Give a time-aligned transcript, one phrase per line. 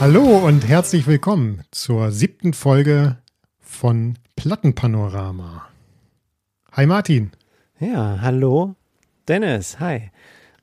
[0.00, 3.16] Hallo und herzlich willkommen zur siebten Folge
[3.58, 5.68] von Plattenpanorama.
[6.70, 7.32] Hi Martin.
[7.80, 8.76] Ja, hallo
[9.26, 10.12] Dennis, hi.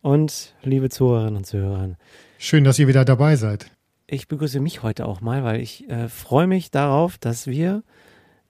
[0.01, 1.97] Und liebe Zuhörerinnen und Zuhörer.
[2.37, 3.71] Schön, dass ihr wieder dabei seid.
[4.07, 7.83] Ich begrüße mich heute auch mal, weil ich äh, freue mich darauf, dass wir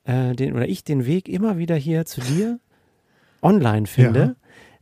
[0.03, 2.59] äh, den oder ich den Weg immer wieder hier zu dir
[3.41, 4.35] online finde.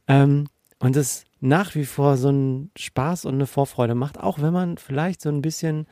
[0.09, 0.23] Ja.
[0.23, 0.47] Ähm,
[0.79, 4.77] und es nach wie vor so einen Spaß und eine Vorfreude macht, auch wenn man
[4.77, 5.87] vielleicht so ein bisschen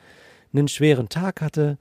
[0.54, 1.76] einen schweren Tag hatte.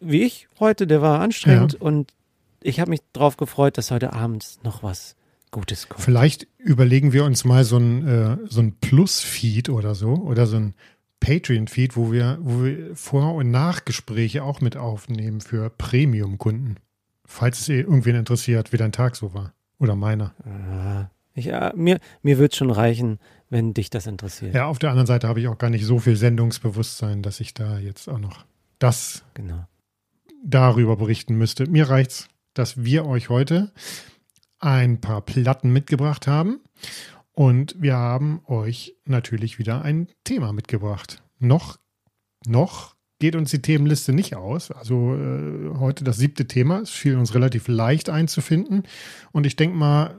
[0.00, 1.80] Wie ich heute, der war anstrengend ja.
[1.80, 2.14] und
[2.62, 5.16] ich habe mich darauf gefreut, dass heute Abend noch was
[5.50, 6.02] Gutes kommt.
[6.02, 10.56] Vielleicht überlegen wir uns mal so ein, äh, so ein Plus-Feed oder so oder so
[10.56, 10.74] ein
[11.20, 16.76] Patreon-Feed, wo wir, wo wir Vor- und Nachgespräche auch mit aufnehmen für Premium-Kunden.
[17.26, 19.52] Falls es irgendwen interessiert, wie dein Tag so war.
[19.78, 20.34] Oder meiner.
[20.46, 24.54] Ja, ich, ja, mir mir wird es schon reichen, wenn dich das interessiert.
[24.54, 27.54] Ja, auf der anderen Seite habe ich auch gar nicht so viel Sendungsbewusstsein, dass ich
[27.54, 28.44] da jetzt auch noch
[28.78, 29.66] das genau.
[30.42, 31.68] darüber berichten müsste.
[31.68, 33.72] Mir reicht's, dass wir euch heute
[34.58, 36.60] ein paar Platten mitgebracht haben
[37.32, 41.22] und wir haben euch natürlich wieder ein Thema mitgebracht.
[41.38, 41.78] Noch,
[42.46, 44.70] noch geht uns die Themenliste nicht aus.
[44.70, 46.80] Also äh, heute das siebte Thema.
[46.80, 48.82] Es fiel uns relativ leicht einzufinden.
[49.32, 50.18] Und ich denke mal,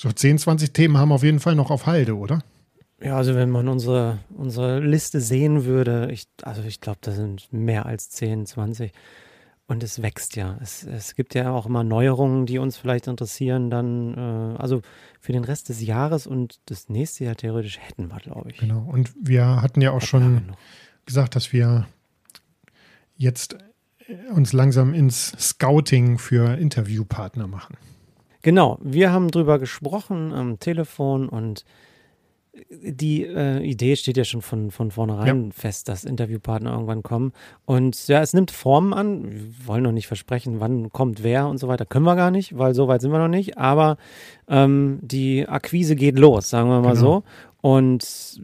[0.00, 2.40] so 10, 20 Themen haben wir auf jeden Fall noch auf Halde, oder?
[3.00, 7.52] Ja, also wenn man unsere, unsere Liste sehen würde, ich, also ich glaube, da sind
[7.52, 8.92] mehr als 10, 20.
[9.68, 10.58] Und es wächst ja.
[10.62, 13.68] Es, es gibt ja auch immer Neuerungen, die uns vielleicht interessieren.
[13.70, 14.80] Dann, äh, also
[15.20, 18.58] für den Rest des Jahres und das nächste Jahr theoretisch hätten wir, glaube ich.
[18.58, 18.80] Genau.
[18.80, 20.54] Und wir hatten ja auch schon
[21.04, 21.86] gesagt, dass wir
[23.16, 23.58] jetzt
[24.34, 27.76] uns langsam ins Scouting für Interviewpartner machen.
[28.48, 31.66] Genau, wir haben drüber gesprochen am Telefon und
[32.70, 35.50] die äh, Idee steht ja schon von, von vornherein ja.
[35.52, 37.34] fest, dass Interviewpartner irgendwann kommen.
[37.66, 39.30] Und ja, es nimmt Formen an.
[39.30, 41.84] Wir wollen noch nicht versprechen, wann kommt wer und so weiter.
[41.84, 43.58] Können wir gar nicht, weil so weit sind wir noch nicht.
[43.58, 43.98] Aber
[44.48, 47.00] ähm, die Akquise geht los, sagen wir mal genau.
[47.00, 47.24] so.
[47.60, 48.40] Und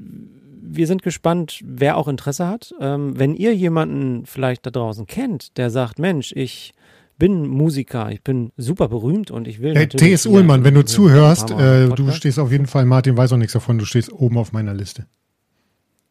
[0.60, 2.75] wir sind gespannt, wer auch Interesse hat.
[2.78, 6.75] Ähm, wenn ihr jemanden vielleicht da draußen kennt, der sagt, Mensch, ich
[7.19, 9.75] bin Musiker, ich bin super berühmt und ich will.
[9.75, 10.26] Hey, T.S.
[10.26, 13.78] Ullmann, wenn du zuhörst, äh, du stehst auf jeden Fall, Martin weiß auch nichts davon,
[13.78, 15.06] du stehst oben auf meiner Liste.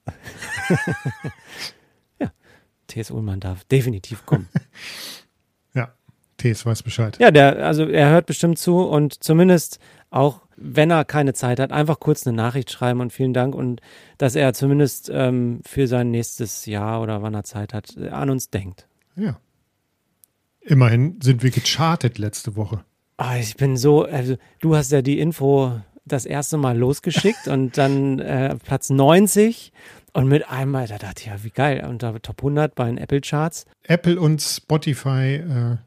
[2.19, 2.31] ja,
[2.87, 3.11] T.S.
[3.11, 4.47] Ullmann darf definitiv kommen.
[5.73, 5.93] ja,
[6.37, 6.65] T.S.
[6.65, 7.17] weiß Bescheid.
[7.19, 11.71] Ja, der, also er hört bestimmt zu und zumindest auch wenn er keine Zeit hat,
[11.71, 13.81] einfach kurz eine Nachricht schreiben und vielen Dank und
[14.17, 18.49] dass er zumindest ähm, für sein nächstes Jahr oder wann er Zeit hat, an uns
[18.49, 18.87] denkt.
[19.15, 19.37] Ja.
[20.65, 22.83] Immerhin sind wir gechartet letzte Woche.
[23.17, 27.77] Oh, ich bin so, also du hast ja die Info das erste Mal losgeschickt und
[27.77, 29.71] dann äh, Platz 90
[30.13, 31.85] und mit einmal, da dachte ich, ja, wie geil.
[31.87, 33.65] Und da Top 100 bei den Apple Charts.
[33.83, 35.77] Apple und Spotify äh,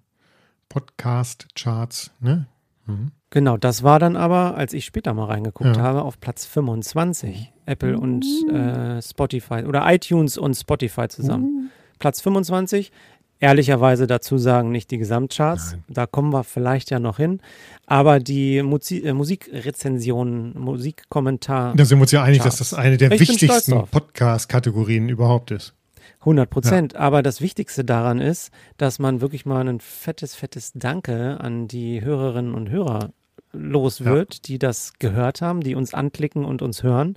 [0.68, 2.46] Podcast Charts, ne?
[2.86, 3.12] Mhm.
[3.30, 5.82] Genau, das war dann aber, als ich später mal reingeguckt ja.
[5.82, 7.52] habe, auf Platz 25.
[7.66, 11.44] Apple und äh, Spotify oder iTunes und Spotify zusammen.
[11.44, 11.70] Mhm.
[11.98, 12.92] Platz 25
[13.40, 15.72] ehrlicherweise dazu sagen, nicht die Gesamtcharts.
[15.72, 15.84] Nein.
[15.88, 17.40] Da kommen wir vielleicht ja noch hin.
[17.86, 21.74] Aber die Musi äh, Musikrezensionen, Musikkommentar.
[21.76, 25.74] Da sind wir uns ja einig, dass das eine der ich wichtigsten Podcast-Kategorien überhaupt ist.
[26.20, 26.92] 100 Prozent.
[26.94, 27.00] Ja.
[27.00, 32.02] Aber das Wichtigste daran ist, dass man wirklich mal ein fettes, fettes Danke an die
[32.02, 33.10] Hörerinnen und Hörer
[33.52, 34.40] los wird, ja.
[34.46, 37.16] die das gehört haben, die uns anklicken und uns hören.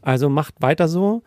[0.00, 1.22] Also macht weiter so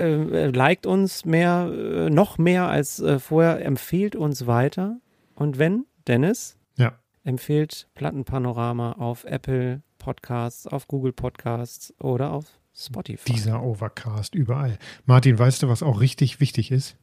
[0.00, 4.98] äh, liked uns mehr, äh, noch mehr als äh, vorher, empfehlt uns weiter.
[5.34, 6.98] Und wenn, Dennis, ja.
[7.24, 13.32] empfehlt Plattenpanorama auf Apple Podcasts, auf Google Podcasts oder auf Spotify.
[13.32, 14.78] Dieser Overcast überall.
[15.04, 16.96] Martin, weißt du, was auch richtig wichtig ist?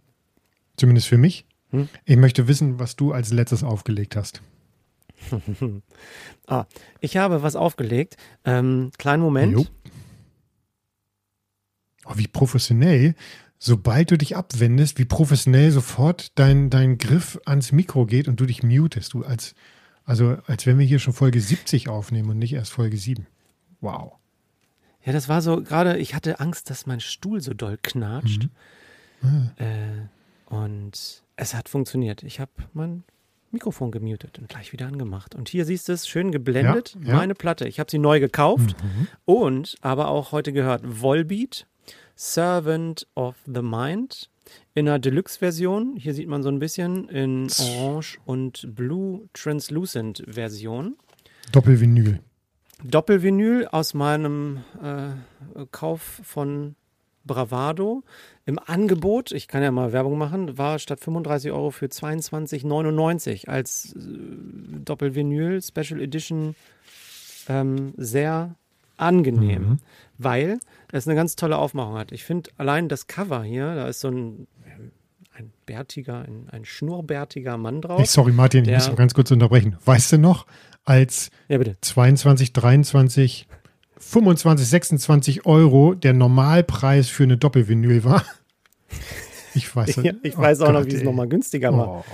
[0.77, 1.45] Zumindest für mich.
[1.69, 1.89] Hm?
[2.05, 4.41] Ich möchte wissen, was du als letztes aufgelegt hast.
[6.47, 6.65] ah,
[7.01, 8.17] ich habe was aufgelegt.
[8.45, 9.53] Ähm, kleinen Moment.
[9.53, 9.65] Jo
[12.07, 13.15] oh, wie professionell,
[13.59, 18.45] sobald du dich abwendest, wie professionell sofort dein, dein Griff ans Mikro geht und du
[18.45, 19.13] dich mutest.
[19.13, 19.55] Du als,
[20.05, 23.25] also als wenn wir hier schon Folge 70 aufnehmen und nicht erst Folge 7.
[23.81, 24.13] Wow.
[25.03, 28.49] Ja, das war so gerade, ich hatte Angst, dass mein Stuhl so doll knatscht.
[29.21, 29.51] Mhm.
[29.57, 29.63] Ah.
[29.63, 32.23] Äh, und es hat funktioniert.
[32.23, 33.03] Ich habe mein
[33.51, 35.33] Mikrofon gemutet und gleich wieder angemacht.
[35.33, 37.15] Und hier siehst du es schön geblendet, ja, ja.
[37.15, 37.67] meine Platte.
[37.67, 39.07] Ich habe sie neu gekauft mhm.
[39.25, 41.65] und aber auch heute gehört Volbeat
[42.17, 44.29] Servant of the Mind
[44.73, 45.95] in einer Deluxe-Version.
[45.95, 50.97] Hier sieht man so ein bisschen in Orange und Blue Translucent-Version.
[51.51, 52.19] Doppelvinyl.
[52.83, 56.75] Doppelvinyl aus meinem äh, Kauf von
[57.23, 58.03] Bravado
[58.45, 63.93] im Angebot, ich kann ja mal Werbung machen, war statt 35 Euro für 22,99 als
[63.93, 63.99] äh,
[64.85, 66.55] Doppelvinyl Special Edition
[67.49, 68.55] ähm, sehr
[68.97, 69.77] angenehm, mhm.
[70.17, 70.59] weil
[70.91, 72.11] es eine ganz tolle Aufmachung hat.
[72.11, 74.47] Ich finde allein das Cover hier, da ist so ein,
[75.35, 77.99] ein bärtiger, ein, ein schnurrbärtiger Mann drauf.
[77.99, 79.77] Hey, sorry Martin, ich muss mal ganz kurz unterbrechen.
[79.85, 80.45] Weißt du noch,
[80.83, 83.47] als ja, 22, 23
[83.99, 88.23] 25, 26 Euro der Normalpreis für eine Doppelvinyl war.
[89.53, 91.87] Ich weiß, ja, ich oh weiß auch Gott, noch, wie es nochmal günstiger war.
[91.87, 92.05] Oh.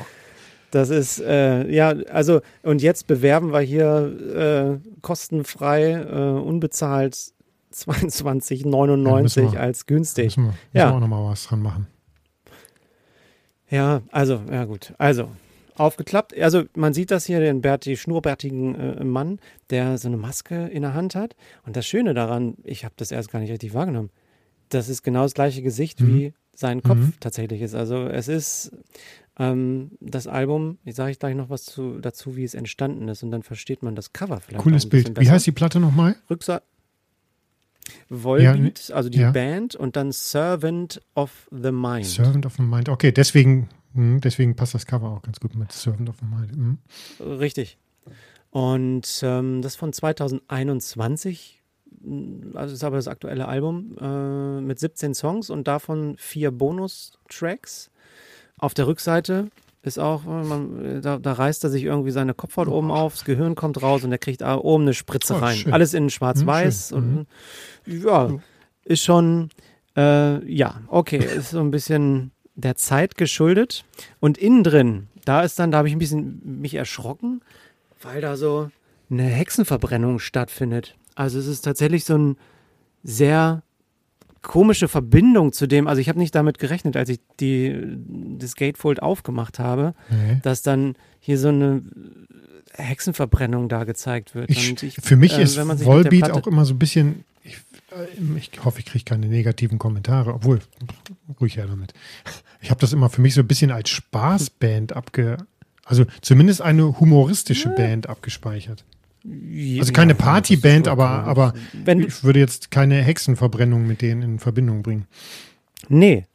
[0.73, 7.15] Das ist, äh, ja, also, und jetzt bewerben wir hier äh, kostenfrei, äh, unbezahlt
[7.71, 10.35] 22,99 ja, als günstig.
[10.35, 10.89] Müssen wir, müssen ja.
[10.89, 11.85] wir auch nochmal was dran machen.
[13.69, 14.95] Ja, also, ja gut.
[14.97, 15.29] Also,
[15.75, 16.35] aufgeklappt.
[16.39, 19.37] Also man sieht das hier, den Berti, schnurrbärtigen äh, Mann,
[19.69, 21.35] der so eine Maske in der Hand hat.
[21.67, 24.09] Und das Schöne daran, ich habe das erst gar nicht richtig wahrgenommen,
[24.69, 26.07] das ist genau das gleiche Gesicht, mhm.
[26.07, 27.13] wie sein Kopf mhm.
[27.19, 27.75] tatsächlich ist.
[27.75, 28.71] Also es ist
[29.39, 33.23] ähm, das Album, ich sage ich gleich noch was zu, dazu, wie es entstanden ist
[33.23, 34.63] und dann versteht man das Cover vielleicht.
[34.63, 35.19] Cooles Bild.
[35.19, 36.15] Wie heißt die Platte nochmal?
[36.29, 36.63] Rückseite.
[38.07, 39.31] Volbeat, ja, also die ja.
[39.31, 42.05] Band und dann Servant of the Mind.
[42.05, 45.71] Servant of the Mind, okay, deswegen Mhm, deswegen passt das Cover auch ganz gut mit
[45.71, 46.57] Servant of the Mind.
[46.57, 46.77] Mhm.
[47.19, 47.77] Richtig.
[48.49, 51.63] Und ähm, das von 2021,
[52.01, 57.91] mm, also ist aber das aktuelle Album, äh, mit 17 Songs und davon vier Bonus-Tracks.
[58.63, 59.49] Auf der Rückseite
[59.81, 63.55] ist auch, man, da, da, reißt er sich irgendwie seine Kopfhaut oben auf, das Gehirn
[63.55, 65.57] kommt raus und er kriegt oben eine Spritze oh, rein.
[65.57, 65.73] Schön.
[65.73, 66.91] Alles in schwarz-weiß.
[66.91, 67.27] Mhm, und
[67.85, 68.05] mhm.
[68.05, 68.29] ja,
[68.85, 69.49] ist schon,
[69.97, 73.83] äh, ja, okay, ist so ein bisschen der Zeit geschuldet.
[74.21, 77.41] Und innen drin, da ist dann, da habe ich ein bisschen mich erschrocken,
[78.01, 78.71] weil da so
[79.09, 80.95] eine Hexenverbrennung stattfindet.
[81.15, 82.37] Also es ist tatsächlich so ein
[83.03, 83.61] sehr
[84.43, 87.97] komische Verbindung zu dem, also ich habe nicht damit gerechnet, als ich die,
[88.37, 90.39] das Gatefold aufgemacht habe, okay.
[90.43, 91.81] dass dann hier so eine
[92.73, 94.49] Hexenverbrennung da gezeigt wird.
[94.51, 97.55] Ich, ich, für mich äh, ist Volbeat auch immer so ein bisschen, ich,
[97.91, 100.59] äh, ich hoffe, ich kriege keine negativen Kommentare, obwohl,
[101.39, 101.93] ruhig her damit.
[102.61, 105.37] Ich habe das immer für mich so ein bisschen als Spaßband abge,
[105.85, 107.75] also zumindest eine humoristische ja.
[107.75, 108.83] Band abgespeichert.
[109.25, 114.83] Also keine Partyband, aber, aber Wenn, ich würde jetzt keine Hexenverbrennung mit denen in Verbindung
[114.83, 115.05] bringen.
[115.87, 116.25] Nee,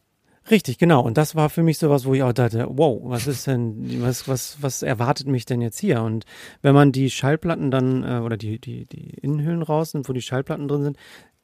[0.50, 1.02] Richtig, genau.
[1.02, 4.28] Und das war für mich sowas, wo ich auch dachte, wow, was ist denn, was,
[4.28, 6.02] was, was erwartet mich denn jetzt hier?
[6.02, 6.24] Und
[6.62, 10.68] wenn man die Schallplatten dann, äh, oder die, die, die Innenhüllen rausnimmt, wo die Schallplatten
[10.68, 10.96] drin sind,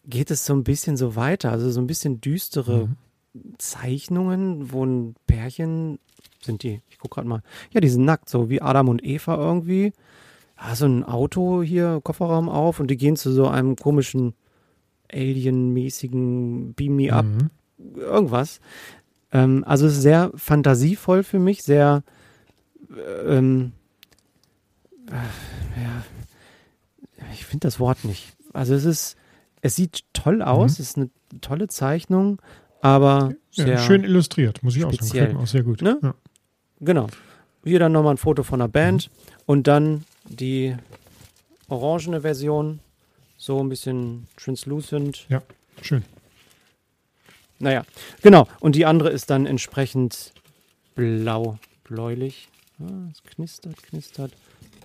[0.07, 1.53] geht es so ein bisschen so weiter.
[1.53, 2.89] Also so ein bisschen düstere
[3.35, 3.55] mhm.
[3.59, 5.99] Zeichnungen, wo ein Pärchen
[6.43, 7.43] sind die, ich gucke gerade mal,
[7.73, 9.93] ja, die sind nackt, so wie Adam und Eva irgendwie.
[10.59, 14.35] Ja, so ein Auto hier, Kofferraum auf und die gehen zu so einem komischen
[15.13, 17.51] Alien-mäßigen Beam Me Up, mhm.
[17.97, 18.61] irgendwas.
[19.33, 22.03] Ähm, also es ist sehr fantasievoll für mich, sehr
[23.27, 23.73] ähm,
[25.09, 26.05] äh, ja,
[27.33, 28.37] ich finde das Wort nicht.
[28.53, 29.17] Also es ist
[29.61, 30.83] es sieht toll aus, mhm.
[30.83, 31.11] es ist eine
[31.41, 32.41] tolle Zeichnung,
[32.81, 35.25] aber ja, schön illustriert, muss ich speziell.
[35.25, 35.43] auch sagen.
[35.43, 35.83] Auch sehr gut.
[35.83, 35.99] Ne?
[36.03, 36.15] Ja.
[36.81, 37.07] Genau.
[37.65, 39.43] Hier dann nochmal ein Foto von der Band mhm.
[39.47, 40.77] und dann die
[41.69, 42.81] orangene Version,
[43.37, 45.27] so ein bisschen translucent.
[45.29, 45.43] Ja,
[45.83, 46.05] schön.
[47.59, 47.85] Naja,
[48.23, 48.47] genau.
[48.61, 50.33] Und die andere ist dann entsprechend
[50.95, 52.49] blau, bläulich.
[52.81, 54.33] Ah, es knistert, knistert.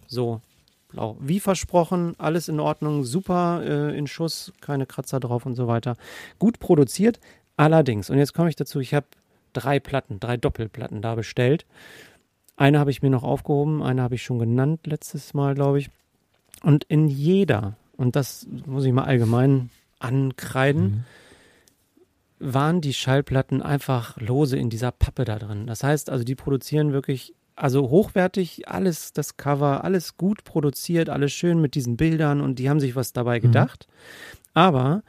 [0.07, 0.41] So,
[0.89, 1.17] blau.
[1.19, 5.95] Wie versprochen, alles in Ordnung, super äh, in Schuss, keine Kratzer drauf und so weiter.
[6.37, 7.19] Gut produziert,
[7.57, 9.07] allerdings, und jetzt komme ich dazu, ich habe
[9.53, 11.65] drei Platten, drei Doppelplatten da bestellt.
[12.59, 15.89] Eine habe ich mir noch aufgehoben, eine habe ich schon genannt letztes Mal, glaube ich.
[16.61, 21.05] Und in jeder, und das muss ich mal allgemein ankreiden,
[22.41, 22.53] mhm.
[22.53, 25.67] waren die Schallplatten einfach lose in dieser Pappe da drin.
[25.67, 31.31] Das heißt also, die produzieren wirklich also hochwertig, alles, das Cover, alles gut produziert, alles
[31.31, 33.43] schön mit diesen Bildern und die haben sich was dabei mhm.
[33.43, 33.87] gedacht.
[33.87, 34.49] Mhm.
[34.53, 35.03] Aber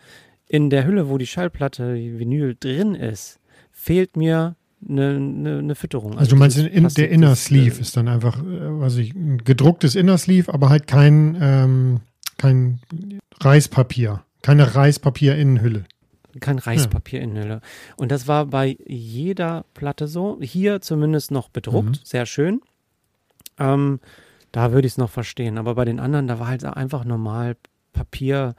[0.47, 3.41] in der Hülle, wo die Schallplatte, die Vinyl drin ist,
[3.73, 4.55] fehlt mir
[4.89, 6.13] eine, eine, eine Fütterung.
[6.13, 9.15] Also, also du meinst, in, der Inner Sleeve äh, ist dann einfach, äh, was ich,
[9.15, 12.01] ein gedrucktes Inner Sleeve, aber halt kein, ähm,
[12.39, 12.81] kein
[13.41, 15.85] Reispapier, keine Reispapier-Innenhülle
[16.39, 17.61] kein Reispapier in Hülle.
[17.97, 20.39] Und das war bei jeder Platte so.
[20.41, 22.05] Hier zumindest noch bedruckt, mhm.
[22.05, 22.61] sehr schön.
[23.59, 23.99] Ähm,
[24.53, 25.59] da würde ich es noch verstehen.
[25.59, 27.57] Aber bei den anderen, da war halt einfach normal
[27.93, 28.55] Papier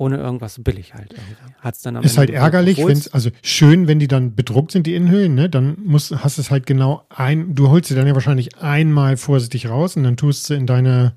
[0.00, 1.14] ohne irgendwas billig halt.
[1.60, 4.86] Hat's dann am ist Ende halt ärgerlich, wenn also schön, wenn die dann bedruckt sind,
[4.86, 5.50] die Innenhüllen, ne?
[5.50, 9.68] Dann musst, hast es halt genau ein, du holst sie dann ja wahrscheinlich einmal vorsichtig
[9.68, 11.12] raus und dann tust du in deine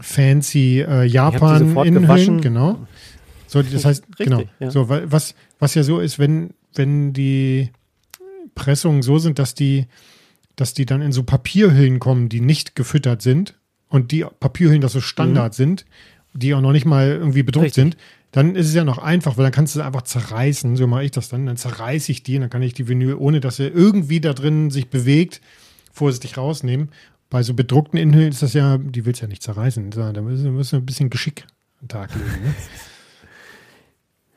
[0.00, 2.86] fancy äh, Japan-Innenhüllen, genau.
[3.48, 4.38] So, das heißt, genau.
[4.38, 4.68] Richtig, genau.
[4.68, 4.70] Ja.
[4.70, 7.70] So, was, was was ja so ist, wenn, wenn die
[8.54, 9.86] Pressungen so sind, dass die,
[10.54, 14.92] dass die dann in so Papierhüllen kommen, die nicht gefüttert sind und die Papierhüllen, das
[14.92, 15.56] so Standard mhm.
[15.56, 15.84] sind,
[16.34, 17.82] die auch noch nicht mal irgendwie bedruckt Richtig.
[17.82, 17.96] sind,
[18.32, 20.76] dann ist es ja noch einfach, weil dann kannst du es einfach zerreißen.
[20.76, 21.46] So mache ich das dann.
[21.46, 24.32] Dann zerreiße ich die und dann kann ich die Vinyl, ohne dass er irgendwie da
[24.32, 25.40] drin sich bewegt,
[25.92, 26.90] vorsichtig rausnehmen.
[27.30, 29.90] Bei so bedruckten Inhalten ist das ja, die willst du ja nicht zerreißen.
[29.90, 31.46] Da müssen wir ein bisschen Geschick
[31.80, 32.44] an den Tag legen.
[32.44, 32.54] Ne?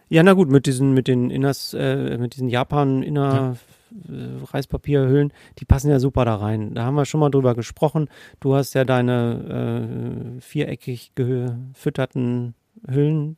[0.09, 3.33] Ja, na gut, mit diesen, mit den Inners, äh, mit diesen Japan-Inner.
[3.33, 3.55] Ja.
[3.91, 6.73] Äh, Reispapierhüllen, die passen ja super da rein.
[6.73, 8.09] Da haben wir schon mal drüber gesprochen.
[8.39, 12.53] Du hast ja deine äh, viereckig gefütterten
[12.87, 13.37] Hüllen.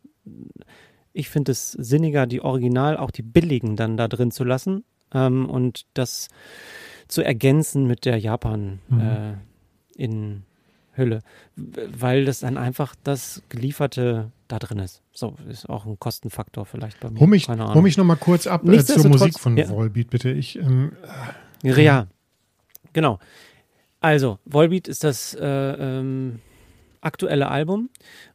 [1.13, 5.49] Ich finde es sinniger, die Original, auch die billigen dann da drin zu lassen ähm,
[5.49, 6.29] und das
[7.07, 8.99] zu ergänzen mit der Japan mhm.
[8.99, 9.33] äh,
[9.95, 10.43] in
[10.99, 11.21] Hülle,
[11.55, 15.01] weil das dann einfach das gelieferte da drin ist.
[15.11, 17.19] So ist auch ein Kostenfaktor vielleicht bei mir.
[17.19, 19.69] Hol mich, hol mich noch mal kurz ab äh, zur Musik von ja.
[19.69, 20.31] Volbeat, bitte.
[20.31, 20.91] Ich, ähm,
[21.63, 22.07] äh, ja,
[22.93, 23.19] genau.
[24.01, 26.39] Also, Volbeat ist das äh, ähm,
[27.01, 27.89] aktuelle Album.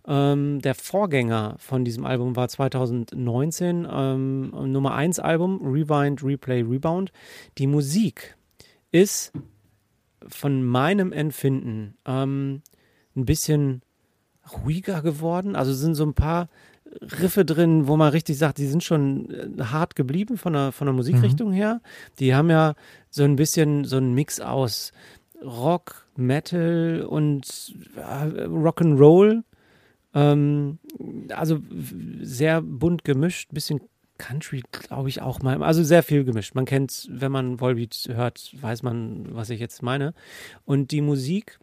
[0.06, 7.12] Ähm, der Vorgänger von diesem Album war 2019, ähm, Nummer 1 Album, Rewind, Replay, Rebound.
[7.58, 8.36] Die Musik
[8.90, 9.32] ist
[10.28, 12.62] von meinem Empfinden ähm,
[13.16, 13.82] ein bisschen
[14.52, 15.56] ruhiger geworden.
[15.56, 16.48] Also sind so ein paar
[17.00, 20.86] Riffe drin, wo man richtig sagt, die sind schon äh, hart geblieben von der, von
[20.86, 21.54] der Musikrichtung mhm.
[21.54, 21.80] her.
[22.18, 22.74] Die haben ja
[23.10, 24.92] so ein bisschen so einen Mix aus
[25.42, 29.42] Rock, Metal und äh, Rock'n'Roll.
[30.14, 30.78] Ähm,
[31.30, 31.58] also
[32.22, 33.80] sehr bunt gemischt, bisschen
[34.18, 35.62] Country, glaube ich, auch mal.
[35.62, 36.54] Also sehr viel gemischt.
[36.54, 40.14] Man kennt, wenn man Volbeat hört, weiß man, was ich jetzt meine.
[40.64, 41.58] Und die Musik,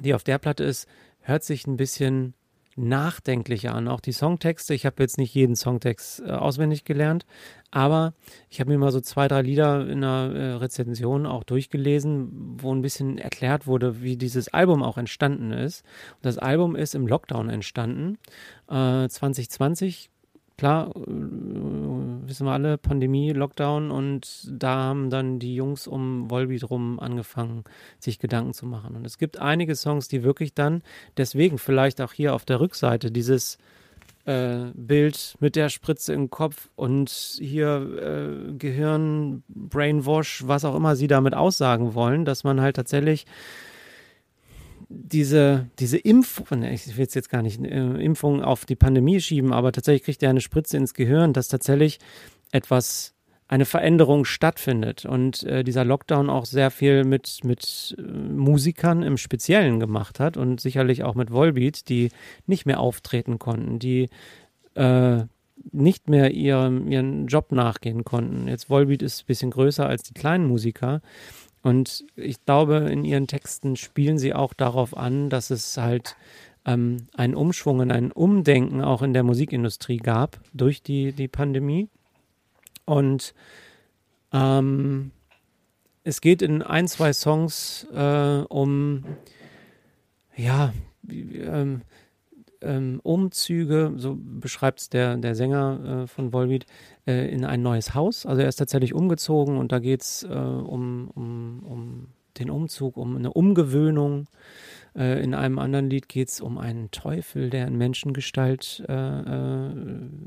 [0.00, 0.86] die auf der Platte ist,
[1.20, 2.34] hört sich ein bisschen
[2.76, 3.88] nachdenklicher an.
[3.88, 7.26] Auch die Songtexte, ich habe jetzt nicht jeden Songtext äh, auswendig gelernt,
[7.70, 8.14] aber
[8.48, 12.74] ich habe mir mal so zwei, drei Lieder in einer äh, Rezension auch durchgelesen, wo
[12.74, 15.84] ein bisschen erklärt wurde, wie dieses Album auch entstanden ist.
[16.16, 18.18] Und das Album ist im Lockdown entstanden,
[18.68, 20.10] äh, 2020
[20.62, 26.70] klar, äh, wissen wir alle, Pandemie, Lockdown und da haben dann die Jungs um Volbeat
[26.70, 27.64] rum angefangen,
[27.98, 28.94] sich Gedanken zu machen.
[28.94, 30.82] Und es gibt einige Songs, die wirklich dann,
[31.16, 33.58] deswegen vielleicht auch hier auf der Rückseite dieses
[34.24, 40.94] äh, Bild mit der Spritze im Kopf und hier äh, Gehirn, Brainwash, was auch immer
[40.94, 43.26] sie damit aussagen wollen, dass man halt tatsächlich
[44.94, 49.72] diese, diese Impfung, ich will jetzt gar nicht äh, Impfung auf die Pandemie schieben, aber
[49.72, 51.98] tatsächlich kriegt er eine Spritze ins Gehirn, dass tatsächlich
[52.50, 53.14] etwas,
[53.48, 55.04] eine Veränderung stattfindet.
[55.04, 60.38] Und äh, dieser Lockdown auch sehr viel mit, mit äh, Musikern im Speziellen gemacht hat
[60.38, 62.10] und sicherlich auch mit Volbeat, die
[62.46, 64.08] nicht mehr auftreten konnten, die
[64.74, 65.24] äh,
[65.70, 68.48] nicht mehr ihrem, ihren Job nachgehen konnten.
[68.48, 71.02] Jetzt Volbeat ist ein bisschen größer als die kleinen Musiker.
[71.62, 76.16] Und ich glaube, in ihren Texten spielen sie auch darauf an, dass es halt
[76.64, 81.88] ähm, einen Umschwung und ein Umdenken auch in der Musikindustrie gab durch die, die Pandemie.
[82.84, 83.34] Und
[84.32, 85.12] ähm,
[86.04, 89.04] es geht in ein, zwei Songs äh, um,
[90.36, 90.72] ja,
[91.08, 91.82] ähm,
[92.60, 96.66] ähm, Umzüge, so beschreibt es der, der Sänger äh, von Volbeat,
[97.06, 98.26] äh, in ein neues Haus.
[98.26, 102.96] Also er ist tatsächlich umgezogen und da geht es äh, um, um, um den Umzug,
[102.96, 104.26] um eine Umgewöhnung.
[104.94, 109.70] Äh, in einem anderen Lied geht es um einen Teufel, der in Menschengestalt äh, äh,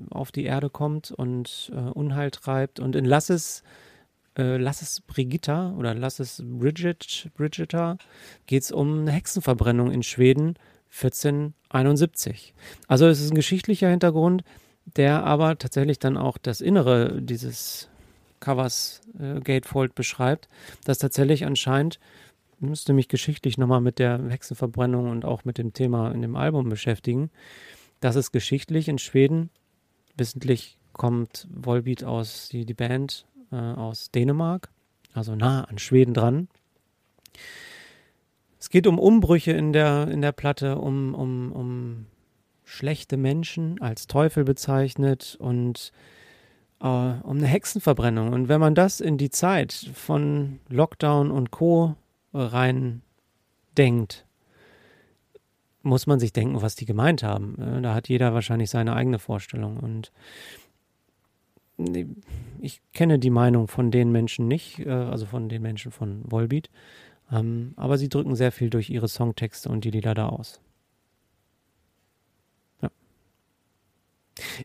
[0.10, 2.80] auf die Erde kommt und Unheil treibt.
[2.80, 3.64] Und in Lass es
[4.38, 7.98] Lass es Brigitta oder Lass es Bridget, Brigitta
[8.48, 10.56] geht es um eine Hexenverbrennung in Schweden
[10.92, 12.54] 1471.
[12.90, 14.44] Also es ist ein geschichtlicher Hintergrund,
[14.86, 17.90] der aber tatsächlich dann auch das Innere dieses
[18.40, 20.48] Covers äh, Gatefold beschreibt,
[20.86, 22.00] das tatsächlich anscheinend,
[22.60, 26.70] müsste mich geschichtlich nochmal mit der Hexenverbrennung und auch mit dem Thema in dem Album
[26.70, 27.30] beschäftigen,
[28.00, 29.50] dass es geschichtlich in Schweden,
[30.16, 34.70] wissentlich kommt Volbeat aus, die, die Band äh, aus Dänemark,
[35.14, 36.48] also nah an Schweden dran.
[38.60, 42.06] Es geht um Umbrüche in der, in der Platte, um, um, um
[42.66, 45.92] schlechte Menschen als Teufel bezeichnet und
[46.82, 48.34] äh, um eine Hexenverbrennung.
[48.34, 51.96] Und wenn man das in die Zeit von Lockdown und Co.
[52.34, 53.02] rein
[53.78, 54.26] denkt,
[55.84, 57.62] muss man sich denken, was die gemeint haben.
[57.62, 59.78] Äh, da hat jeder wahrscheinlich seine eigene Vorstellung.
[59.78, 60.12] Und
[62.60, 66.70] ich kenne die Meinung von den Menschen nicht, äh, also von den Menschen von Volbeat.
[67.32, 70.60] Ähm, aber sie drücken sehr viel durch ihre Songtexte und die Lieder da aus.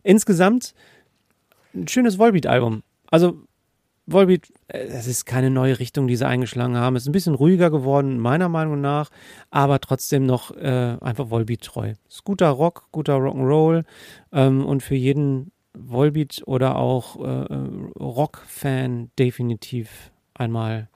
[0.02, 0.74] Insgesamt
[1.74, 2.82] ein schönes Volbeat-Album.
[3.10, 3.42] Also
[4.06, 6.96] Volbeat, es ist keine neue Richtung, die sie eingeschlagen haben.
[6.96, 9.10] Es ist ein bisschen ruhiger geworden, meiner Meinung nach,
[9.50, 11.92] aber trotzdem noch äh, einfach Volbeat treu.
[12.08, 13.84] Es ist guter Rock, guter Rock'n'Roll
[14.32, 17.46] ähm, und für jeden Volbeat oder auch äh,
[18.00, 20.88] Rock-Fan definitiv einmal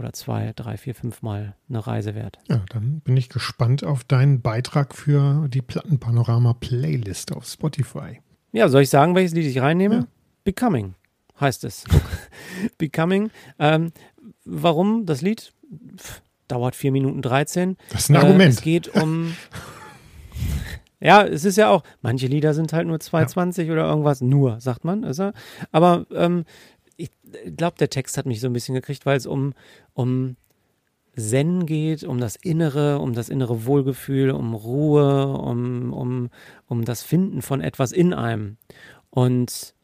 [0.00, 2.38] oder zwei, drei, vier, fünf Mal eine Reise wert.
[2.48, 8.20] Ja, dann bin ich gespannt auf deinen Beitrag für die Plattenpanorama-Playlist auf Spotify.
[8.52, 9.94] Ja, soll ich sagen, welches Lied ich reinnehme?
[9.94, 10.06] Ja.
[10.42, 10.94] Becoming
[11.40, 11.84] heißt es.
[12.78, 13.30] Becoming.
[13.58, 13.92] Ähm,
[14.44, 15.52] warum das Lied?
[15.96, 17.76] Pff, dauert 4 Minuten 13.
[17.90, 18.42] Das ist ein Argument.
[18.42, 19.34] Äh, es geht um.
[21.00, 23.72] ja, es ist ja auch, manche Lieder sind halt nur 2,20 ja.
[23.72, 24.20] oder irgendwas.
[24.20, 25.02] Nur, sagt man.
[25.02, 25.32] Ist er.
[25.72, 26.44] Aber ähm,
[27.56, 29.54] glaube, der Text hat mich so ein bisschen gekriegt, weil es um,
[29.94, 30.36] um
[31.16, 36.30] Zen geht, um das Innere, um das innere Wohlgefühl, um Ruhe, um, um,
[36.66, 38.56] um das Finden von etwas in einem.
[39.10, 39.74] Und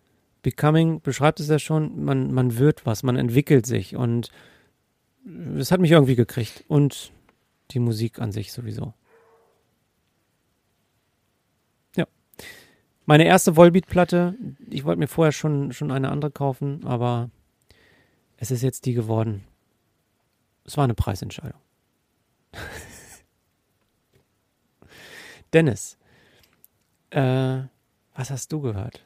[0.43, 4.31] Becoming beschreibt es ja schon, man, man wird was, man entwickelt sich und
[5.59, 7.11] es hat mich irgendwie gekriegt und
[7.73, 8.95] die Musik an sich sowieso.
[11.97, 12.07] Ja.
[13.07, 14.37] Meine erste Volbeat-Platte,
[14.71, 17.31] ich wollte mir vorher schon, schon eine andere kaufen, aber
[18.37, 19.45] es ist jetzt die geworden.
[20.65, 21.61] Es war eine Preisentscheidung.
[25.53, 25.97] Dennis,
[27.11, 27.63] äh,
[28.15, 29.05] was hast du gehört?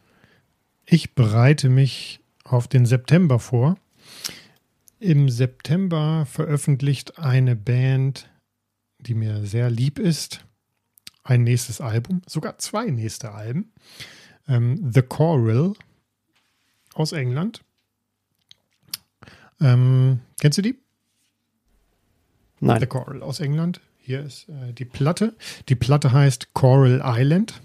[0.86, 3.76] Ich bereite mich auf den September vor.
[4.98, 8.28] Im September veröffentlicht eine Band,
[8.98, 10.44] die mir sehr lieb ist,
[11.22, 13.72] ein nächstes Album, sogar zwei nächste Alben.
[14.48, 15.74] Ähm, The Choral
[16.94, 17.62] aus England.
[19.60, 20.78] Ähm, kennst du die?
[22.60, 22.80] Nein.
[22.80, 23.80] The Choral aus England.
[23.98, 25.34] Hier ist äh, die Platte.
[25.68, 27.60] Die Platte heißt Coral Island.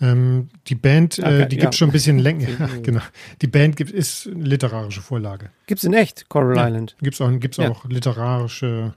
[0.00, 1.62] Ähm, die Band, okay, äh, die ja.
[1.62, 2.48] gibt es schon ein bisschen länger.
[2.48, 3.00] Ja, genau.
[3.42, 5.50] Die Band gibt, ist eine literarische Vorlage.
[5.66, 6.96] Gibt es in echt, Coral ja, Island?
[7.00, 8.94] Gibt es auch, gibt's auch literarische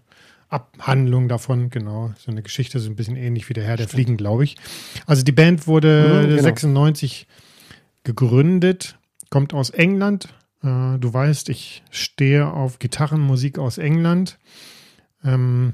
[0.49, 2.13] Abhandlung davon, genau.
[2.19, 4.57] So eine Geschichte, so ein bisschen ähnlich wie der Herr der Fliegen, glaube ich.
[5.07, 6.41] Also die Band wurde mhm, genau.
[6.43, 7.25] 96
[8.03, 8.97] gegründet,
[9.29, 10.27] kommt aus England.
[10.63, 14.37] Äh, du weißt, ich stehe auf Gitarrenmusik aus England.
[15.23, 15.73] Ähm,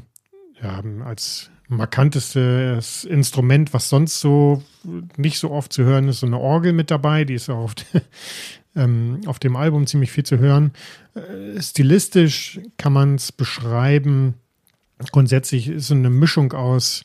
[0.62, 4.64] ja, als markantestes Instrument, was sonst so
[5.18, 7.26] nicht so oft zu hören ist, so eine Orgel mit dabei.
[7.26, 7.76] Die ist auf,
[8.76, 10.72] ähm, auf dem Album ziemlich viel zu hören.
[11.14, 14.36] Äh, stilistisch kann man es beschreiben.
[15.12, 17.04] Grundsätzlich ist so eine Mischung aus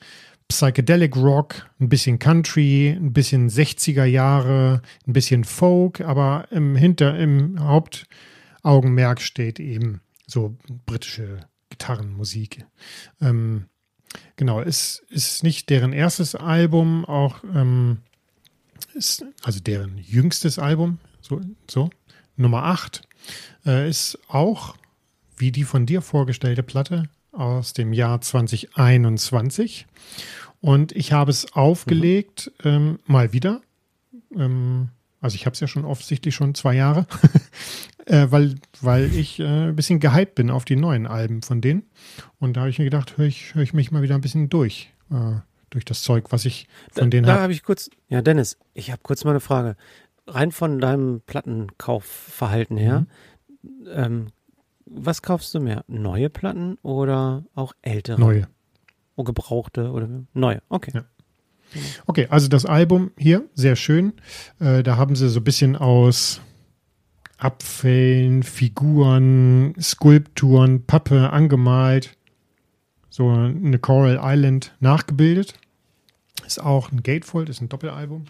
[0.53, 7.19] Psychedelic Rock, ein bisschen Country, ein bisschen 60er Jahre, ein bisschen Folk, aber im Hinter,
[7.19, 12.65] im Hauptaugenmerk steht eben so britische Gitarrenmusik.
[13.21, 13.67] Ähm,
[14.37, 17.99] Genau, es ist nicht deren erstes Album, auch ähm,
[18.95, 21.91] ist, also deren jüngstes Album, so, so
[22.37, 23.03] Nummer 8,
[23.67, 24.77] äh, ist auch
[25.37, 29.87] wie die von dir vorgestellte Platte aus dem Jahr 2021.
[30.63, 32.71] Und ich habe es aufgelegt, mhm.
[32.71, 33.61] ähm, mal wieder.
[34.35, 34.89] Ähm,
[35.21, 37.07] also ich habe es ja schon offensichtlich schon zwei Jahre,
[38.07, 41.83] äh, weil, weil ich äh, ein bisschen gehypt bin auf die neuen Alben von denen.
[42.39, 44.49] Und da habe ich mir gedacht, höre ich, hör ich mich mal wieder ein bisschen
[44.49, 47.37] durch, äh, durch das Zeug, was ich von da, denen habe.
[47.37, 49.77] Da habe ich kurz, ja Dennis, ich habe kurz mal eine Frage.
[50.29, 53.07] Rein von deinem Plattenkaufverhalten her,
[53.63, 53.87] mhm.
[53.93, 54.27] ähm,
[54.87, 55.85] was kaufst du mehr?
[55.89, 58.21] Neue Platten oder auch ältere?
[58.21, 58.47] Neue.
[59.17, 60.93] Oh, gebrauchte oder neue, okay.
[60.95, 61.05] Ja.
[62.07, 64.15] Okay, also das Album hier, sehr schön.
[64.61, 66.41] Äh, da haben sie so ein bisschen aus
[67.39, 72.17] Abfällen, Figuren, Skulpturen, Pappe angemalt.
[73.11, 75.55] So eine Coral Island nachgebildet.
[76.47, 78.27] Ist auch ein Gatefold, ist ein Doppelalbum.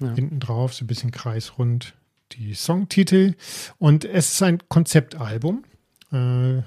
[0.00, 0.14] Ja.
[0.14, 1.94] Hinten drauf so ein bisschen kreisrund
[2.32, 3.34] die Songtitel.
[3.78, 5.64] Und es ist ein Konzeptalbum.
[6.12, 6.62] Äh,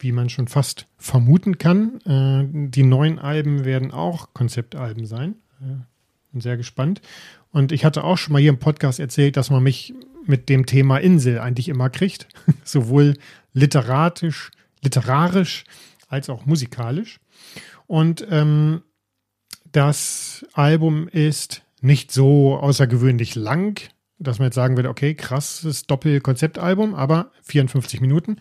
[0.00, 2.00] wie man schon fast vermuten kann.
[2.06, 5.36] Äh, die neuen Alben werden auch Konzeptalben sein.
[5.60, 5.84] Äh,
[6.32, 7.00] bin sehr gespannt.
[7.52, 10.66] Und ich hatte auch schon mal hier im Podcast erzählt, dass man mich mit dem
[10.66, 12.28] Thema Insel eigentlich immer kriegt.
[12.64, 13.16] Sowohl
[13.52, 14.50] literarisch,
[14.82, 15.64] literarisch
[16.08, 17.20] als auch musikalisch.
[17.86, 18.82] Und ähm,
[19.72, 23.80] das Album ist nicht so außergewöhnlich lang,
[24.18, 28.36] dass man jetzt sagen würde, okay, krasses Doppelkonzeptalbum, aber 54 Minuten.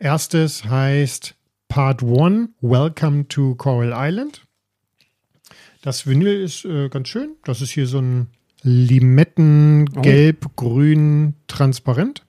[0.00, 1.34] Erstes heißt
[1.66, 4.46] Part 1, Welcome to Coral Island.
[5.82, 7.34] Das Vinyl ist äh, ganz schön.
[7.42, 8.28] Das ist hier so ein
[8.62, 10.00] Limetten, oh.
[10.02, 12.24] gelb, grün, transparent.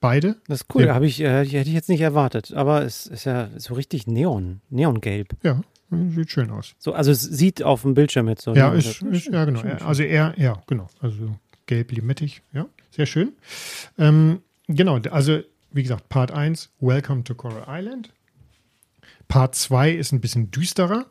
[0.00, 0.36] Beide.
[0.46, 0.84] Das ist cool.
[0.84, 1.00] Ja.
[1.00, 2.52] ich, äh, hätte ich jetzt nicht erwartet.
[2.52, 5.36] Aber es ist ja so richtig Neon, Neongelb.
[5.42, 5.60] Ja.
[5.90, 6.76] Sieht schön aus.
[6.78, 8.54] So, also es sieht auf dem Bildschirm jetzt so.
[8.54, 9.60] Ja, ist, ist, ja genau.
[9.84, 10.86] Also er, ja, genau.
[11.00, 11.34] Also
[11.66, 13.32] gelb-limettig, ja, sehr schön.
[13.98, 18.12] Ähm, genau, also wie gesagt, Part 1, Welcome to Coral Island.
[19.28, 21.06] Part 2 ist ein bisschen düsterer.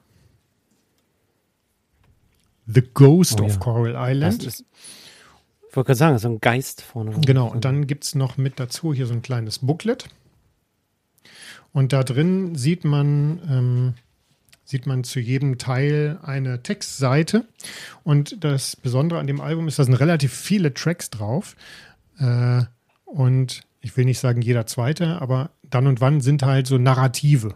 [2.65, 3.57] The Ghost oh, of ja.
[3.59, 4.43] Coral Island.
[4.43, 4.65] Ist,
[5.69, 7.11] ich wollte gerade sagen, so ein Geist vorne.
[7.21, 10.09] Genau, und dann gibt es noch mit dazu hier so ein kleines Booklet.
[11.71, 13.93] Und da drin sieht man, ähm,
[14.65, 17.45] sieht man zu jedem Teil eine Textseite.
[18.03, 21.55] Und das Besondere an dem Album ist, da sind relativ viele Tracks drauf.
[22.19, 22.63] Äh,
[23.05, 27.55] und ich will nicht sagen jeder zweite, aber dann und wann sind halt so Narrative.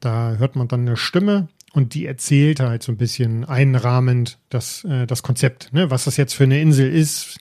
[0.00, 4.82] Da hört man dann eine Stimme und die erzählt halt so ein bisschen einrahmend das,
[4.82, 5.90] äh, das Konzept, ne?
[5.90, 7.38] was das jetzt für eine Insel ist,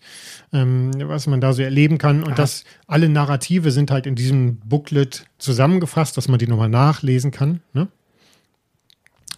[0.53, 2.21] ähm, was man da so erleben kann.
[2.21, 2.35] Und Aha.
[2.35, 7.61] das alle Narrative sind halt in diesem Booklet zusammengefasst, dass man die nochmal nachlesen kann.
[7.73, 7.87] Ne?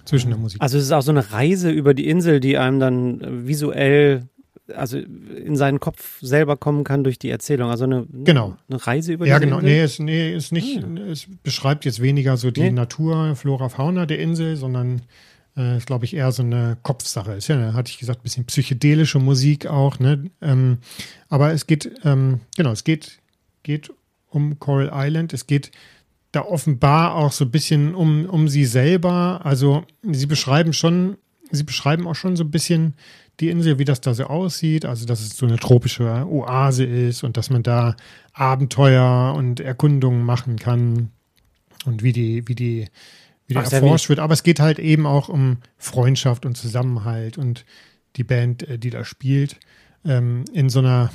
[0.03, 0.61] Zwischen der Musik.
[0.61, 4.27] Also es ist auch so eine Reise über die Insel, die einem dann visuell
[4.73, 7.69] also in seinen Kopf selber kommen kann durch die Erzählung.
[7.69, 8.57] Also eine, genau.
[8.69, 9.59] eine Reise über die Ja, genau.
[9.59, 9.69] Insel?
[9.69, 10.97] Nee, es, nee, ist nicht, hm.
[10.97, 12.71] es beschreibt jetzt weniger so die nee.
[12.71, 15.01] Natur, Flora, Fauna der Insel, sondern
[15.57, 17.33] äh, ist, glaube ich, eher so eine Kopfsache.
[17.33, 20.25] Ist ja, hatte ich gesagt, ein bisschen psychedelische Musik auch, ne?
[20.41, 20.79] Ähm,
[21.29, 23.19] aber es geht, ähm, genau, es geht,
[23.63, 23.91] geht
[24.29, 25.33] um Coral Island.
[25.33, 25.71] Es geht
[26.31, 29.41] da offenbar auch so ein bisschen um, um sie selber.
[29.43, 31.17] Also sie beschreiben schon,
[31.51, 32.95] sie beschreiben auch schon so ein bisschen
[33.39, 34.85] die Insel, wie das da so aussieht.
[34.85, 37.95] Also, dass es so eine tropische Oase ist und dass man da
[38.33, 41.11] Abenteuer und Erkundungen machen kann
[41.85, 42.87] und wie die, wie die,
[43.47, 44.19] wie der erforscht wird.
[44.19, 47.65] Aber es geht halt eben auch um Freundschaft und Zusammenhalt und
[48.15, 49.59] die Band, äh, die da spielt,
[50.05, 51.11] ähm, in so einer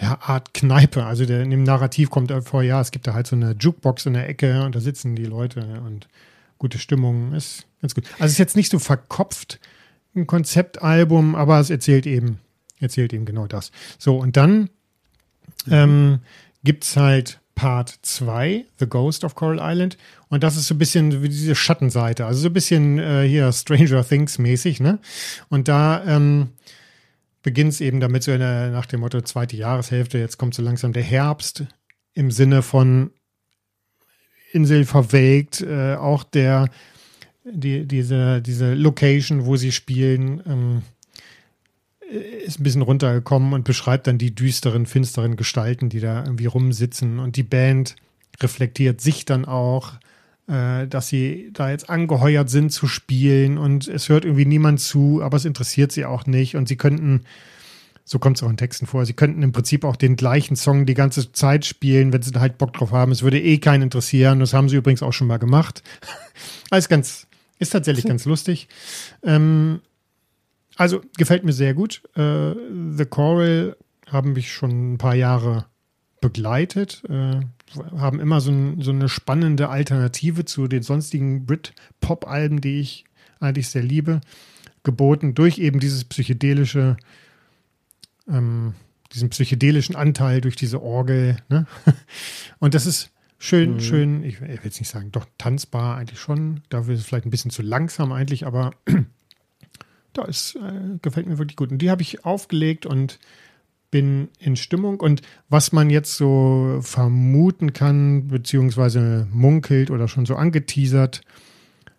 [0.00, 1.04] ja, Art Kneipe.
[1.04, 4.06] Also der, in dem Narrativ kommt vor, ja, es gibt da halt so eine Jukebox
[4.06, 6.08] in der Ecke und da sitzen die Leute und
[6.58, 8.04] gute Stimmung ist ganz gut.
[8.14, 9.60] Also es ist jetzt nicht so verkopft,
[10.14, 12.38] ein Konzeptalbum, aber es erzählt eben,
[12.80, 13.70] erzählt eben genau das.
[13.98, 14.70] So, und dann
[15.66, 15.72] mhm.
[15.72, 16.18] ähm,
[16.64, 19.98] gibt es halt Part 2, The Ghost of Coral Island.
[20.28, 23.52] Und das ist so ein bisschen wie diese Schattenseite, also so ein bisschen äh, hier
[23.52, 24.98] Stranger Things mäßig, ne?
[25.50, 26.50] Und da ähm,
[27.42, 30.94] beginnt es eben damit so der, nach dem Motto zweite Jahreshälfte, jetzt kommt so langsam
[30.94, 31.64] der Herbst
[32.14, 33.10] im Sinne von
[34.52, 36.70] Insel verwelkt, äh, auch der
[37.44, 40.82] die, diese, diese Location, wo sie spielen, ähm,
[42.44, 47.18] ist ein bisschen runtergekommen und beschreibt dann die düsteren, finsteren Gestalten, die da irgendwie rumsitzen.
[47.18, 47.96] Und die Band
[48.40, 49.94] reflektiert sich dann auch,
[50.48, 55.22] äh, dass sie da jetzt angeheuert sind zu spielen und es hört irgendwie niemand zu,
[55.22, 56.56] aber es interessiert sie auch nicht.
[56.56, 57.22] Und sie könnten,
[58.04, 60.86] so kommt es auch in Texten vor, sie könnten im Prinzip auch den gleichen Song
[60.86, 63.12] die ganze Zeit spielen, wenn sie da halt Bock drauf haben.
[63.12, 64.40] Es würde eh keinen interessieren.
[64.40, 65.84] Das haben sie übrigens auch schon mal gemacht.
[66.70, 67.28] Alles ganz,
[67.60, 68.68] ist tatsächlich ganz lustig.
[69.22, 69.80] Ähm,
[70.76, 72.02] also gefällt mir sehr gut.
[72.16, 72.54] Äh,
[72.96, 75.66] The Coral haben mich schon ein paar Jahre
[76.20, 77.40] begleitet, äh,
[77.96, 83.04] haben immer so, ein, so, eine spannende Alternative zu den sonstigen Brit-Pop-Alben, die ich
[83.38, 84.20] eigentlich sehr liebe,
[84.82, 86.96] geboten durch eben dieses psychedelische,
[88.28, 88.74] ähm,
[89.12, 91.36] diesen psychedelischen Anteil durch diese Orgel.
[91.48, 91.66] Ne?
[92.58, 93.10] Und das ist
[93.42, 93.80] Schön, mhm.
[93.80, 96.60] schön, ich, ich will jetzt nicht sagen, doch tanzbar eigentlich schon.
[96.68, 98.72] Dafür ist es vielleicht ein bisschen zu langsam eigentlich, aber
[100.12, 101.72] da ist, äh, gefällt mir wirklich gut.
[101.72, 103.18] Und die habe ich aufgelegt und
[103.90, 105.00] bin in Stimmung.
[105.00, 111.22] Und was man jetzt so vermuten kann, beziehungsweise munkelt oder schon so angeteasert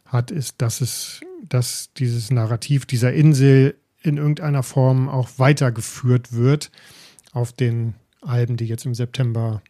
[0.06, 3.74] hat, ist, dass es, dass dieses Narrativ dieser Insel
[4.04, 6.70] in irgendeiner Form auch weitergeführt wird
[7.32, 9.64] auf den Alben, die jetzt im September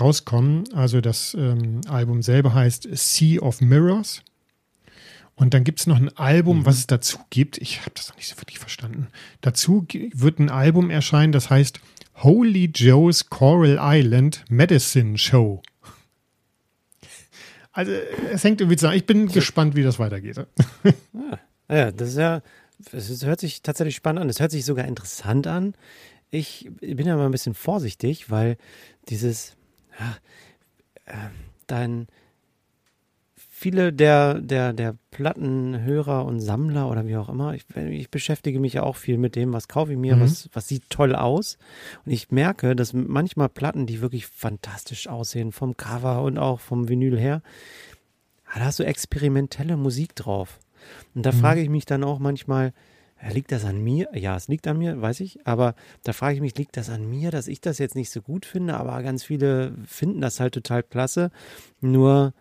[0.00, 0.64] rauskommen.
[0.74, 4.22] Also das ähm, Album selber heißt Sea of Mirrors.
[5.34, 6.66] Und dann gibt es noch ein Album, mhm.
[6.66, 7.58] was es dazu gibt.
[7.58, 9.08] Ich habe das noch nicht so wirklich verstanden.
[9.40, 11.80] Dazu wird ein Album erscheinen, das heißt
[12.16, 15.62] Holy Joe's Coral Island Medicine Show.
[17.70, 17.92] Also
[18.32, 18.96] es hängt irgendwie zusammen.
[18.96, 20.44] Ich bin gespannt, wie das weitergeht.
[21.70, 22.42] Ah, ja, das ist ja,
[22.92, 24.28] es hört sich tatsächlich spannend an.
[24.30, 25.74] Es hört sich sogar interessant an.
[26.30, 28.56] Ich bin ja mal ein bisschen vorsichtig, weil
[29.08, 29.57] dieses
[29.98, 30.16] ja,
[31.06, 31.30] äh,
[31.66, 32.06] dann
[33.58, 38.74] viele der, der, der Plattenhörer und Sammler oder wie auch immer, ich, ich beschäftige mich
[38.74, 40.20] ja auch viel mit dem, was kaufe ich mir, mhm.
[40.20, 41.58] was, was sieht toll aus.
[42.06, 46.88] Und ich merke, dass manchmal Platten, die wirklich fantastisch aussehen, vom Cover und auch vom
[46.88, 47.42] Vinyl her,
[48.54, 50.60] da hast du experimentelle Musik drauf.
[51.16, 51.40] Und da mhm.
[51.40, 52.72] frage ich mich dann auch manchmal,
[53.32, 54.08] Liegt das an mir?
[54.14, 55.44] Ja, es liegt an mir, weiß ich.
[55.44, 58.22] Aber da frage ich mich, liegt das an mir, dass ich das jetzt nicht so
[58.22, 58.74] gut finde?
[58.74, 61.30] Aber ganz viele finden das halt total klasse.
[61.80, 62.32] Nur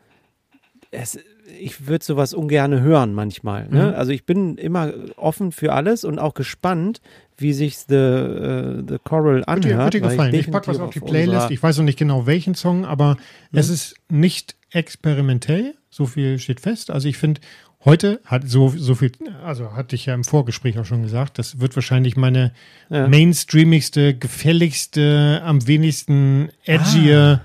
[0.92, 1.20] es,
[1.60, 3.68] ich würde sowas ungern hören manchmal.
[3.70, 3.88] Ne?
[3.88, 3.96] Mhm.
[3.96, 7.02] Also ich bin immer offen für alles und auch gespannt,
[7.38, 9.94] wie sich The, uh, the Coral anhört.
[9.94, 10.34] Würde dir gefallen.
[10.34, 11.52] Ich, ich packe was auf die Playlist.
[11.52, 13.18] Ich weiß noch nicht genau welchen Song, aber
[13.52, 13.60] mhm.
[13.60, 15.76] es ist nicht experimentell.
[15.90, 16.92] So viel steht fest.
[16.92, 17.42] Also ich finde,
[17.88, 19.12] heute hat so, so viel,
[19.44, 22.52] also hatte ich ja im Vorgespräch auch schon gesagt, das wird wahrscheinlich meine
[22.90, 23.08] ja.
[23.08, 27.42] mainstreamigste, gefälligste, am wenigsten edgy ah.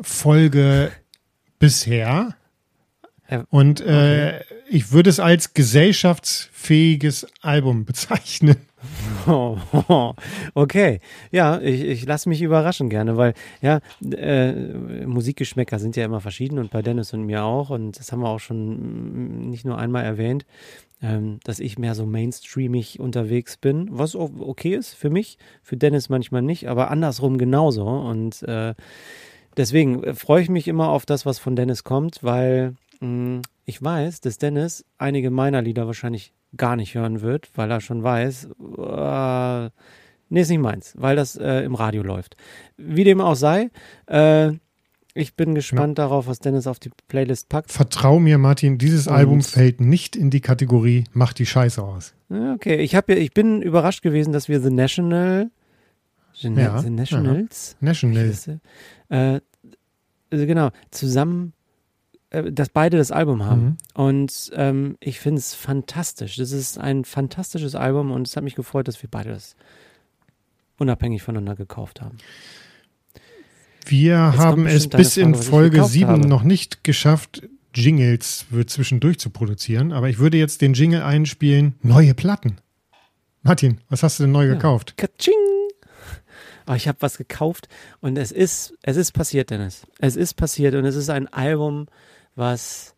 [0.00, 0.90] Folge
[1.58, 2.34] bisher.
[3.50, 3.84] Und äh,
[4.42, 4.54] okay.
[4.68, 8.56] ich würde es als gesellschaftsfähiges Album bezeichnen.
[10.54, 14.52] Okay, ja, ich, ich lasse mich überraschen gerne, weil ja, äh,
[15.06, 18.28] Musikgeschmäcker sind ja immer verschieden und bei Dennis und mir auch und das haben wir
[18.28, 20.44] auch schon nicht nur einmal erwähnt,
[21.02, 26.08] ähm, dass ich mehr so mainstreamig unterwegs bin, was okay ist für mich, für Dennis
[26.08, 28.74] manchmal nicht, aber andersrum genauso und äh,
[29.56, 32.76] deswegen äh, freue ich mich immer auf das, was von Dennis kommt, weil mm,
[33.64, 38.02] ich weiß, dass Dennis einige meiner Lieder wahrscheinlich gar nicht hören wird, weil er schon
[38.02, 39.70] weiß, äh,
[40.28, 42.36] nee, ist nicht meins, weil das äh, im Radio läuft.
[42.76, 43.70] Wie dem auch sei,
[44.06, 44.52] äh,
[45.14, 46.04] ich bin gespannt ja.
[46.04, 47.70] darauf, was Dennis auf die Playlist packt.
[47.70, 52.14] Vertrau mir, Martin, dieses Und Album fällt nicht in die Kategorie Mach die Scheiße aus.
[52.30, 55.50] Okay, ich, hab, ich bin überrascht gewesen, dass wir The National.
[56.40, 57.76] Gen ja, The Nationals?
[57.80, 57.86] Ja.
[57.88, 58.48] Nationals.
[59.10, 59.40] Äh,
[60.30, 61.52] genau, zusammen
[62.32, 63.64] dass beide das Album haben.
[63.64, 63.76] Mhm.
[63.94, 66.36] Und ähm, ich finde es fantastisch.
[66.36, 69.54] Das ist ein fantastisches Album und es hat mich gefreut, dass wir beide das
[70.78, 72.16] unabhängig voneinander gekauft haben.
[73.86, 77.42] Wir Jetzt haben es bis Frage, in Folge 7 noch nicht geschafft,
[77.74, 82.58] Jingles für zwischendurch zu produzieren, aber ich würde jetzt den Jingle einspielen, neue Platten.
[83.42, 84.54] Martin, was hast du denn neu ja.
[84.54, 84.96] gekauft?
[84.96, 85.34] Katsching!
[86.68, 87.68] Oh, ich habe was gekauft
[88.00, 89.84] und es ist, es ist passiert, Dennis.
[89.98, 91.86] Es ist passiert und es ist ein Album,
[92.34, 92.94] was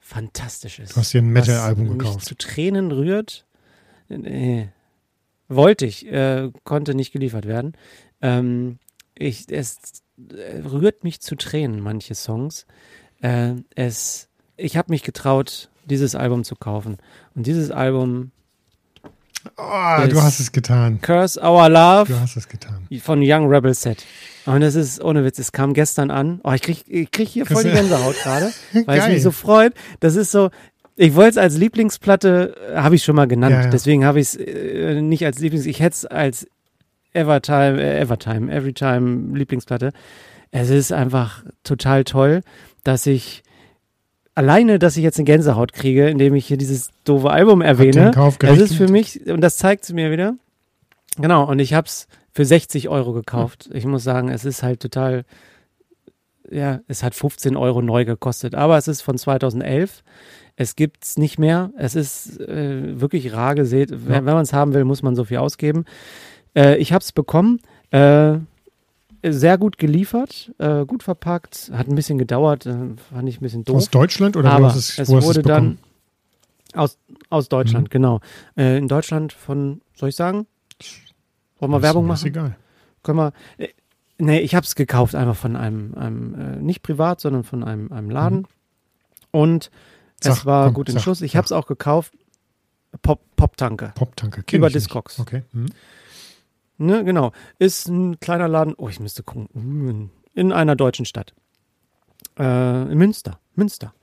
[0.00, 0.92] fantastisch ist.
[0.92, 2.16] Du hast dir ein Metal-Album gekauft.
[2.16, 3.46] Mich zu Tränen rührt.
[4.08, 4.68] Nee.
[5.48, 7.72] Wollte ich, äh, konnte nicht geliefert werden.
[8.20, 8.78] Ähm,
[9.14, 12.66] ich, es äh, rührt mich zu Tränen, manche Songs.
[13.20, 16.98] Äh, es, ich habe mich getraut, dieses Album zu kaufen.
[17.34, 18.32] Und dieses Album.
[19.56, 21.00] Oh, du hast es getan.
[21.00, 22.12] Curse Our Love.
[22.12, 22.86] Du hast es getan.
[23.02, 24.04] Von Young Rebel Set.
[24.46, 26.40] Und das ist ohne Witz, es kam gestern an.
[26.42, 28.52] Oh, ich krieg, ich krieg hier voll die Gänsehaut gerade,
[28.86, 29.74] weil es mich so freut.
[30.00, 30.50] Das ist so,
[30.96, 33.54] ich wollte es als Lieblingsplatte, äh, habe ich schon mal genannt.
[33.54, 33.70] Ja, ja.
[33.70, 36.46] Deswegen habe ich es äh, nicht als Lieblings, ich hätte es als
[37.12, 39.92] Evertime, äh, Evertime, Everytime Lieblingsplatte.
[40.50, 42.42] Es ist einfach total toll,
[42.84, 43.42] dass ich
[44.34, 48.10] alleine, dass ich jetzt eine Gänsehaut kriege, indem ich hier dieses doofe Album erwähne.
[48.40, 50.36] Es ist für mich, und das zeigt es mir wieder.
[51.18, 53.68] Genau, und ich habe es für 60 Euro gekauft.
[53.72, 55.24] Ich muss sagen, es ist halt total,
[56.50, 60.02] ja, es hat 15 Euro neu gekostet, aber es ist von 2011.
[60.56, 61.70] Es gibt es nicht mehr.
[61.76, 63.90] Es ist äh, wirklich rar gesät.
[63.90, 63.96] Ja.
[64.00, 65.84] Wenn, wenn man es haben will, muss man so viel ausgeben.
[66.54, 67.60] Äh, ich habe es bekommen.
[67.90, 68.38] Äh,
[69.22, 72.74] sehr gut geliefert, äh, gut verpackt, hat ein bisschen gedauert, äh,
[73.12, 73.76] fand ich ein bisschen doof.
[73.76, 75.78] Aus Deutschland oder aber wo es, es wurde es dann
[76.74, 76.98] aus,
[77.30, 77.90] aus Deutschland, mhm.
[77.90, 78.20] genau.
[78.56, 80.46] Äh, in Deutschland von, soll ich sagen?
[81.58, 82.18] Wollen wir Werbung machen?
[82.18, 82.56] Ist egal.
[83.02, 83.32] Können wir.
[83.58, 83.68] Äh,
[84.18, 87.92] nee, ich habe es gekauft, einfach von einem, einem äh, nicht privat, sondern von einem,
[87.92, 88.38] einem Laden.
[88.38, 88.46] Mhm.
[89.30, 89.70] Und
[90.20, 91.20] sag, es war komm, gut in sag, Schuss.
[91.22, 92.14] Ich habe es auch gekauft.
[93.00, 93.92] Pop, Pop-Tanke.
[93.94, 94.44] Pop-Tanke.
[94.52, 95.18] Über Discogs.
[95.18, 95.42] Okay.
[95.52, 95.66] Mhm.
[96.78, 97.32] Ne, genau.
[97.58, 98.74] Ist ein kleiner Laden.
[98.76, 100.10] Oh, ich müsste gucken.
[100.34, 101.34] In einer deutschen Stadt.
[102.38, 103.38] Äh, in Münster.
[103.54, 103.94] Münster.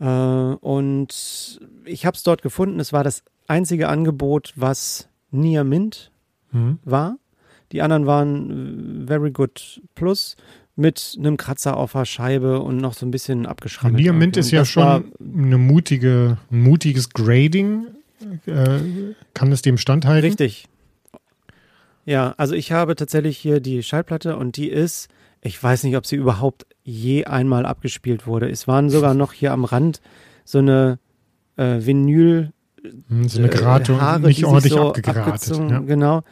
[0.00, 2.80] Äh, und ich habe es dort gefunden.
[2.80, 6.10] Es war das einzige Angebot, was Nia Mint
[6.52, 6.78] mhm.
[6.84, 7.18] war.
[7.72, 10.36] Die anderen waren äh, Very Good Plus
[10.76, 13.98] mit einem Kratzer auf der Scheibe und noch so ein bisschen abgeschrammelt.
[13.98, 17.86] Diamant ist ja schon eine mutige, ein mutiges Grading.
[18.46, 18.80] Äh,
[19.32, 20.28] kann es dem standhalten?
[20.28, 20.68] Richtig.
[22.06, 25.08] Ja, also ich habe tatsächlich hier die Schallplatte und die ist,
[25.42, 28.48] ich weiß nicht, ob sie überhaupt je einmal abgespielt wurde.
[28.48, 30.00] Es waren sogar noch hier am Rand
[30.44, 31.00] so eine
[31.56, 32.52] äh, Vinyl.
[33.08, 35.58] Hm, so eine Gratung, äh, Haare, nicht ordentlich so abgegratet.
[35.58, 35.80] Ja.
[35.80, 36.22] Genau.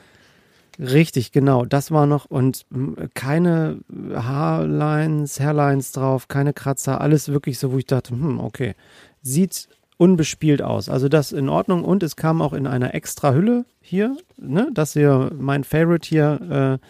[0.78, 1.64] Richtig, genau.
[1.64, 2.66] Das war noch und
[3.14, 3.80] keine
[4.14, 8.76] Haarlines, Hairlines drauf, keine Kratzer, alles wirklich so, wo ich dachte, hm, okay,
[9.22, 10.88] sieht unbespielt aus.
[10.88, 14.94] Also das in Ordnung und es kam auch in einer extra Hülle hier, ne, das
[14.94, 16.86] hier mein Favorite hier äh,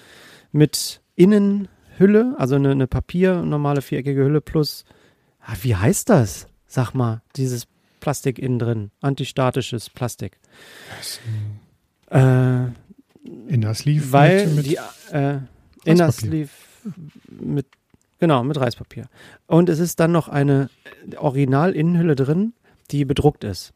[0.53, 4.85] mit Innenhülle, also eine, eine Papier, normale viereckige Hülle plus,
[5.41, 6.47] ah, wie heißt das?
[6.67, 7.67] Sag mal, dieses
[7.99, 10.39] Plastik innen drin, antistatisches Plastik.
[12.11, 12.67] Äh,
[13.49, 14.79] Inner Sleeve weil mit, mit die
[15.11, 15.39] äh,
[15.85, 16.51] Inner Sleeve
[17.29, 17.67] mit
[18.21, 19.09] genau mit Reispapier
[19.47, 20.69] und es ist dann noch eine
[21.17, 22.53] Original-Innenhülle drin,
[22.91, 23.73] die bedruckt ist.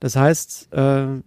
[0.00, 1.20] Das heißt, äh,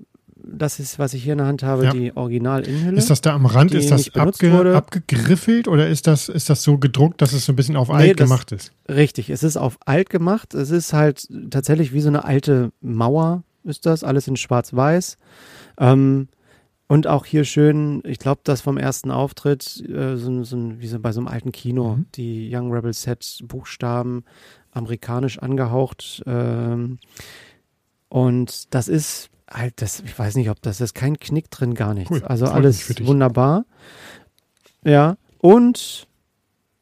[0.43, 1.91] das ist, was ich hier in der Hand habe, ja.
[1.91, 2.97] die Original-Innenhülle.
[2.97, 6.77] Ist das da am Rand, ist das abge abgegriffelt oder ist das, ist das so
[6.77, 8.71] gedruckt, dass es so ein bisschen auf nee, alt gemacht ist?
[8.89, 10.53] Richtig, es ist auf alt gemacht.
[10.53, 15.17] Es ist halt tatsächlich wie so eine alte Mauer, ist das, alles in schwarz-weiß.
[15.77, 16.27] Ähm,
[16.87, 20.99] und auch hier schön, ich glaube, das vom ersten Auftritt, äh, so, so, wie so
[20.99, 22.05] bei so einem alten Kino, mhm.
[22.15, 24.25] die Young Rebel Set Buchstaben,
[24.71, 26.21] amerikanisch angehaucht.
[26.25, 26.99] Ähm,
[28.09, 31.93] und das ist halt, das, ich weiß nicht, ob das ist kein Knick drin, gar
[31.93, 32.11] nichts.
[32.11, 32.23] Cool.
[32.23, 33.65] Also alles wunderbar.
[34.83, 36.07] Ja, und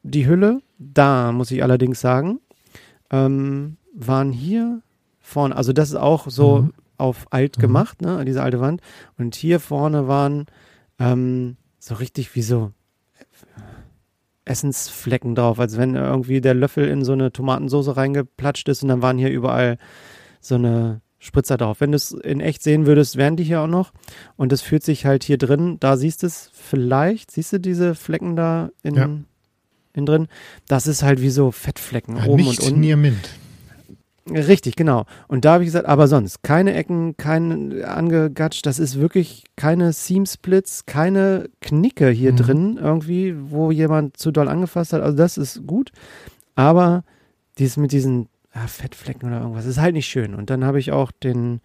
[0.04, 2.40] die Hülle, da muss ich allerdings sagen,
[3.12, 4.82] ähm, waren hier
[5.20, 6.74] vorne, also das ist auch so mhm.
[6.98, 7.62] auf alt mhm.
[7.62, 8.82] gemacht, ne, diese alte Wand.
[9.18, 10.46] Und hier vorne waren
[11.00, 12.72] ähm, so richtig wie so
[14.46, 19.02] Essensflecken drauf, als wenn irgendwie der Löffel in so eine Tomatensauce reingeplatscht ist und dann
[19.02, 19.78] waren hier überall
[20.42, 21.82] so eine Spritzer drauf.
[21.82, 23.92] Wenn du es in echt sehen würdest, wären die hier auch noch.
[24.38, 27.94] Und das fühlt sich halt hier drin, da siehst du es vielleicht, siehst du diese
[27.94, 29.10] Flecken da in, ja.
[29.94, 30.28] in drin?
[30.68, 33.02] Das ist halt wie so Fettflecken ja, oben und unten.
[33.02, 33.30] Mint.
[34.30, 35.06] Richtig, genau.
[35.28, 38.66] Und da habe ich gesagt, aber sonst keine Ecken, kein angegatscht.
[38.66, 42.38] Das ist wirklich keine Seam-Splits, keine Knicke hier mhm.
[42.38, 45.02] drin irgendwie, wo jemand zu doll angefasst hat.
[45.02, 45.92] Also das ist gut.
[46.56, 47.04] Aber
[47.58, 50.36] dieses mit diesen ja, Fettflecken oder irgendwas, ist halt nicht schön.
[50.36, 51.62] Und dann habe ich auch den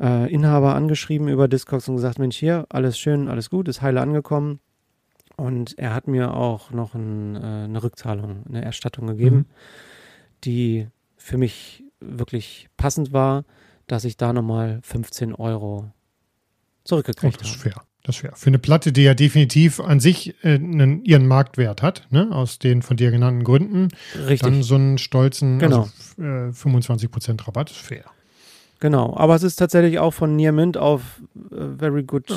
[0.00, 4.00] äh, Inhaber angeschrieben über Discogs und gesagt, Mensch, hier, alles schön, alles gut, ist heile
[4.00, 4.60] angekommen.
[5.36, 9.46] Und er hat mir auch noch ein, äh, eine Rückzahlung, eine Erstattung gegeben, mhm.
[10.44, 13.44] die für mich wirklich passend war,
[13.86, 15.90] dass ich da nochmal 15 Euro
[16.84, 17.44] zurückgekriegt habe.
[17.44, 17.82] Das ist fair.
[18.04, 18.32] Das ist fair.
[18.36, 22.28] Für eine Platte, die ja definitiv an sich äh, einen, ihren Marktwert hat, ne?
[22.30, 23.88] aus den von dir genannten Gründen.
[24.14, 24.40] Richtig.
[24.42, 25.88] Dann so einen stolzen genau.
[26.18, 28.04] also, äh, 25% Rabatt ist fair.
[28.78, 32.36] Genau, aber es ist tatsächlich auch von Near Mint auf äh, Very Good ja.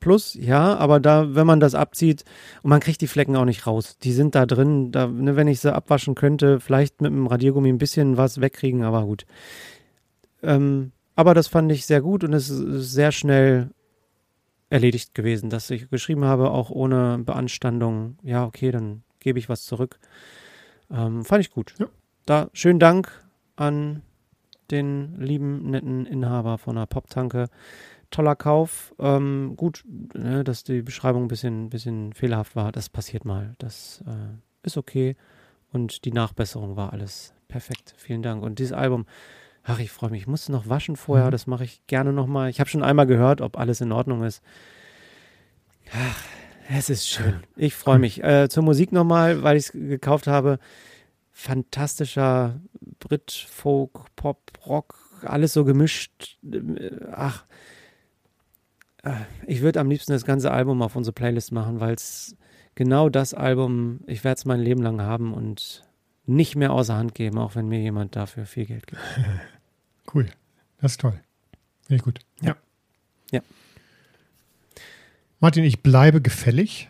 [0.00, 2.24] Plus, ja, aber da, wenn man das abzieht
[2.62, 3.98] und man kriegt die Flecken auch nicht raus.
[4.02, 7.70] Die sind da drin, da, ne, wenn ich sie abwaschen könnte, vielleicht mit einem Radiergummi
[7.70, 9.24] ein bisschen was wegkriegen, aber gut.
[10.42, 13.70] Ähm, aber das fand ich sehr gut und es ist sehr schnell
[14.70, 18.18] erledigt gewesen, dass ich geschrieben habe, auch ohne Beanstandung.
[18.22, 19.98] Ja, okay, dann gebe ich was zurück.
[20.90, 21.74] Ähm, fand ich gut.
[21.78, 21.86] Ja.
[22.26, 23.24] Da schönen Dank
[23.56, 24.02] an
[24.70, 27.48] den lieben, netten Inhaber von der Poptanke
[28.10, 28.94] toller Kauf.
[28.98, 33.54] Ähm, gut, ne, dass die Beschreibung ein bisschen, bisschen fehlerhaft war, das passiert mal.
[33.58, 35.16] Das äh, ist okay.
[35.72, 37.94] Und die Nachbesserung war alles perfekt.
[37.96, 38.42] Vielen Dank.
[38.42, 39.06] Und dieses Album,
[39.64, 40.22] ach, ich freue mich.
[40.22, 41.30] Ich musste noch waschen vorher, mhm.
[41.32, 42.50] das mache ich gerne nochmal.
[42.50, 44.42] Ich habe schon einmal gehört, ob alles in Ordnung ist.
[45.92, 46.22] Ach,
[46.70, 47.42] es ist schön.
[47.56, 48.22] Ich freue mich.
[48.22, 50.58] Äh, zur Musik nochmal, weil ich es gekauft habe.
[51.32, 52.60] Fantastischer
[53.00, 56.38] Brit, Folk, Pop, Rock, alles so gemischt.
[56.44, 57.44] Äh, ach,
[59.02, 59.12] äh,
[59.46, 62.36] ich würde am liebsten das ganze Album auf unsere Playlist machen, weil es
[62.74, 65.84] genau das Album, ich werde es mein Leben lang haben und
[66.26, 69.02] nicht mehr außer Hand geben, auch wenn mir jemand dafür viel Geld gibt.
[70.14, 70.30] Cool.
[70.78, 71.20] Das ist toll.
[71.86, 72.20] Finde ich gut.
[72.40, 72.56] Ja.
[73.30, 73.40] Ja.
[75.40, 76.88] Martin, ich bleibe gefällig,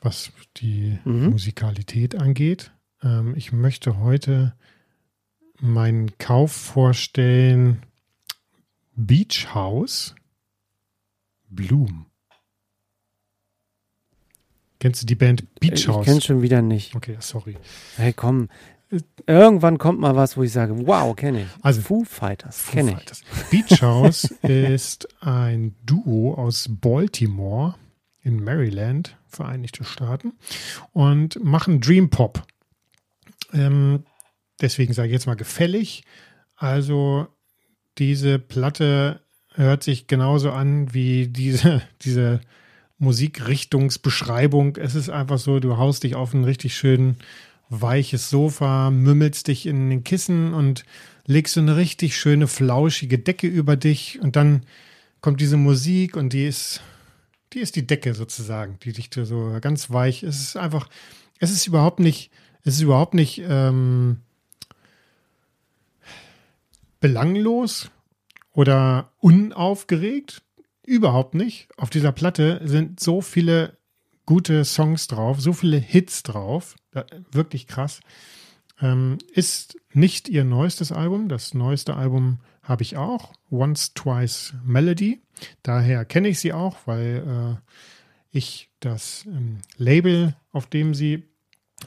[0.00, 1.30] was die mhm.
[1.30, 2.72] Musikalität angeht.
[3.02, 4.54] Ähm, ich möchte heute
[5.60, 7.82] meinen Kauf vorstellen.
[8.94, 10.14] Beach House
[11.48, 12.06] Bloom.
[14.78, 16.00] Kennst du die Band Beach House?
[16.00, 16.94] Ich kenne schon wieder nicht.
[16.94, 17.56] Okay, sorry.
[17.96, 18.48] Hey, komm.
[19.26, 21.48] Irgendwann kommt mal was, wo ich sage, wow, kenne ich.
[21.62, 23.22] Also Foo Fighters, kenne ich.
[23.50, 27.74] Beach House ist ein Duo aus Baltimore
[28.22, 30.34] in Maryland, Vereinigte Staaten,
[30.92, 32.42] und machen Dream Pop.
[33.54, 34.04] Ähm,
[34.60, 36.04] deswegen sage ich jetzt mal gefällig.
[36.56, 37.28] Also
[37.98, 39.20] diese Platte
[39.54, 42.40] hört sich genauso an wie diese, diese
[42.98, 44.76] Musikrichtungsbeschreibung.
[44.76, 47.16] Es ist einfach so, du haust dich auf ein richtig schön
[47.80, 50.84] weiches Sofa, mümmelst dich in den Kissen und
[51.26, 54.66] legst so eine richtig schöne flauschige Decke über dich und dann
[55.20, 56.80] kommt diese Musik und die ist,
[57.52, 60.22] die ist die Decke sozusagen, die dich so ganz weich.
[60.22, 60.88] Es ist einfach,
[61.38, 62.30] es ist überhaupt nicht,
[62.64, 64.18] es ist überhaupt nicht ähm,
[67.00, 67.90] belanglos
[68.52, 70.42] oder unaufgeregt.
[70.84, 71.68] Überhaupt nicht.
[71.76, 73.76] Auf dieser Platte sind so viele
[74.26, 76.74] gute Songs drauf, so viele Hits drauf.
[77.30, 78.00] Wirklich krass.
[78.80, 81.28] Ähm, ist nicht ihr neuestes Album.
[81.28, 83.32] Das neueste Album habe ich auch.
[83.50, 85.22] Once, Twice Melody.
[85.62, 87.72] Daher kenne ich sie auch, weil äh,
[88.30, 91.24] ich das ähm, Label, auf dem sie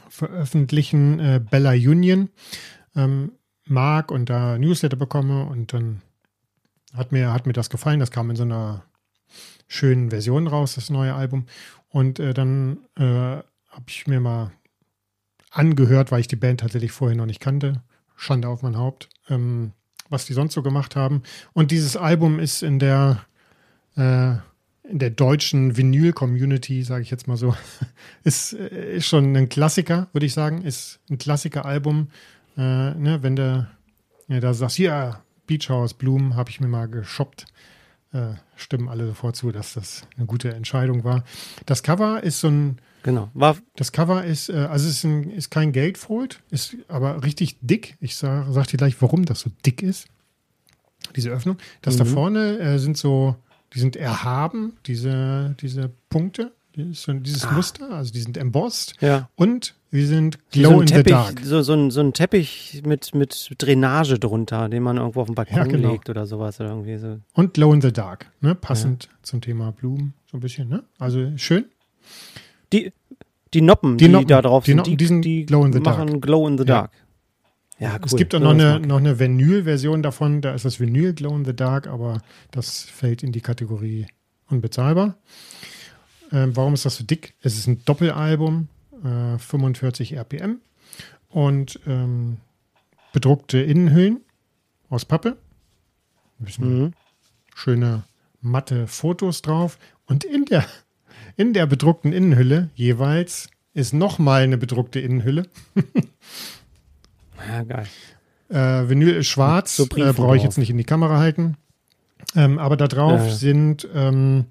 [0.08, 2.30] veröffentlichen, äh, Bella Union,
[2.94, 3.32] ähm,
[3.64, 6.02] mag und da Newsletter bekomme und dann
[6.94, 8.00] hat mir, hat mir das gefallen.
[8.00, 8.84] Das kam in so einer
[9.68, 11.46] schönen Version raus, das neue Album.
[11.88, 14.52] Und äh, dann äh, habe ich mir mal
[15.56, 17.82] angehört, weil ich die Band tatsächlich vorher noch nicht kannte.
[18.16, 19.72] Schande auf mein Haupt, ähm,
[20.08, 21.22] was die sonst so gemacht haben.
[21.52, 23.24] Und dieses Album ist in der,
[23.96, 24.32] äh,
[24.88, 27.54] in der deutschen Vinyl-Community, sage ich jetzt mal so,
[28.24, 30.62] ist, äh, ist schon ein Klassiker, würde ich sagen.
[30.62, 32.08] Ist ein Klassiker-Album.
[32.56, 33.68] Äh, ne, wenn du
[34.28, 37.46] ja, da sagst, ja, Beach House Blumen habe ich mir mal geshoppt.
[38.12, 41.24] Äh, stimmen alle sofort zu, dass das eine gute Entscheidung war.
[41.66, 42.78] Das Cover ist so ein.
[43.06, 43.30] Genau.
[43.34, 47.56] War das Cover ist, äh, also es ist, ein, ist kein Gatefold, ist aber richtig
[47.60, 47.96] dick.
[48.00, 50.08] Ich sage sag dir gleich, warum das so dick ist.
[51.14, 51.56] Diese Öffnung.
[51.82, 51.98] Das mhm.
[51.98, 53.36] da vorne äh, sind so,
[53.74, 56.52] die sind erhaben, diese, diese Punkte.
[56.74, 57.52] Dieses ah.
[57.52, 59.00] Muster, also die sind embossed.
[59.00, 59.30] Ja.
[59.36, 61.40] Und wir sind Glow so in Teppich, the Dark.
[61.44, 65.36] So, so, ein, so ein Teppich mit, mit Drainage drunter, den man irgendwo auf dem
[65.36, 65.92] Balkon ja, genau.
[65.92, 66.60] legt oder sowas.
[66.60, 67.20] Oder irgendwie so.
[67.34, 68.56] Und Glow in the Dark, ne?
[68.56, 69.10] passend ja.
[69.22, 70.68] zum Thema Blumen, so ein bisschen.
[70.68, 70.82] Ne?
[70.98, 71.66] Also schön.
[72.72, 72.92] Die,
[73.54, 76.08] die Noppen, die, Noppen, die da drauf die sind, die, die Glow in the machen
[76.08, 76.22] Dark.
[76.22, 76.90] Glow in the Dark.
[77.78, 78.00] Ja, cool.
[78.06, 81.44] Es gibt auch noch eine, noch eine Vinyl-Version davon, da ist das Vinyl Glow in
[81.44, 84.06] the Dark, aber das fällt in die Kategorie
[84.48, 85.16] unbezahlbar.
[86.32, 87.34] Ähm, warum ist das so dick?
[87.42, 88.68] Es ist ein Doppelalbum,
[89.04, 90.60] äh, 45 RPM
[91.28, 92.38] und ähm,
[93.12, 94.20] bedruckte Innenhüllen
[94.88, 95.36] aus Pappe.
[96.40, 96.92] Ein bisschen mhm.
[97.54, 98.04] schöne
[98.40, 99.78] matte Fotos drauf.
[100.06, 100.64] Und in der,
[101.36, 105.44] in der bedruckten Innenhülle jeweils ist nochmal eine bedruckte Innenhülle.
[107.48, 107.86] ja, geil.
[108.48, 111.56] Äh, Vinyl ist schwarz, so äh, brauche ich jetzt nicht in die Kamera halten.
[112.34, 113.32] Ähm, aber da drauf äh.
[113.32, 114.46] sind ähm,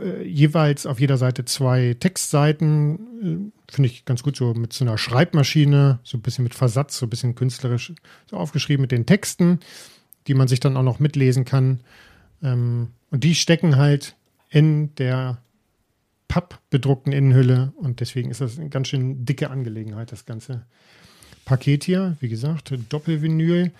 [0.00, 3.52] äh, jeweils auf jeder Seite zwei Textseiten.
[3.68, 6.98] Äh, Finde ich ganz gut, so mit so einer Schreibmaschine, so ein bisschen mit Versatz,
[6.98, 7.92] so ein bisschen künstlerisch
[8.30, 9.60] so aufgeschrieben mit den Texten,
[10.26, 11.80] die man sich dann auch noch mitlesen kann.
[12.42, 14.16] Ähm, und die stecken halt
[14.50, 15.38] in der
[16.28, 20.64] pappbedruckten Innenhülle und deswegen ist das eine ganz schön dicke Angelegenheit, das ganze
[21.44, 22.16] Paket hier.
[22.20, 23.72] Wie gesagt, Doppelvinyl.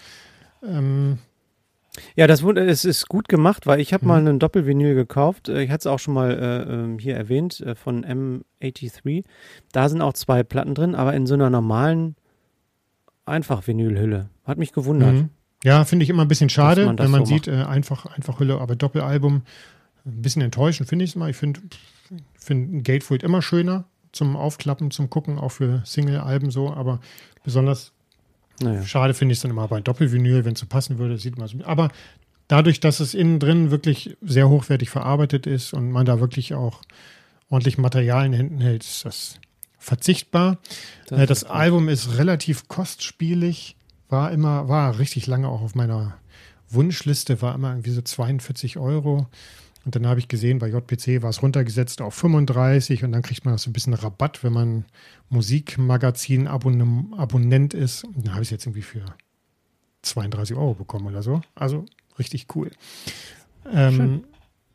[0.62, 1.18] Ähm,
[2.16, 4.09] ja, das es ist gut gemacht, weil ich habe mhm.
[4.09, 5.49] mal einen Doppelvinyl gekauft.
[5.49, 9.24] Ich hatte es auch schon mal äh, ähm, hier erwähnt äh, von M83.
[9.72, 12.16] Da sind auch zwei Platten drin, aber in so einer normalen
[13.26, 14.28] einfach Vinylhülle.
[14.45, 15.14] Hat mich gewundert.
[15.14, 15.30] Mhm.
[15.62, 18.38] Ja, finde ich immer ein bisschen schade, man wenn man so sieht, äh, einfach, einfach
[18.38, 19.42] Hülle, aber Doppelalbum.
[20.07, 21.30] Ein bisschen enttäuschend finde ich es mal.
[21.30, 21.61] Ich finde
[22.38, 27.00] find ein Gatefold immer schöner zum Aufklappen, zum Gucken, auch für Single-Alben so, aber
[27.42, 27.92] besonders
[28.61, 28.84] naja.
[28.84, 31.48] Schade finde ich es dann immer bei Doppelvinyl, wenn es so passen würde, sieht man
[31.48, 31.59] so.
[31.64, 31.90] Aber
[32.48, 36.82] dadurch, dass es innen drin wirklich sehr hochwertig verarbeitet ist und man da wirklich auch
[37.50, 39.40] ordentlich Material in Händen hält, ist das
[39.78, 40.59] verzichtbar.
[41.09, 43.76] Das, äh, das Album ist relativ kostspielig,
[44.09, 46.16] war immer, war richtig lange auch auf meiner
[46.68, 49.26] Wunschliste, war immer irgendwie so 42 Euro.
[49.85, 53.45] Und dann habe ich gesehen, bei JPC war es runtergesetzt auf 35 und dann kriegt
[53.45, 54.87] man so ein bisschen Rabatt, wenn man
[55.28, 58.05] Musikmagazin-Abonnent ist.
[58.05, 59.05] Und dann habe ich es jetzt irgendwie für
[60.03, 61.43] 32 Euro bekommen oder so.
[61.55, 61.85] Also
[62.18, 62.70] richtig cool.
[63.70, 64.24] Ähm,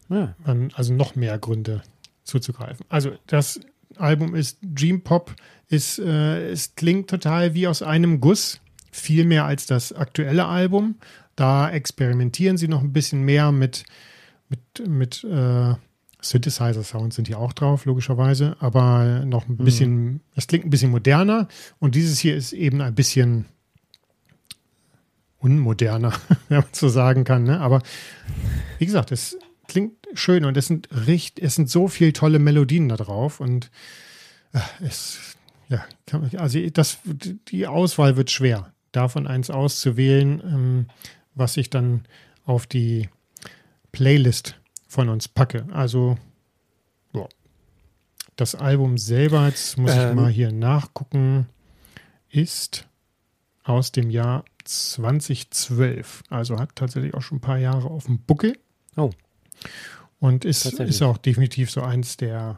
[0.09, 0.35] ja.
[0.73, 1.81] Also noch mehr Gründe
[2.23, 2.85] zuzugreifen.
[2.89, 3.59] Also das
[3.97, 5.35] Album ist Dream Pop,
[5.67, 10.95] ist, äh, es klingt total wie aus einem Guss, viel mehr als das aktuelle Album.
[11.35, 13.85] Da experimentieren sie noch ein bisschen mehr mit
[14.49, 15.75] mit, mit äh,
[16.21, 20.19] Synthesizer-Sounds sind hier auch drauf, logischerweise, aber noch ein bisschen, mhm.
[20.35, 21.47] es klingt ein bisschen moderner
[21.79, 23.45] und dieses hier ist eben ein bisschen
[25.37, 26.13] unmoderner,
[26.49, 27.43] wenn man so sagen kann.
[27.43, 27.61] Ne?
[27.61, 27.81] Aber
[28.79, 29.37] wie gesagt, es
[29.67, 33.71] klingt schön und es sind richtig, es sind so viele tolle Melodien da drauf und
[34.51, 35.37] äh, es,
[35.69, 36.99] ja, kann, also das,
[37.47, 40.85] die Auswahl wird schwer, davon eins auszuwählen, ähm,
[41.33, 42.03] was ich dann
[42.43, 43.07] auf die
[43.91, 45.65] Playlist von uns packe.
[45.71, 46.17] Also,
[47.13, 47.27] ja.
[48.35, 50.09] das Album selber, jetzt muss ähm.
[50.09, 51.47] ich mal hier nachgucken,
[52.29, 52.87] ist
[53.63, 56.23] aus dem Jahr 2012.
[56.29, 58.57] Also hat tatsächlich auch schon ein paar Jahre auf dem Buckel.
[58.95, 59.11] Oh.
[60.19, 62.57] Und ist, ist auch definitiv so eins der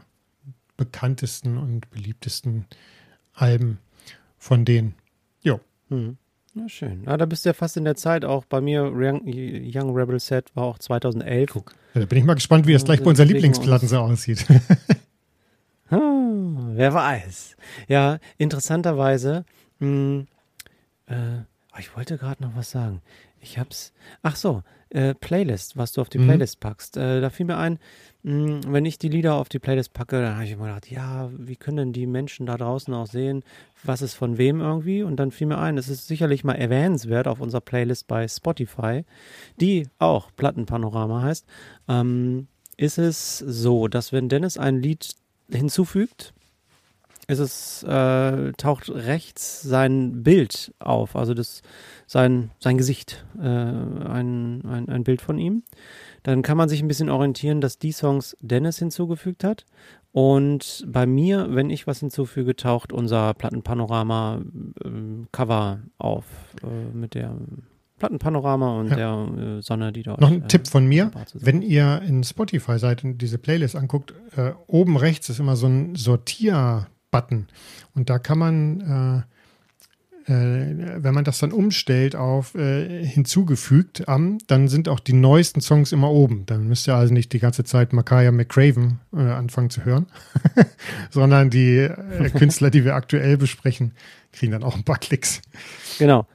[0.76, 2.66] bekanntesten und beliebtesten
[3.34, 3.78] Alben
[4.38, 4.94] von denen.
[5.42, 5.60] Jo.
[5.88, 6.16] Mhm.
[6.54, 7.04] Na schön.
[7.06, 8.44] Ja, da bist du ja fast in der Zeit auch.
[8.44, 11.50] Bei mir, Young, Young Rebel Set war auch 2011.
[11.50, 11.74] Guck.
[11.94, 14.46] Ja, da bin ich mal gespannt, wie das gleich bei unseren Lieblingsplatten so aussieht.
[15.88, 17.56] hm, wer weiß.
[17.88, 19.44] Ja, interessanterweise,
[19.78, 20.26] mh, hm,
[21.06, 23.00] äh, ich wollte gerade noch was sagen.
[23.40, 23.94] Ich hab's.
[24.22, 26.26] Ach so, äh, Playlist, was du auf die mhm.
[26.26, 26.98] Playlist packst.
[26.98, 27.78] Äh, da fiel mir ein,
[28.24, 31.56] wenn ich die Lieder auf die Playlist packe, dann habe ich immer gedacht, ja, wie
[31.56, 33.42] können denn die Menschen da draußen auch sehen,
[33.82, 35.02] was ist von wem irgendwie?
[35.02, 39.04] Und dann fiel mir ein, es ist sicherlich mal erwähnenswert auf unserer Playlist bei Spotify,
[39.60, 41.46] die auch Plattenpanorama heißt,
[41.88, 42.46] ähm,
[42.76, 45.16] ist es so, dass wenn Dennis ein Lied
[45.50, 46.32] hinzufügt,
[47.28, 51.62] ist es, äh, taucht rechts sein Bild auf, also das,
[52.06, 55.62] sein, sein Gesicht, äh, ein, ein, ein Bild von ihm.
[56.22, 59.64] Dann kann man sich ein bisschen orientieren, dass die Songs Dennis hinzugefügt hat.
[60.12, 66.24] Und bei mir, wenn ich was hinzufüge, taucht unser Plattenpanorama-Cover äh, auf
[66.62, 67.34] äh, mit der
[67.98, 68.96] Plattenpanorama und ja.
[68.96, 70.20] der äh, Sonne, die dort.
[70.20, 74.12] Noch ein äh, Tipp von mir, wenn ihr in Spotify seid und diese Playlist anguckt,
[74.36, 77.46] äh, oben rechts ist immer so ein Sortier- Button.
[77.94, 79.22] Und da kann man, äh,
[80.26, 85.92] wenn man das dann umstellt auf äh, hinzugefügt am, dann sind auch die neuesten Songs
[85.92, 86.46] immer oben.
[86.46, 90.06] Dann müsst ihr also nicht die ganze Zeit Makaya McCraven äh, anfangen zu hören,
[91.10, 93.92] sondern die äh, Künstler, die wir aktuell besprechen,
[94.32, 95.42] kriegen dann auch ein paar Klicks.
[95.98, 96.26] Genau.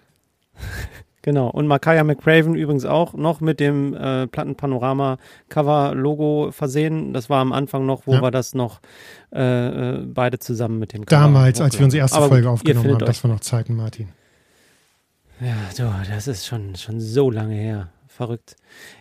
[1.27, 1.49] Genau.
[1.49, 7.11] Und Makaya McCraven übrigens auch noch mit dem äh, Plattenpanorama-Cover-Logo versehen.
[7.11, 8.21] Das war am Anfang noch, wo ja.
[8.21, 8.79] wir das noch
[9.33, 12.93] äh, äh beide zusammen mit dem Cover Damals, als wir unsere erste Aber Folge aufgenommen
[12.93, 14.07] haben, das war noch Zeiten, Martin.
[15.41, 17.89] Ja, du, das ist schon, schon so lange her.
[18.07, 18.55] Verrückt.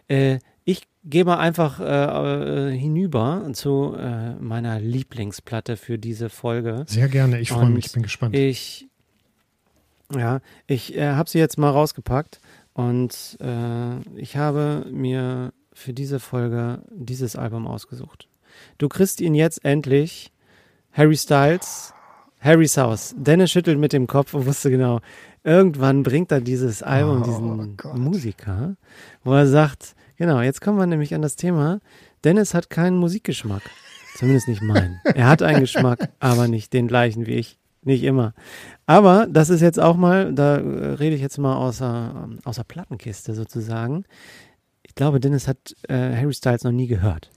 [0.08, 6.86] Äh, ich gehe mal einfach äh, äh, hinüber zu äh, meiner Lieblingsplatte für diese Folge.
[6.88, 8.34] Sehr gerne, ich freue mich, ich bin gespannt.
[8.34, 8.88] Ich
[10.14, 12.40] ja, ich äh, habe sie jetzt mal rausgepackt
[12.72, 18.28] und äh, ich habe mir für diese Folge dieses Album ausgesucht.
[18.78, 20.32] Du kriegst ihn jetzt endlich.
[20.92, 21.92] Harry Styles,
[22.40, 23.14] Harry's House.
[23.18, 25.00] Dennis schüttelt mit dem Kopf und wusste genau,
[25.44, 27.98] irgendwann bringt er dieses Album, oh, diesen Gott.
[27.98, 28.76] Musiker,
[29.24, 31.80] wo er sagt, genau, jetzt kommen wir nämlich an das Thema,
[32.24, 33.62] Dennis hat keinen Musikgeschmack.
[34.16, 34.98] Zumindest nicht meinen.
[35.04, 37.58] Er hat einen Geschmack, aber nicht den gleichen wie ich.
[37.86, 38.34] Nicht immer.
[38.86, 43.32] Aber das ist jetzt auch mal, da äh, rede ich jetzt mal außer, außer Plattenkiste
[43.32, 44.04] sozusagen.
[44.82, 47.30] Ich glaube, Dennis hat äh, Harry Styles noch nie gehört.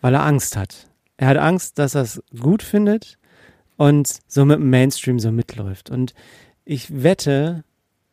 [0.00, 0.88] Weil er Angst hat.
[1.18, 3.18] Er hat Angst, dass er es gut findet
[3.76, 5.90] und so mit dem Mainstream so mitläuft.
[5.90, 6.14] Und
[6.64, 7.62] ich wette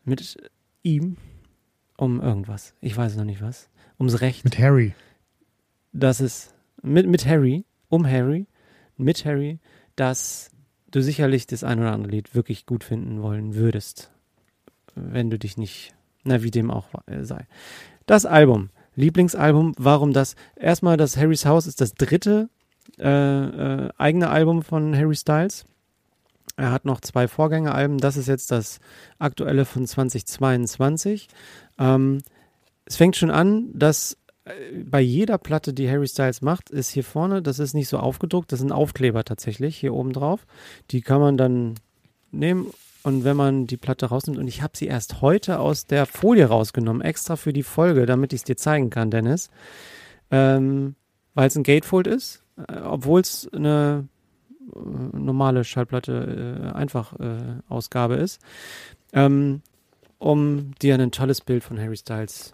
[0.03, 0.35] mit
[0.83, 1.15] ihm
[1.95, 2.73] um irgendwas.
[2.81, 3.69] Ich weiß noch nicht was.
[3.97, 4.43] Ums Recht.
[4.43, 4.93] Mit Harry.
[5.93, 8.45] Das ist mit, mit Harry, um Harry,
[8.97, 9.59] mit Harry,
[9.95, 10.51] dass
[10.91, 14.11] du sicherlich das ein oder andere Lied wirklich gut finden wollen würdest,
[14.95, 17.45] wenn du dich nicht, na wie dem auch äh, sei.
[18.05, 20.35] Das Album, Lieblingsalbum, warum das?
[20.55, 22.49] Erstmal, das Harry's House ist das dritte
[22.99, 25.65] äh, äh, eigene Album von Harry Styles.
[26.55, 27.99] Er hat noch zwei Vorgängeralben.
[27.99, 28.79] Das ist jetzt das
[29.19, 31.27] aktuelle von 2022.
[31.77, 32.23] Ähm,
[32.85, 34.17] es fängt schon an, dass
[34.85, 38.51] bei jeder Platte, die Harry Styles macht, ist hier vorne, das ist nicht so aufgedruckt,
[38.51, 40.45] das sind Aufkleber tatsächlich hier oben drauf.
[40.91, 41.75] Die kann man dann
[42.31, 42.71] nehmen
[43.03, 46.45] und wenn man die Platte rausnimmt, und ich habe sie erst heute aus der Folie
[46.45, 49.49] rausgenommen, extra für die Folge, damit ich es dir zeigen kann, Dennis,
[50.29, 50.95] ähm,
[51.33, 54.09] weil es ein Gatefold ist, äh, obwohl es eine
[54.75, 58.41] äh, normale Schallplatte äh, einfach äh, Ausgabe ist,
[59.13, 59.61] ähm,
[60.17, 62.53] um dir ein tolles Bild von Harry Styles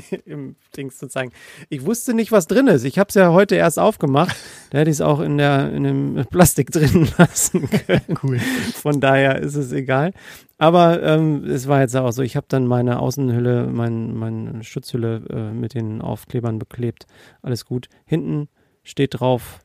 [0.24, 1.32] im Dings zu zeigen.
[1.68, 2.84] Ich wusste nicht, was drin ist.
[2.84, 4.36] Ich habe es ja heute erst aufgemacht.
[4.70, 8.18] Da hätte ich es auch in, der, in dem Plastik drin lassen können.
[8.22, 8.38] Cool.
[8.38, 10.14] Von daher ist es egal.
[10.56, 15.24] Aber ähm, es war jetzt auch so, ich habe dann meine Außenhülle, mein, meine Schutzhülle
[15.28, 17.06] äh, mit den Aufklebern beklebt.
[17.42, 17.90] Alles gut.
[18.06, 18.48] Hinten
[18.82, 19.60] steht drauf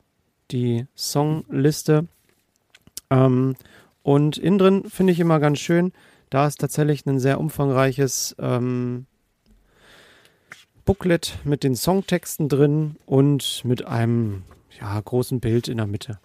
[0.50, 2.06] die Songliste.
[3.10, 3.54] Ähm,
[4.02, 5.92] und innen drin finde ich immer ganz schön.
[6.30, 9.06] Da ist tatsächlich ein sehr umfangreiches ähm,
[10.88, 14.44] Booklet mit den Songtexten drin und mit einem
[14.80, 16.18] ja, großen Bild in der Mitte.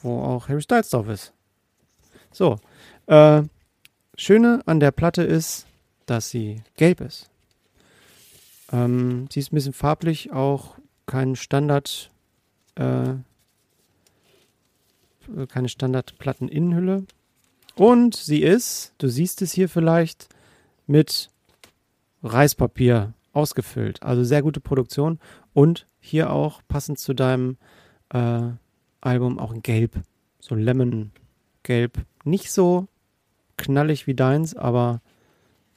[0.00, 1.34] Wo auch Harry Styles drauf ist.
[2.32, 2.58] So.
[3.04, 3.42] Äh,
[4.16, 5.66] Schöne an der Platte ist,
[6.06, 7.28] dass sie gelb ist.
[8.72, 12.10] Ähm, sie ist ein bisschen farblich, auch kein Standard,
[12.76, 13.12] äh,
[15.48, 17.04] keine Standardplatteninnenhülle.
[17.74, 20.30] Und sie ist, du siehst es hier vielleicht,
[20.86, 21.29] mit
[22.22, 24.02] Reispapier ausgefüllt.
[24.02, 25.18] Also sehr gute Produktion
[25.52, 27.56] und hier auch passend zu deinem
[28.12, 28.42] äh,
[29.00, 30.00] Album auch in Gelb,
[30.40, 31.12] so Lemon
[31.62, 31.98] Gelb.
[32.24, 32.88] Nicht so
[33.56, 35.00] knallig wie deins, aber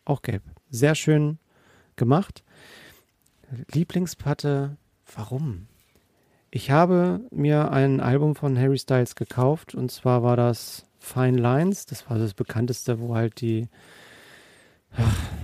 [0.06, 0.44] auch gelb.
[0.70, 1.38] Sehr schön
[1.96, 2.44] gemacht.
[3.72, 4.78] Lieblingsplatte,
[5.16, 5.68] warum?
[6.50, 11.86] Ich habe mir ein Album von Harry Styles gekauft und zwar war das Fine Lines.
[11.86, 13.68] Das war das bekannteste, wo halt die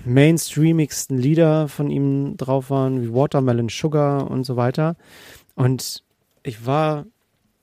[0.05, 4.95] mainstreamigsten Lieder von ihm drauf waren, wie Watermelon Sugar und so weiter.
[5.55, 6.03] Und
[6.43, 7.05] ich war,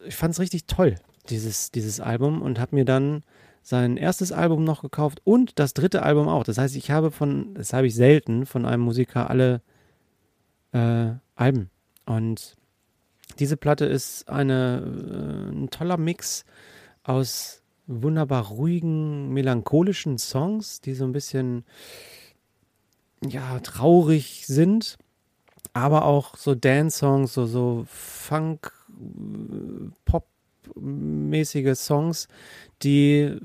[0.05, 0.97] ich fand es richtig toll,
[1.29, 3.23] dieses, dieses Album, und habe mir dann
[3.63, 6.45] sein erstes Album noch gekauft und das dritte Album auch.
[6.45, 9.61] Das heißt, ich habe von, das habe ich selten von einem Musiker alle
[10.73, 11.71] äh, Alben.
[12.05, 12.55] Und
[13.41, 16.45] diese Platte ist eine, äh, ein toller Mix
[17.03, 21.65] aus wunderbar ruhigen, melancholischen Songs, die so ein bisschen
[23.25, 24.99] ja, traurig sind,
[25.73, 28.73] aber auch so Dance-Songs, so, so Funk,
[30.05, 32.29] Pop-mäßige Songs,
[32.83, 33.37] die,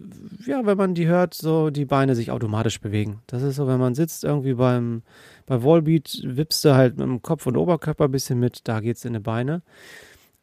[0.46, 3.22] ja, wenn man die hört, so die Beine sich automatisch bewegen.
[3.28, 5.04] Das ist so, wenn man sitzt irgendwie beim,
[5.46, 9.06] bei Wallbeat, wippst du halt mit dem Kopf und Oberkörper ein bisschen mit, da geht's
[9.06, 9.62] in die Beine.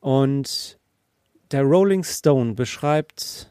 [0.01, 0.79] Und
[1.51, 3.51] der Rolling Stone beschreibt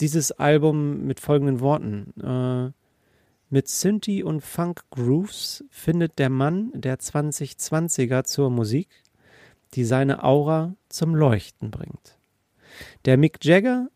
[0.00, 2.20] dieses Album mit folgenden Worten.
[2.20, 2.72] Äh,
[3.50, 8.88] mit Synthi und Funk Grooves findet der Mann der 2020er zur Musik,
[9.74, 12.18] die seine Aura zum Leuchten bringt.
[13.04, 13.88] Der Mick Jagger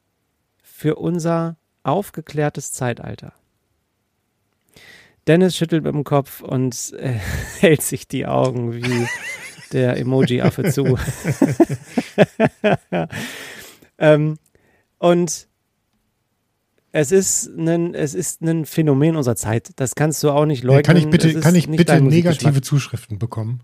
[0.63, 3.33] für unser aufgeklärtes Zeitalter.
[5.27, 7.19] Dennis schüttelt mit dem Kopf und äh,
[7.61, 9.07] hält sich die Augen wie
[9.73, 10.99] der Emoji-Affe zu.
[13.99, 14.39] ähm,
[14.99, 15.49] und
[16.93, 19.71] es ist, ein, es ist ein Phänomen unserer Zeit.
[19.77, 20.83] Das kannst du auch nicht leugnen.
[20.85, 23.61] Kann ich bitte, kann ich bitte negative Zuschriften bekommen?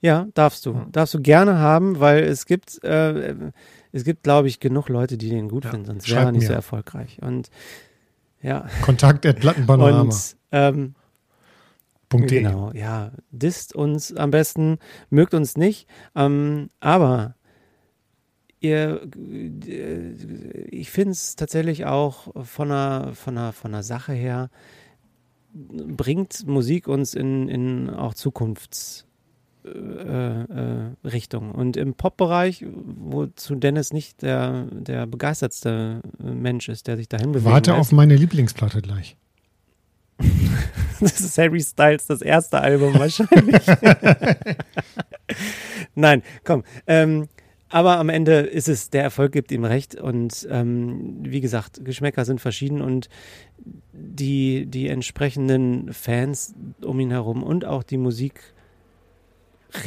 [0.00, 0.86] Ja, darfst du.
[0.90, 3.34] Darfst du gerne haben, weil es gibt, äh,
[3.92, 6.42] es gibt, glaube ich, genug Leute, die den gut ja, finden, sonst wäre er nicht
[6.42, 6.48] mir.
[6.48, 7.18] so erfolgreich.
[7.22, 7.50] Und
[8.40, 8.66] ja.
[8.82, 10.14] Kontakt at Plattenpanorama.
[10.50, 10.94] Ähm,
[12.10, 13.12] Genau, ja.
[13.30, 15.88] Disst uns am besten, mögt uns nicht.
[16.14, 17.36] Ähm, aber
[18.62, 19.02] ihr,
[19.66, 20.12] äh,
[20.70, 24.50] ich finde es tatsächlich auch von einer, von, einer, von einer Sache her,
[25.54, 29.04] bringt Musik uns in, in auch Zukunfts-
[29.64, 31.52] äh, äh, Richtung.
[31.52, 37.44] Und im Pop-Bereich, wozu Dennis nicht der, der begeistertste Mensch ist, der sich dahin bewegt.
[37.52, 37.80] Warte lässt.
[37.80, 39.16] auf meine Lieblingsplatte gleich.
[41.00, 43.62] das ist Harry Styles, das erste Album wahrscheinlich.
[45.94, 46.64] Nein, komm.
[46.88, 47.28] Ähm,
[47.72, 49.94] aber am Ende ist es, der Erfolg gibt ihm recht.
[49.94, 53.08] Und ähm, wie gesagt, Geschmäcker sind verschieden und
[53.92, 58.54] die, die entsprechenden Fans um ihn herum und auch die Musik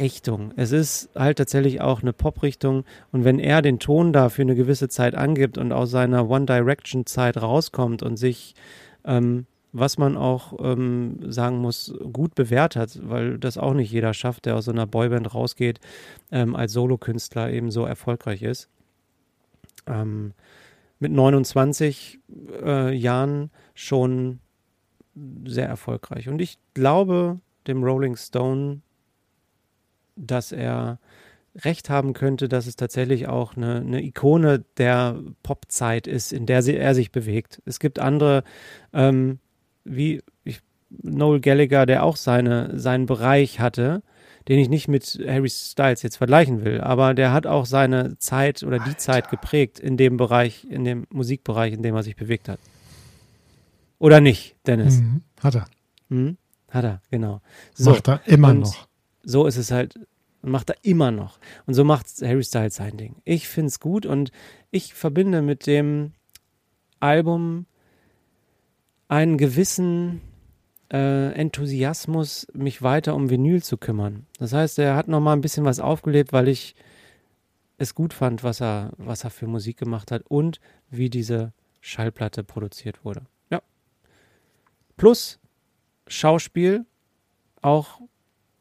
[0.00, 0.52] Richtung.
[0.56, 2.84] Es ist halt tatsächlich auch eine Pop-Richtung.
[3.12, 6.46] Und wenn er den Ton da für eine gewisse Zeit angibt und aus seiner One
[6.46, 8.54] Direction-Zeit rauskommt und sich,
[9.04, 9.46] ähm,
[9.78, 14.46] was man auch ähm, sagen muss, gut bewährt hat, weil das auch nicht jeder schafft,
[14.46, 15.80] der aus so einer Boyband rausgeht,
[16.30, 18.68] ähm, als Solokünstler eben so erfolgreich ist.
[19.86, 20.32] Ähm,
[20.98, 22.20] mit 29
[22.62, 24.40] äh, Jahren schon
[25.44, 26.28] sehr erfolgreich.
[26.28, 28.80] Und ich glaube, dem Rolling Stone
[30.16, 30.98] dass er
[31.54, 36.62] recht haben könnte, dass es tatsächlich auch eine, eine Ikone der Popzeit ist, in der
[36.62, 37.62] sie, er sich bewegt.
[37.64, 38.42] Es gibt andere,
[38.92, 39.38] ähm,
[39.86, 40.60] wie ich,
[40.90, 44.02] Noel Gallagher, der auch seine, seinen Bereich hatte,
[44.48, 48.62] den ich nicht mit Harry Styles jetzt vergleichen will, aber der hat auch seine Zeit
[48.62, 48.98] oder die Alter.
[48.98, 52.60] Zeit geprägt in dem Bereich, in dem Musikbereich, in dem er sich bewegt hat.
[53.98, 54.98] Oder nicht, Dennis?
[54.98, 55.66] Mhm, hat er.
[56.08, 56.36] Mhm,
[56.70, 57.40] hat er, genau.
[57.74, 58.86] So, Macht er immer noch
[59.26, 59.98] so ist es halt,
[60.40, 61.38] macht er immer noch.
[61.66, 63.16] Und so macht Harry Styles sein Ding.
[63.24, 64.30] Ich finde es gut und
[64.70, 66.12] ich verbinde mit dem
[67.00, 67.66] Album
[69.08, 70.20] einen gewissen
[70.92, 74.26] äh, Enthusiasmus, mich weiter um Vinyl zu kümmern.
[74.38, 76.74] Das heißt, er hat noch mal ein bisschen was aufgelebt, weil ich
[77.78, 82.42] es gut fand, was er, was er für Musik gemacht hat und wie diese Schallplatte
[82.42, 83.22] produziert wurde.
[83.50, 83.60] Ja.
[84.96, 85.38] Plus
[86.06, 86.86] Schauspiel,
[87.62, 88.00] auch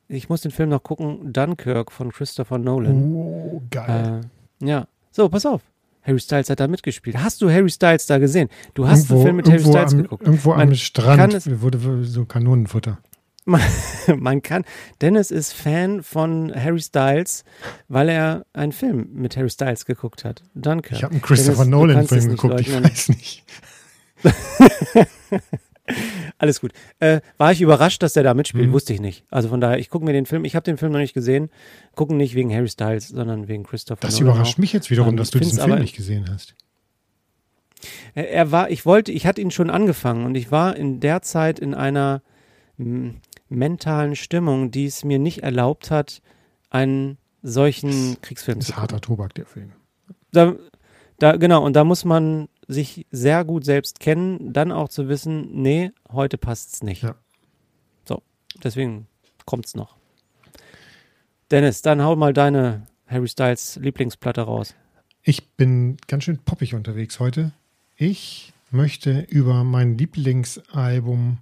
[0.07, 3.15] ich muss den Film noch gucken, Dunkirk von Christopher Nolan.
[3.15, 4.21] Oh, geil.
[4.61, 4.87] Äh, ja.
[5.11, 5.61] So, pass auf.
[6.05, 7.17] Harry Styles hat da mitgespielt.
[7.17, 8.49] Hast du Harry Styles da gesehen?
[8.73, 10.25] Du hast irgendwo, den Film mit Harry Styles am, geguckt.
[10.25, 12.99] Irgendwo man am Strand es, wurde so Kanonenfutter.
[13.45, 13.61] Man,
[14.17, 14.65] man, kann,
[15.01, 17.43] Dennis ist Fan von Harry Styles,
[17.87, 20.43] weil er einen Film mit Harry Styles geguckt hat.
[20.53, 20.97] Dunkirk.
[20.97, 23.43] Ich habe einen Christopher Nolan-Film geguckt, ich weiß nicht.
[26.37, 26.71] Alles gut.
[26.99, 28.67] Äh, war ich überrascht, dass der da mitspielt?
[28.67, 28.73] Mhm.
[28.73, 29.25] Wusste ich nicht.
[29.29, 31.49] Also von daher, ich gucke mir den Film, ich habe den Film noch nicht gesehen.
[31.95, 34.59] Gucken nicht wegen Harry Styles, sondern wegen Christopher Das Nolan überrascht auch.
[34.59, 36.55] mich jetzt wiederum, ähm, dass du diesen Film nicht gesehen hast.
[38.15, 41.59] Er, war, ich wollte, ich hatte ihn schon angefangen und ich war in der Zeit
[41.59, 42.21] in einer
[43.49, 46.21] mentalen Stimmung, die es mir nicht erlaubt hat,
[46.69, 48.81] einen solchen Kriegsfilm zu gucken.
[48.83, 49.71] Das ist harter Tobak, der Film.
[50.31, 50.55] Da,
[51.19, 55.61] da, genau, und da muss man sich sehr gut selbst kennen, dann auch zu wissen,
[55.61, 57.03] nee, heute passt es nicht.
[57.03, 57.15] Ja.
[58.05, 58.21] So,
[58.63, 59.07] deswegen
[59.45, 59.95] kommt es noch.
[61.51, 64.75] Dennis, dann hau mal deine Harry Styles Lieblingsplatte raus.
[65.21, 67.51] Ich bin ganz schön poppig unterwegs heute.
[67.95, 71.37] Ich möchte über mein Lieblingsalbum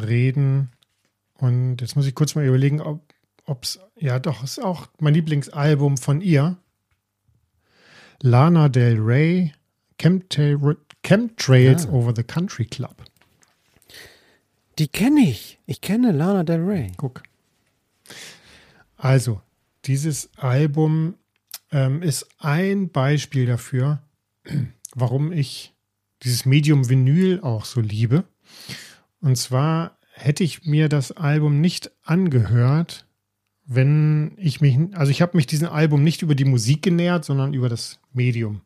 [0.00, 0.70] reden.
[1.38, 5.96] Und jetzt muss ich kurz mal überlegen, ob es, ja doch, ist auch mein Lieblingsalbum
[5.96, 6.56] von ihr.
[8.20, 9.52] Lana Del Rey,
[9.98, 11.92] Chemtra Chemtrails ah.
[11.92, 13.04] Over the Country Club.
[14.78, 15.58] Die kenne ich.
[15.66, 16.92] Ich kenne Lana Del Rey.
[16.96, 17.22] Guck.
[18.96, 19.40] Also,
[19.84, 21.14] dieses Album
[21.70, 24.02] ähm, ist ein Beispiel dafür,
[24.94, 25.74] warum ich
[26.22, 28.24] dieses Medium Vinyl auch so liebe.
[29.20, 33.06] Und zwar hätte ich mir das Album nicht angehört,
[33.66, 37.54] wenn ich mich, also ich habe mich diesem Album nicht über die Musik genähert, sondern
[37.54, 38.60] über das Medium.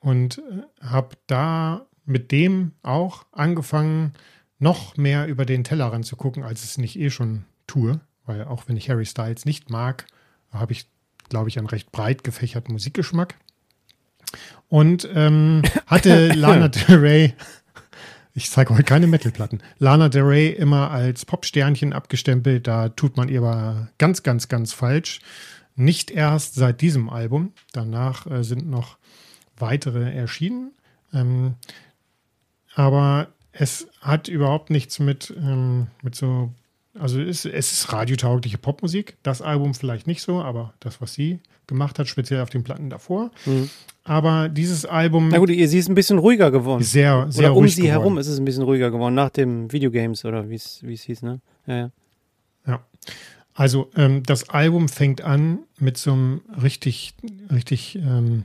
[0.00, 4.12] Und äh, habe da mit dem auch angefangen,
[4.58, 8.00] noch mehr über den Tellerrand zu gucken, als es nicht eh schon tue.
[8.26, 10.06] Weil auch wenn ich Harry Styles nicht mag,
[10.52, 10.86] habe ich,
[11.28, 13.34] glaube ich, einen recht breit gefächerten Musikgeschmack.
[14.68, 17.34] Und ähm, hatte Lana Del Rey,
[18.32, 22.66] ich zeige heute keine Metalplatten, Lana Del Rey immer als Popsternchen abgestempelt.
[22.66, 25.20] Da tut man ihr aber ganz, ganz, ganz falsch.
[25.74, 27.52] Nicht erst seit diesem Album.
[27.72, 28.98] Danach äh, sind noch
[29.60, 30.72] weitere erschienen.
[31.12, 31.54] Ähm,
[32.74, 36.50] aber es hat überhaupt nichts mit, ähm, mit so,
[36.98, 39.16] also es, es ist radiotaugliche Popmusik.
[39.22, 42.90] Das Album vielleicht nicht so, aber das, was sie gemacht hat, speziell auf den Platten
[42.90, 43.30] davor.
[43.46, 43.70] Mhm.
[44.04, 45.28] Aber dieses Album.
[45.28, 46.82] Na gut, sie ist ein bisschen ruhiger geworden.
[46.82, 48.00] Sehr, sehr oder um ruhig sie geworden.
[48.00, 51.40] herum ist es ein bisschen ruhiger geworden, nach dem Videogames oder wie es hieß, ne?
[51.66, 51.90] Ja, ja.
[52.66, 52.84] ja.
[53.54, 57.14] Also ähm, das Album fängt an mit so einem richtig,
[57.52, 58.44] richtig ähm,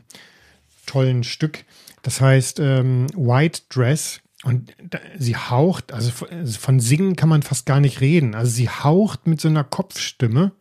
[0.85, 1.65] tollen Stück.
[2.01, 4.21] Das heißt ähm, White Dress.
[4.43, 4.75] Und
[5.17, 8.35] sie haucht, also von Singen kann man fast gar nicht reden.
[8.35, 10.51] Also sie haucht mit so einer Kopfstimme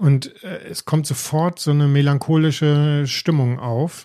[0.00, 4.04] und äh, es kommt sofort so eine melancholische Stimmung auf.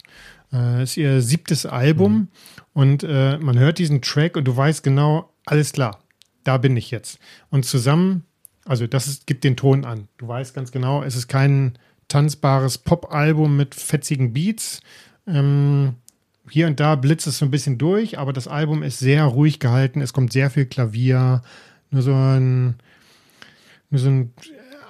[0.51, 2.27] Äh, ist ihr siebtes Album mhm.
[2.73, 6.01] und äh, man hört diesen Track und du weißt genau, alles klar,
[6.43, 7.19] da bin ich jetzt.
[7.49, 8.25] Und zusammen,
[8.65, 10.09] also das ist, gibt den Ton an.
[10.17, 11.77] Du weißt ganz genau, es ist kein
[12.09, 14.81] tanzbares Pop-Album mit fetzigen Beats.
[15.27, 15.95] Ähm,
[16.49, 19.59] hier und da blitzt es so ein bisschen durch, aber das Album ist sehr ruhig
[19.59, 20.01] gehalten.
[20.01, 21.41] Es kommt sehr viel Klavier,
[21.89, 22.75] nur so ein,
[23.89, 24.33] nur so ein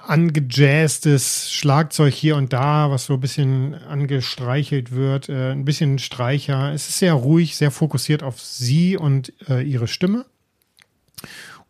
[0.06, 6.72] angejazztes Schlagzeug hier und da, was so ein bisschen angestreichelt wird, äh, ein bisschen Streicher.
[6.72, 10.26] Es ist sehr ruhig, sehr fokussiert auf sie und äh, ihre Stimme.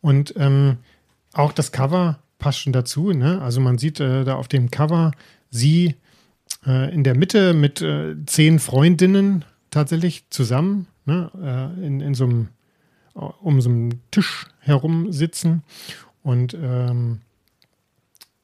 [0.00, 0.78] Und ähm,
[1.32, 3.12] auch das Cover passt schon dazu.
[3.12, 3.40] Ne?
[3.40, 5.12] Also man sieht äh, da auf dem Cover
[5.50, 5.96] sie
[6.66, 11.30] äh, in der Mitte mit äh, zehn Freundinnen tatsächlich zusammen ne,
[11.80, 12.48] äh, in, in so einem,
[13.14, 15.62] um so einen Tisch herum sitzen.
[16.22, 17.20] Und ähm,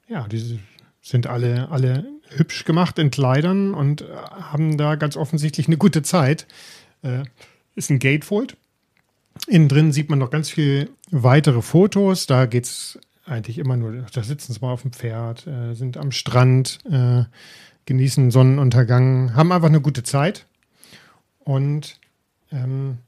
[0.08, 0.60] ja, die
[1.00, 2.06] sind alle, alle
[2.36, 6.46] hübsch gemacht in Kleidern und haben da ganz offensichtlich eine gute Zeit.
[7.02, 7.24] Äh,
[7.74, 8.56] ist ein Gatefold.
[9.46, 12.26] Innen drin sieht man noch ganz viele weitere Fotos.
[12.26, 15.96] Da geht es eigentlich immer nur, da sitzen sie mal auf dem Pferd, äh, sind
[15.96, 17.24] am Strand, äh,
[17.86, 20.46] genießen Sonnenuntergang, haben einfach eine gute Zeit.
[21.40, 21.98] Und
[22.50, 22.98] ähm,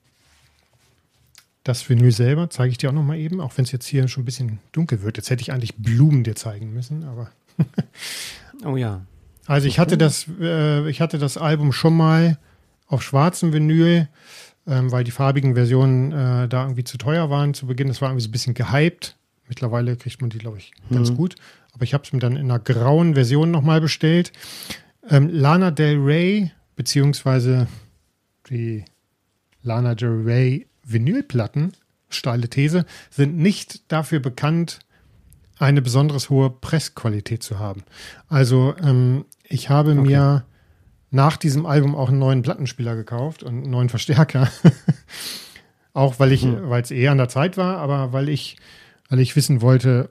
[1.63, 4.07] das Vinyl selber zeige ich dir auch noch mal eben, auch wenn es jetzt hier
[4.09, 5.17] schon ein bisschen dunkel wird.
[5.17, 7.31] Jetzt hätte ich eigentlich Blumen dir zeigen müssen, aber.
[8.65, 9.03] oh ja.
[9.47, 12.39] Also ich hatte das, äh, ich hatte das Album schon mal
[12.87, 14.09] auf schwarzem Vinyl,
[14.67, 17.89] ähm, weil die farbigen Versionen äh, da irgendwie zu teuer waren zu Beginn.
[17.89, 19.17] Das war irgendwie so ein bisschen gehypt.
[19.49, 21.17] Mittlerweile kriegt man die, glaube ich, ganz mhm.
[21.17, 21.35] gut.
[21.75, 24.33] Aber ich habe es mir dann in einer grauen Version nochmal bestellt.
[25.11, 27.67] Ähm, Lana Del Rey, beziehungsweise
[28.49, 28.85] die
[29.63, 31.73] Lana Del Rey Vinylplatten,
[32.09, 34.79] steile These, sind nicht dafür bekannt,
[35.59, 37.83] eine besonders hohe Pressqualität zu haben.
[38.29, 40.01] Also ähm, ich habe okay.
[40.01, 40.45] mir
[41.11, 44.49] nach diesem Album auch einen neuen Plattenspieler gekauft und einen neuen Verstärker.
[45.93, 46.69] auch weil ich, hm.
[46.69, 48.57] weil es eher an der Zeit war, aber weil ich,
[49.09, 50.11] weil ich wissen wollte,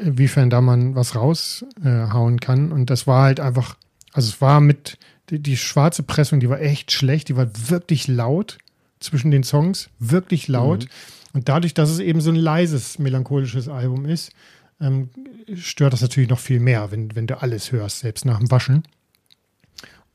[0.00, 2.72] inwiefern da man was raushauen kann.
[2.72, 3.76] Und das war halt einfach,
[4.12, 4.98] also es war mit
[5.30, 8.58] die, die, schwarze Pressung, die war echt schlecht, die war wirklich laut
[9.00, 10.84] zwischen den Songs, wirklich laut.
[10.84, 10.88] Mhm.
[11.34, 14.32] Und dadurch, dass es eben so ein leises, melancholisches Album ist,
[14.80, 15.10] ähm,
[15.54, 18.84] stört das natürlich noch viel mehr, wenn, wenn du alles hörst, selbst nach dem Waschen.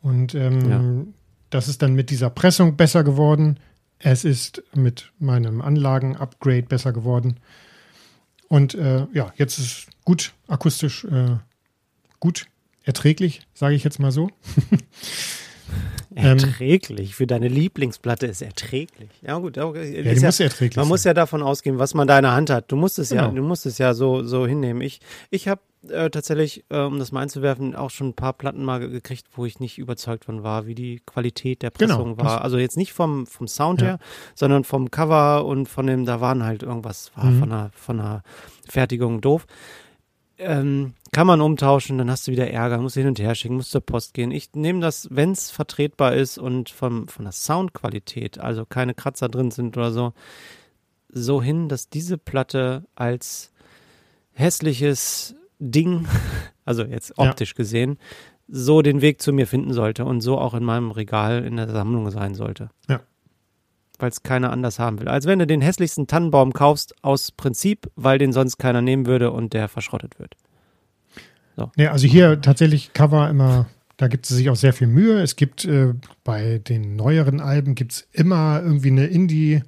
[0.01, 1.13] Und ähm, ja.
[1.49, 3.59] das ist dann mit dieser Pressung besser geworden.
[3.99, 7.37] Es ist mit meinem Anlagen-Upgrade besser geworden.
[8.53, 11.37] Und äh, ja, jetzt ist es gut akustisch, äh,
[12.19, 12.45] gut
[12.83, 14.29] erträglich, sage ich jetzt mal so.
[16.15, 17.09] Ähm, erträglich.
[17.09, 19.09] Ähm, Für deine Lieblingsplatte ist erträglich.
[19.23, 19.57] Ja, gut.
[19.57, 19.95] Okay.
[19.95, 20.89] Ja, die ja, muss erträglich Man sein.
[20.89, 22.71] muss ja davon ausgehen, was man da in der Hand hat.
[22.71, 23.23] Du musst es genau.
[23.23, 24.81] ja, du musst es ja so, so hinnehmen.
[24.81, 24.99] Ich,
[25.31, 28.79] ich habe äh, tatsächlich, äh, um das mal einzuwerfen, auch schon ein paar Platten mal
[28.79, 32.29] gekriegt, wo ich nicht überzeugt von war, wie die Qualität der genau, Pressung genau.
[32.29, 32.41] war.
[32.41, 33.87] Also jetzt nicht vom, vom Sound ja.
[33.87, 33.99] her,
[34.35, 37.39] sondern vom Cover und von dem, da waren halt irgendwas, war mhm.
[37.39, 38.23] von, der, von der
[38.67, 39.45] Fertigung doof.
[40.37, 43.71] Ähm, kann man umtauschen, dann hast du wieder Ärger, musst hin und her schicken, musst
[43.71, 44.31] zur Post gehen.
[44.31, 49.29] Ich nehme das, wenn es vertretbar ist und vom, von der Soundqualität, also keine Kratzer
[49.29, 50.13] drin sind oder so,
[51.09, 53.51] so hin, dass diese Platte als
[54.33, 55.35] hässliches
[55.71, 56.07] Ding,
[56.65, 57.57] also jetzt optisch ja.
[57.57, 57.97] gesehen,
[58.47, 61.69] so den Weg zu mir finden sollte und so auch in meinem Regal in der
[61.69, 62.69] Sammlung sein sollte.
[62.89, 63.01] Ja.
[63.99, 65.07] Weil es keiner anders haben will.
[65.07, 69.31] Als wenn du den hässlichsten Tannenbaum kaufst, aus Prinzip, weil den sonst keiner nehmen würde
[69.31, 70.35] und der verschrottet wird.
[71.55, 71.71] So.
[71.77, 75.21] Ja, also hier tatsächlich Cover immer, da gibt es sich auch sehr viel Mühe.
[75.21, 75.93] Es gibt äh,
[76.23, 79.61] bei den neueren Alben gibt es immer irgendwie eine Indie-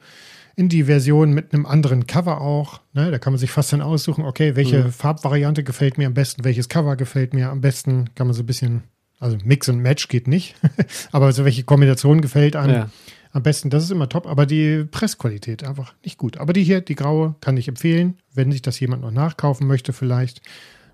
[0.56, 2.82] Indie-Version mit einem anderen Cover auch.
[2.94, 3.12] Ne?
[3.12, 4.92] Da kann man sich fast dann aussuchen, okay, welche mhm.
[4.92, 8.10] Farbvariante gefällt mir am besten, welches Cover gefällt mir am besten.
[8.16, 8.84] Kann man so ein bisschen,
[9.20, 10.56] also Mix und Match geht nicht,
[11.12, 12.90] aber so welche Kombination gefällt einem ja.
[13.34, 13.70] am besten.
[13.70, 16.38] Das ist immer top, aber die Pressqualität einfach nicht gut.
[16.38, 19.92] Aber die hier, die graue, kann ich empfehlen, wenn sich das jemand noch nachkaufen möchte,
[19.92, 20.42] vielleicht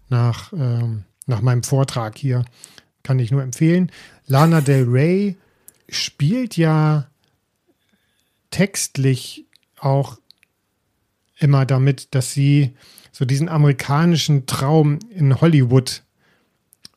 [0.09, 2.45] nach, ähm, nach meinem Vortrag hier,
[3.03, 3.91] kann ich nur empfehlen.
[4.25, 5.37] Lana Del Rey
[5.89, 7.07] spielt ja
[8.49, 9.45] textlich
[9.83, 10.17] auch
[11.37, 12.75] immer damit, dass sie
[13.11, 16.03] so diesen amerikanischen Traum in Hollywood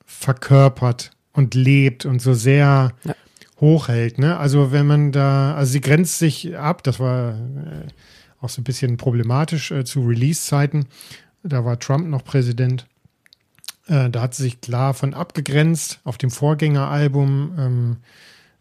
[0.05, 3.15] verkörpert und lebt und so sehr ja.
[3.61, 4.19] hochhält.
[4.19, 4.37] Ne?
[4.37, 7.89] Also wenn man da, also sie grenzt sich ab, das war äh,
[8.41, 10.87] auch so ein bisschen problematisch äh, zu Release-Zeiten.
[11.43, 12.87] Da war Trump noch Präsident.
[13.87, 16.01] Äh, da hat sie sich klar von abgegrenzt.
[16.05, 17.97] Auf dem Vorgängeralbum ähm,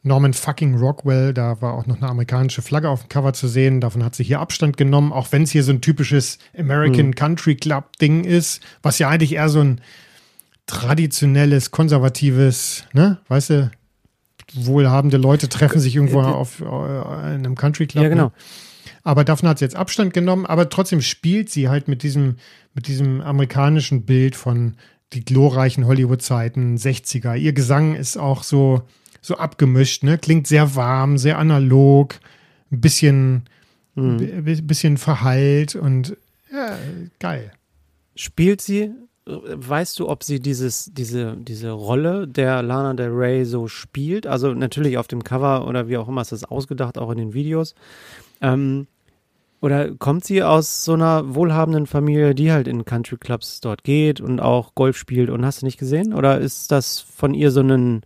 [0.04, 3.80] Norman fucking Rockwell, da war auch noch eine amerikanische Flagge auf dem Cover zu sehen.
[3.80, 7.16] Davon hat sie hier Abstand genommen, auch wenn es hier so ein typisches American mhm.
[7.16, 9.82] Country Club Ding ist, was ja eigentlich eher so ein
[10.66, 13.72] traditionelles, konservatives, ne, weißt du,
[14.54, 18.04] wohlhabende Leute treffen sich irgendwo äh, auf äh, in einem Country Club.
[18.04, 18.26] Ja, genau.
[18.26, 18.32] Ne?
[19.04, 22.38] Aber davon hat sie jetzt Abstand genommen, aber trotzdem spielt sie halt mit diesem,
[22.74, 24.76] mit diesem amerikanischen Bild von
[25.14, 27.36] die glorreichen Hollywood-Zeiten, 60er.
[27.36, 28.84] Ihr Gesang ist auch so,
[29.24, 30.18] so abgemischt, ne?
[30.18, 32.20] Klingt sehr warm, sehr analog,
[32.72, 33.44] ein bisschen,
[33.96, 34.44] mhm.
[34.68, 36.18] bisschen verhallt und
[36.52, 36.78] ja,
[37.20, 37.52] geil.
[38.16, 38.92] Spielt sie,
[39.26, 44.28] weißt du, ob sie dieses, diese, diese Rolle der Lana Del Rey so spielt?
[44.28, 47.34] Also natürlich auf dem Cover oder wie auch immer ist das ausgedacht, auch in den
[47.34, 47.74] Videos.
[48.42, 48.88] Ähm,
[49.62, 54.20] oder kommt sie aus so einer wohlhabenden Familie, die halt in Country Clubs dort geht
[54.20, 56.14] und auch Golf spielt und hast du nicht gesehen?
[56.14, 58.02] Oder ist das von ihr so ein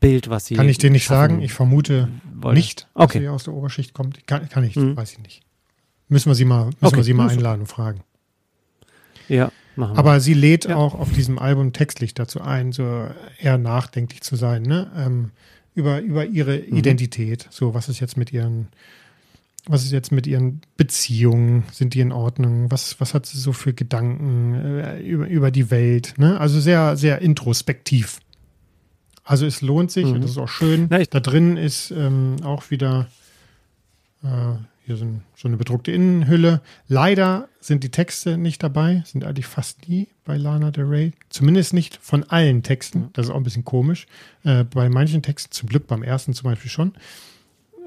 [0.00, 0.54] Bild, was sie.
[0.54, 1.42] Kann ich dir nicht sagen.
[1.42, 2.58] Ich vermute wollte.
[2.58, 3.20] nicht, dass okay.
[3.20, 4.26] sie aus der Oberschicht kommt.
[4.26, 4.96] Kann, kann ich, mhm.
[4.96, 5.42] weiß ich nicht.
[6.08, 6.96] Müssen wir sie mal, müssen okay.
[6.96, 8.00] wir sie mal einladen und fragen.
[9.28, 9.98] Ja, machen wir.
[9.98, 10.76] Aber sie lädt ja.
[10.76, 13.06] auch auf diesem Album textlich dazu ein, so
[13.38, 14.90] eher nachdenklich zu sein, ne?
[14.96, 15.30] Ähm,
[15.74, 16.76] über, über ihre mhm.
[16.76, 17.46] Identität.
[17.50, 18.68] So, was ist jetzt mit ihren,
[19.66, 21.64] was ist jetzt mit ihren Beziehungen?
[21.72, 22.70] Sind die in Ordnung?
[22.70, 26.14] Was, was hat sie so für Gedanken äh, über, über die Welt?
[26.16, 26.40] Ne?
[26.40, 28.20] Also sehr, sehr introspektiv.
[29.30, 30.14] Also es lohnt sich mhm.
[30.14, 30.88] und das ist auch schön.
[30.90, 33.06] Ja, da drin ist ähm, auch wieder
[34.24, 36.62] äh, hier so, ein, so, eine bedruckte Innenhülle.
[36.88, 41.12] Leider sind die Texte nicht dabei, sind eigentlich fast nie bei Lana Del Rey.
[41.28, 43.10] Zumindest nicht von allen Texten.
[43.12, 44.08] Das ist auch ein bisschen komisch.
[44.42, 46.94] Äh, bei manchen Texten, zum Glück beim ersten zum Beispiel schon.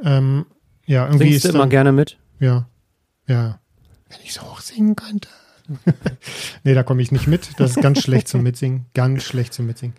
[0.02, 0.46] Ähm,
[0.86, 2.18] ja, irgendwie Singst ist du immer gerne mit?
[2.40, 2.70] Ja,
[3.28, 3.60] ja.
[4.08, 5.28] Wenn ich so hoch singen könnte.
[6.64, 7.50] nee, da komme ich nicht mit.
[7.58, 8.86] Das ist ganz schlecht zum Mitsingen.
[8.94, 9.94] Ganz schlecht zum Mitsingen.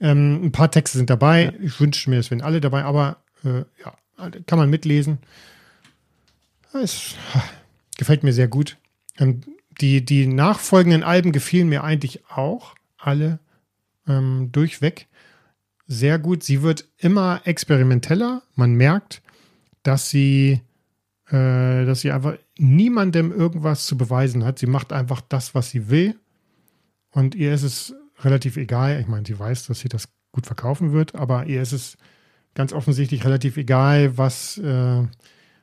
[0.00, 1.44] Ähm, ein paar Texte sind dabei.
[1.44, 1.52] Ja.
[1.60, 5.18] Ich wünsche mir, es wären alle dabei, aber äh, ja, kann man mitlesen.
[6.72, 7.14] Es
[7.96, 8.76] gefällt mir sehr gut.
[9.18, 9.42] Ähm,
[9.80, 13.38] die, die nachfolgenden Alben gefielen mir eigentlich auch alle
[14.06, 15.08] ähm, durchweg
[15.86, 16.42] sehr gut.
[16.42, 18.42] Sie wird immer experimenteller.
[18.54, 19.22] Man merkt,
[19.82, 20.60] dass sie,
[21.28, 24.58] äh, dass sie einfach niemandem irgendwas zu beweisen hat.
[24.58, 26.18] Sie macht einfach das, was sie will.
[27.10, 29.00] Und ihr ist es relativ egal.
[29.00, 31.96] Ich meine, sie weiß, dass sie das gut verkaufen wird, aber ihr ist es
[32.54, 35.02] ganz offensichtlich relativ egal, was, äh,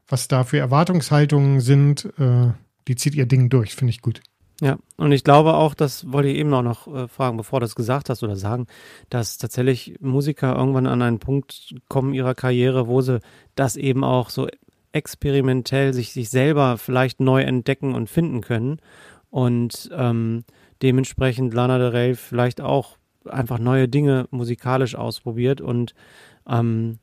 [0.08, 2.06] was da für Erwartungshaltungen sind.
[2.18, 2.52] Äh,
[2.88, 4.22] die zieht ihr Ding durch, finde ich gut.
[4.62, 7.64] Ja, und ich glaube auch, das wollte ich eben auch noch äh, fragen, bevor du
[7.64, 8.68] das gesagt hast oder sagen,
[9.10, 13.22] dass tatsächlich Musiker irgendwann an einen Punkt kommen ihrer Karriere, wo sie
[13.56, 14.48] das eben auch so
[14.92, 18.80] experimentell sich, sich selber vielleicht neu entdecken und finden können.
[19.32, 20.44] Und ähm,
[20.82, 25.94] dementsprechend Lana Del Rey vielleicht auch einfach neue Dinge musikalisch ausprobiert und
[26.48, 27.00] ähm,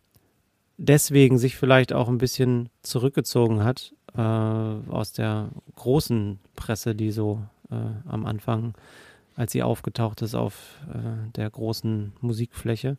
[0.77, 7.43] deswegen sich vielleicht auch ein bisschen zurückgezogen hat äh, aus der großen Presse, die so
[7.71, 7.77] äh,
[8.09, 8.75] am Anfang,
[9.37, 12.97] als sie aufgetaucht ist auf äh, der großen Musikfläche.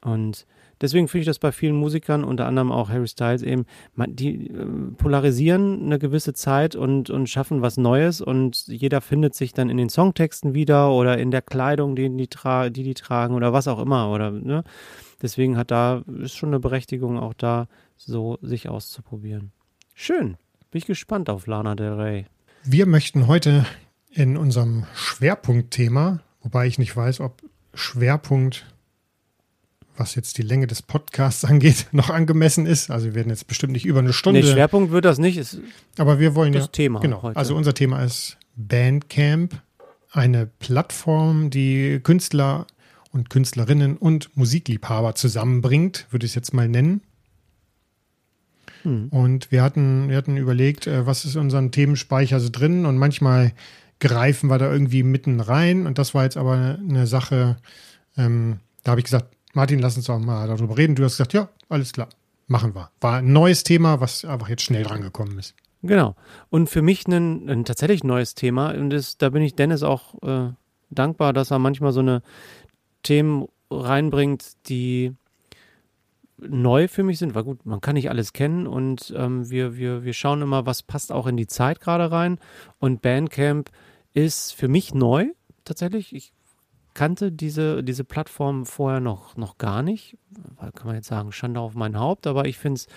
[0.00, 0.46] Und
[0.80, 3.66] deswegen finde ich das bei vielen Musikern, unter anderem auch Harry Styles eben,
[3.96, 4.66] die äh,
[4.96, 9.76] polarisieren eine gewisse Zeit und, und schaffen was Neues und jeder findet sich dann in
[9.76, 13.68] den Songtexten wieder oder in der Kleidung, die die, tra die, die tragen oder was
[13.68, 14.10] auch immer.
[14.10, 14.64] Oder, ne?
[15.20, 17.66] Deswegen hat da, ist schon eine Berechtigung auch da,
[17.96, 19.52] so sich auszuprobieren.
[19.94, 20.36] Schön.
[20.70, 22.26] Bin ich gespannt auf Lana Del Rey.
[22.62, 23.64] Wir möchten heute
[24.10, 27.42] in unserem Schwerpunktthema, wobei ich nicht weiß, ob
[27.74, 28.66] Schwerpunkt
[29.98, 32.90] was jetzt die Länge des Podcasts angeht, noch angemessen ist.
[32.90, 34.40] Also wir werden jetzt bestimmt nicht über eine Stunde.
[34.40, 35.36] Nee, Schwerpunkt wird das nicht.
[35.36, 35.60] Ist
[35.96, 36.68] aber wir wollen das ja.
[36.68, 37.22] Thema Genau.
[37.22, 37.36] heute.
[37.36, 39.60] Also unser Thema ist Bandcamp,
[40.10, 42.66] eine Plattform, die Künstler
[43.12, 47.02] und Künstlerinnen und Musikliebhaber zusammenbringt, würde ich es jetzt mal nennen.
[48.82, 49.08] Hm.
[49.08, 52.96] Und wir hatten, wir hatten überlegt, äh, was ist in unseren Themenspeicher so drin und
[52.96, 53.52] manchmal
[54.00, 55.86] greifen wir da irgendwie mitten rein.
[55.86, 57.56] Und das war jetzt aber eine, eine Sache,
[58.16, 60.94] ähm, da habe ich gesagt, Martin, lass uns auch mal darüber reden.
[60.94, 62.08] Du hast gesagt, ja, alles klar,
[62.46, 62.90] machen wir.
[63.00, 65.54] War ein neues Thema, was einfach jetzt schnell drangekommen ist.
[65.82, 66.16] Genau.
[66.50, 68.70] Und für mich ein, ein tatsächlich neues Thema.
[68.72, 70.52] Und das, da bin ich Dennis auch äh,
[70.90, 72.22] dankbar, dass er manchmal so eine
[73.02, 75.14] Themen reinbringt, die
[76.40, 80.04] neu für mich sind, weil gut, man kann nicht alles kennen und ähm, wir, wir,
[80.04, 82.38] wir schauen immer, was passt auch in die Zeit gerade rein.
[82.78, 83.70] Und Bandcamp
[84.14, 85.26] ist für mich neu,
[85.64, 86.14] tatsächlich.
[86.14, 86.32] Ich
[86.98, 90.16] kannte diese, diese Plattform vorher noch, noch gar nicht.
[90.58, 92.88] Kann man jetzt sagen, Schande auf mein Haupt, aber ich finde es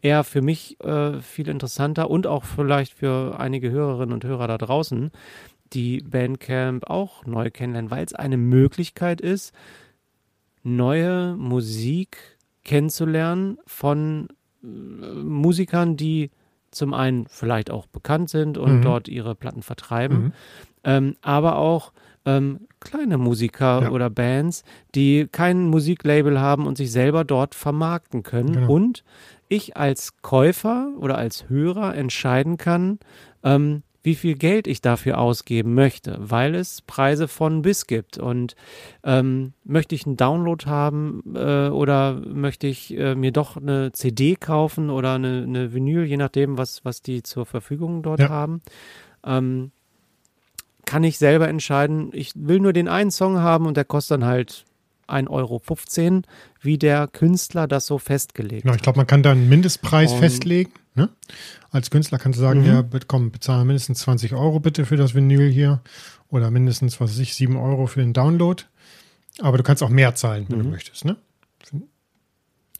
[0.00, 4.56] eher für mich äh, viel interessanter und auch vielleicht für einige Hörerinnen und Hörer da
[4.56, 5.10] draußen,
[5.74, 9.52] die Bandcamp auch neu kennenlernen, weil es eine Möglichkeit ist,
[10.62, 12.16] neue Musik
[12.64, 14.28] kennenzulernen von
[14.64, 16.30] äh, Musikern, die
[16.70, 18.82] zum einen vielleicht auch bekannt sind und Mhm.
[18.82, 20.32] dort ihre Platten vertreiben, Mhm.
[20.84, 21.92] ähm, aber auch
[22.24, 23.90] ähm, kleine Musiker Ja.
[23.90, 24.64] oder Bands,
[24.94, 28.52] die kein Musiklabel haben und sich selber dort vermarkten können.
[28.52, 28.72] Genau.
[28.72, 29.04] Und
[29.48, 32.98] ich als Käufer oder als Hörer entscheiden kann,
[33.42, 38.16] ähm, wie viel Geld ich dafür ausgeben möchte, weil es Preise von bis gibt.
[38.16, 38.54] Und
[39.04, 44.36] ähm, möchte ich einen Download haben äh, oder möchte ich äh, mir doch eine CD
[44.36, 48.30] kaufen oder eine, eine Vinyl, je nachdem, was, was die zur Verfügung dort Ja.
[48.30, 48.62] haben.
[49.22, 49.70] Ähm,
[50.90, 54.24] kann ich selber entscheiden, ich will nur den einen Song haben und der kostet dann
[54.28, 54.64] halt
[55.06, 56.22] 1,15 Euro,
[56.62, 60.18] wie der Künstler das so festgelegt Genau, ich glaube, man kann da einen Mindestpreis Und-
[60.18, 60.72] festlegen.
[60.96, 61.08] Ne?
[61.70, 62.66] Als Künstler kannst du sagen, Mhm.
[62.66, 65.80] ja, komm, bezahle mindestens 20 Euro bitte für das Vinyl hier
[66.28, 68.64] oder mindestens, was weiß ich, 7 Euro für den Download.
[69.40, 70.70] Aber du kannst auch mehr zahlen, wenn du Mhm.
[70.72, 71.04] möchtest.
[71.04, 71.16] Ne?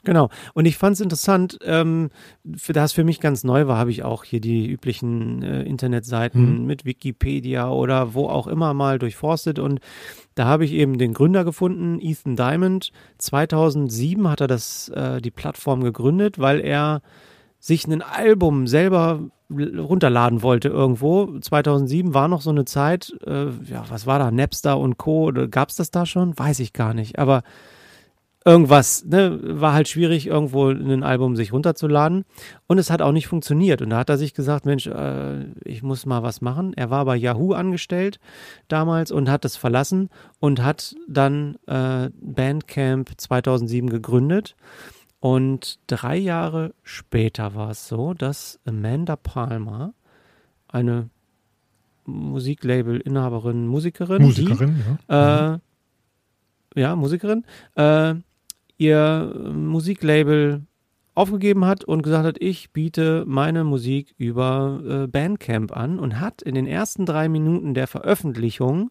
[0.05, 0.31] Genau.
[0.55, 2.09] Und ich fand es interessant, ähm,
[2.57, 6.61] für das für mich ganz neu war, habe ich auch hier die üblichen äh, Internetseiten
[6.61, 6.67] Mhm.
[6.67, 9.59] mit Wikipedia oder wo auch immer mal durchforstet.
[9.59, 9.81] Und
[10.35, 12.93] da habe ich eben den Gründer gefunden, Ethan Diamond.
[13.19, 17.03] 2007 hat er das, äh, die Plattform gegründet, weil er
[17.59, 19.21] sich ein Album selber
[19.51, 21.39] runterladen wollte irgendwo.
[21.41, 25.33] 2007 war noch so eine Zeit, äh, ja, was war da, Napster und Co.
[25.51, 26.39] Gab es das da schon?
[26.39, 27.19] Weiß ich gar nicht.
[27.19, 27.43] Aber
[28.45, 32.25] irgendwas, ne, war halt schwierig, irgendwo ein Album sich runterzuladen.
[32.67, 33.83] Und es hat auch nicht funktioniert.
[33.83, 36.73] Und da hat er sich gesagt, Mensch, äh, ich muss mal was machen.
[36.75, 38.19] Er war bei Yahoo angestellt
[38.69, 44.57] damals und hat das verlassen und hat dann äh, Bandcamp 2007 gegründet.
[45.21, 49.93] Und drei Jahre später war es so, dass Amanda Palmer,
[50.67, 51.11] eine
[52.07, 55.55] Musiklabel-Inhaberin, Musikerin, Musikerin, die, ja.
[55.55, 55.59] äh,
[56.81, 58.15] ja, Musikerin, äh,
[58.81, 60.63] ihr Musiklabel
[61.15, 66.41] aufgegeben hat und gesagt hat, ich biete meine Musik über äh, Bandcamp an und hat
[66.41, 68.91] in den ersten drei Minuten der Veröffentlichung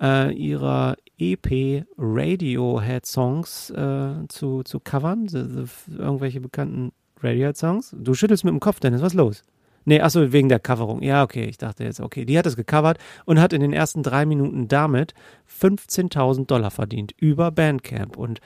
[0.00, 5.64] äh, ihrer EP Radiohead-Songs äh, zu, zu covern, so, so,
[5.98, 6.92] irgendwelche bekannten
[7.22, 7.94] Radiohead-Songs.
[7.98, 9.42] Du schüttelst mit dem Kopf, Dennis, was ist los?
[9.84, 11.02] Nee, achso, wegen der Coverung.
[11.02, 12.24] Ja, okay, ich dachte jetzt, okay.
[12.24, 15.14] Die hat es gecovert und hat in den ersten drei Minuten damit
[15.60, 18.40] 15.000 Dollar verdient über Bandcamp und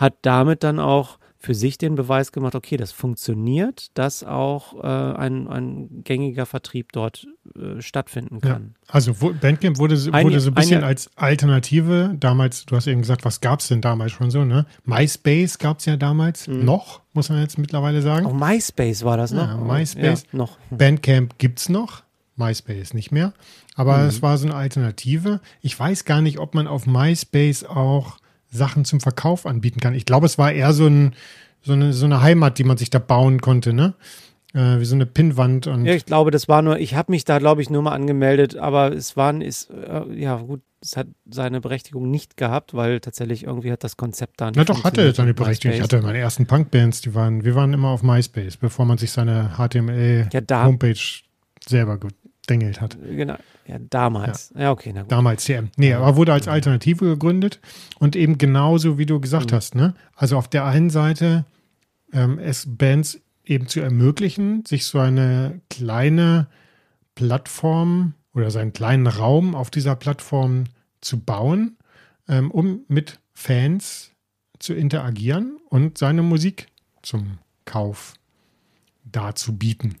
[0.00, 4.86] hat damit dann auch für sich den Beweis gemacht, okay, das funktioniert, dass auch äh,
[4.86, 7.26] ein, ein gängiger Vertrieb dort
[7.56, 8.52] äh, stattfinden Ja.
[8.52, 8.74] kann.
[8.88, 12.76] Also wo, Bandcamp wurde, so- Ein- wurde so ein bisschen eine- als Alternative damals, du
[12.76, 14.66] hast eben gesagt, was gab es denn damals schon so, ne?
[14.84, 16.64] MySpace gab es ja damals Mhm.
[16.66, 18.26] noch, muss man jetzt mittlerweile sagen.
[18.26, 19.48] Auch MySpace war das noch?
[19.48, 20.24] Ja, MySpace.
[20.32, 20.58] Ja, noch.
[20.70, 22.02] Bandcamp gibt es noch,
[22.36, 23.32] MySpace nicht mehr.
[23.76, 24.08] Aber Mhm.
[24.08, 25.40] es war so eine Alternative.
[25.62, 28.18] Ich weiß gar nicht, ob man auf MySpace auch
[28.50, 29.94] Sachen zum Verkauf anbieten kann.
[29.94, 31.14] Ich glaube, es war eher so ein,
[31.62, 33.94] so eine, so eine Heimat, die man sich da bauen konnte, ne?
[34.52, 35.84] Äh, wie so eine Pinnwand und.
[35.84, 38.56] Ja, ich glaube, das war nur, ich habe mich da, glaube ich, nur mal angemeldet,
[38.56, 43.44] aber es waren, ist, äh, ja gut, es hat seine Berechtigung nicht gehabt, weil tatsächlich
[43.44, 44.56] irgendwie hat das Konzept da nicht.
[44.56, 45.76] Na doch, hatte seine Berechtigung.
[45.76, 49.12] Ich hatte meine ersten Punkbands, die waren, wir waren immer auf MySpace, bevor man sich
[49.12, 51.98] seine HTML-Homepage ja, selber
[52.50, 52.98] gedengelt hat.
[53.00, 53.36] Genau,
[53.66, 54.52] ja, damals.
[54.54, 54.92] Ja, ja okay.
[55.08, 55.70] Damals, TM.
[55.76, 57.60] Nee, aber wurde als Alternative gegründet
[57.98, 59.56] und eben genauso, wie du gesagt mhm.
[59.56, 59.94] hast, ne?
[60.16, 61.44] Also auf der einen Seite
[62.12, 66.48] ähm, es Bands eben zu ermöglichen, sich so eine kleine
[67.14, 70.64] Plattform oder seinen kleinen Raum auf dieser Plattform
[71.00, 71.76] zu bauen,
[72.28, 74.12] ähm, um mit Fans
[74.58, 76.66] zu interagieren und seine Musik
[77.02, 78.14] zum Kauf
[79.04, 79.96] darzubieten.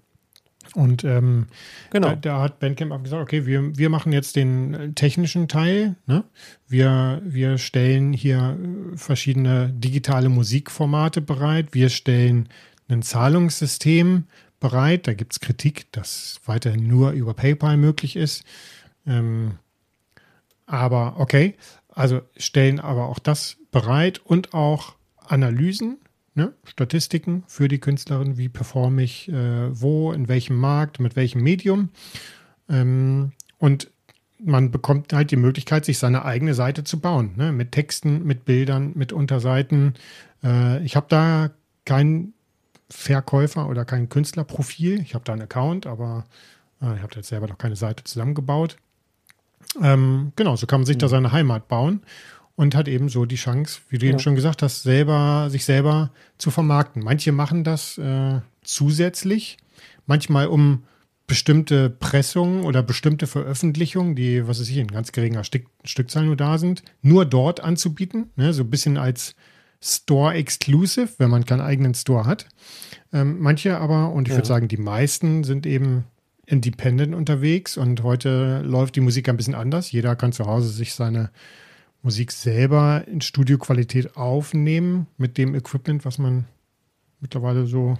[0.74, 1.46] Und ähm,
[1.90, 2.10] genau.
[2.10, 5.96] da, da, hat Bandcamp auch gesagt, okay, wir, wir machen jetzt den technischen Teil.
[6.06, 6.24] Ne?
[6.68, 8.56] Wir, wir stellen hier
[8.94, 11.68] verschiedene digitale Musikformate bereit.
[11.72, 12.48] Wir stellen
[12.88, 14.24] ein Zahlungssystem
[14.60, 15.06] bereit.
[15.06, 18.44] Da gibt es Kritik, dass weiterhin nur über PayPal möglich ist.
[19.06, 19.58] Ähm,
[20.66, 21.56] aber okay,
[21.88, 25.98] also stellen aber auch das bereit und auch Analysen,
[26.34, 26.52] ne?
[26.64, 31.90] Statistiken für die Künstlerin, wie performe ich äh, wo, in welchem Markt, mit welchem Medium.
[32.68, 33.90] Ähm, und
[34.42, 37.52] man bekommt halt die Möglichkeit, sich seine eigene Seite zu bauen, ne?
[37.52, 39.94] mit Texten, mit Bildern, mit Unterseiten.
[40.42, 41.50] Äh, ich habe da
[41.84, 42.32] kein
[42.88, 45.00] Verkäufer oder kein Künstlerprofil.
[45.00, 46.24] Ich habe da einen Account, aber
[46.80, 48.76] äh, ich habe jetzt selber noch keine Seite zusammengebaut.
[49.80, 52.02] Ähm, genau, so kann man sich da seine Heimat bauen
[52.60, 54.10] und hat eben so die Chance, wie du ja.
[54.10, 57.02] eben schon gesagt hast, selber, sich selber zu vermarkten.
[57.02, 59.56] Manche machen das äh, zusätzlich,
[60.04, 60.82] manchmal um
[61.26, 66.36] bestimmte Pressungen oder bestimmte Veröffentlichungen, die, was weiß ich, in ganz geringer Stück, Stückzahl nur
[66.36, 68.28] da sind, nur dort anzubieten.
[68.36, 68.52] Ne?
[68.52, 69.34] So ein bisschen als
[69.80, 72.46] Store Exclusive, wenn man keinen eigenen Store hat.
[73.10, 74.36] Ähm, manche aber, und ich ja.
[74.36, 76.04] würde sagen, die meisten sind eben
[76.44, 79.90] independent unterwegs und heute läuft die Musik ein bisschen anders.
[79.92, 81.30] Jeder kann zu Hause sich seine
[82.02, 86.46] Musik selber in Studioqualität aufnehmen mit dem Equipment, was man
[87.20, 87.98] mittlerweile so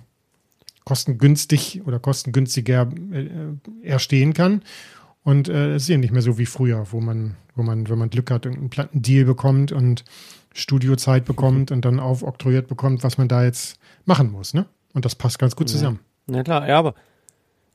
[0.85, 4.63] kostengünstig oder kostengünstiger äh, erstehen kann.
[5.23, 7.99] Und äh, es ist ja nicht mehr so wie früher, wo man, wo man, wenn
[7.99, 10.05] man Glück hat, irgendeinen Plattendeal bekommt und
[10.55, 14.55] Studiozeit bekommt und dann aufoktroyiert bekommt, was man da jetzt machen muss.
[14.55, 14.67] Ne?
[14.95, 16.01] Und das passt ganz gut zusammen.
[16.27, 16.37] Ja.
[16.37, 16.95] Na klar, ja, aber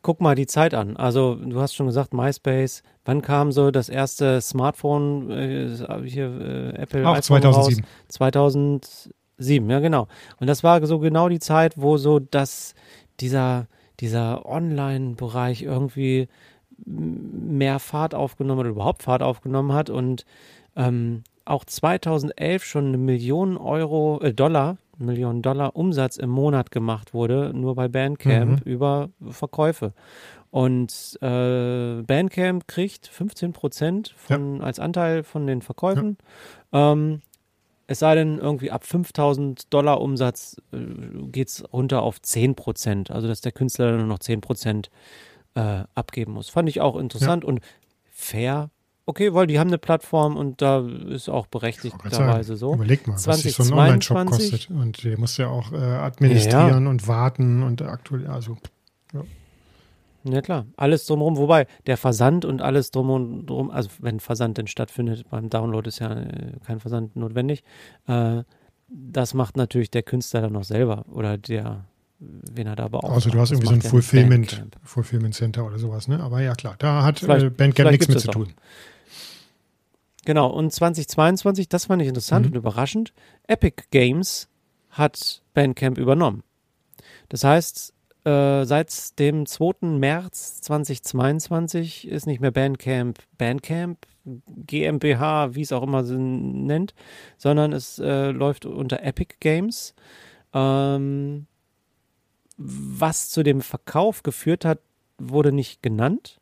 [0.06, 0.98] guck mal die Zeit an.
[0.98, 2.84] Also du hast schon gesagt, MySpace.
[3.06, 7.10] Wann kam so das erste Smartphone äh, hier äh, Apple?
[7.10, 7.84] Auch 2007.
[7.84, 7.90] Raus?
[8.10, 10.08] 2007, ja genau.
[10.40, 12.76] Und das war so genau die Zeit, wo so das
[13.20, 13.66] dieser
[14.00, 16.28] dieser Online-Bereich irgendwie
[16.86, 20.24] mehr Fahrt aufgenommen oder überhaupt Fahrt aufgenommen hat und
[20.76, 27.14] ähm, auch 2011 schon eine Million Euro, äh, Dollar, Millionen Dollar Umsatz im Monat gemacht
[27.14, 28.72] wurde, nur bei Bandcamp mhm.
[28.72, 29.94] über Verkäufe.
[30.52, 34.40] Und äh, Bandcamp kriegt 15 Prozent ja.
[34.60, 36.18] als Anteil von den Verkäufen.
[36.72, 36.94] Ja.
[36.94, 37.22] Ähm,
[37.88, 40.78] es sei denn, irgendwie ab 5000 Dollar Umsatz äh,
[41.28, 43.12] geht es runter auf 10 Prozent.
[43.12, 44.90] Also, dass der Künstler nur noch 10 Prozent
[45.56, 46.50] äh, abgeben muss.
[46.50, 47.50] Fand ich auch interessant ja.
[47.50, 47.60] und
[48.10, 48.70] fair
[49.06, 52.74] okay, weil die haben eine Plattform und da ist auch berechtigterweise so.
[52.74, 54.70] Überleg mal, 2022, was sich so ein Online-Shop kostet.
[54.70, 56.90] Und der muss ja auch äh, administrieren ja.
[56.90, 58.58] und warten und aktuell, also
[59.14, 59.24] ja.
[60.28, 61.38] Ja klar, alles drumherum.
[61.38, 65.88] Wobei der Versand und alles drum und drum, also wenn Versand denn stattfindet, beim Download
[65.88, 67.64] ist ja äh, kein Versand notwendig.
[68.08, 68.42] Äh,
[68.88, 71.86] das macht natürlich der Künstler dann noch selber oder der,
[72.20, 73.14] wen er da beauftragt.
[73.14, 76.20] Also du hast irgendwie so ein Fulfillment, Fulfillment Center oder sowas, ne?
[76.20, 78.48] Aber ja klar, da hat vielleicht, äh, Bandcamp nichts mit zu tun.
[78.48, 78.95] Auch.
[80.26, 82.52] Genau, und 2022, das fand ich interessant mhm.
[82.52, 83.14] und überraschend,
[83.48, 84.50] Epic Games
[84.90, 86.44] hat Bandcamp übernommen.
[87.30, 87.94] Das heißt,
[88.26, 89.88] äh, seit dem 2.
[89.88, 94.06] März 2022 ist nicht mehr Bandcamp Bandcamp,
[94.48, 96.96] GmbH, wie es auch immer sie nennt,
[97.38, 99.94] sondern es äh, läuft unter Epic Games.
[100.54, 101.46] Ähm,
[102.58, 104.80] was zu dem Verkauf geführt hat,
[105.20, 106.40] wurde nicht genannt.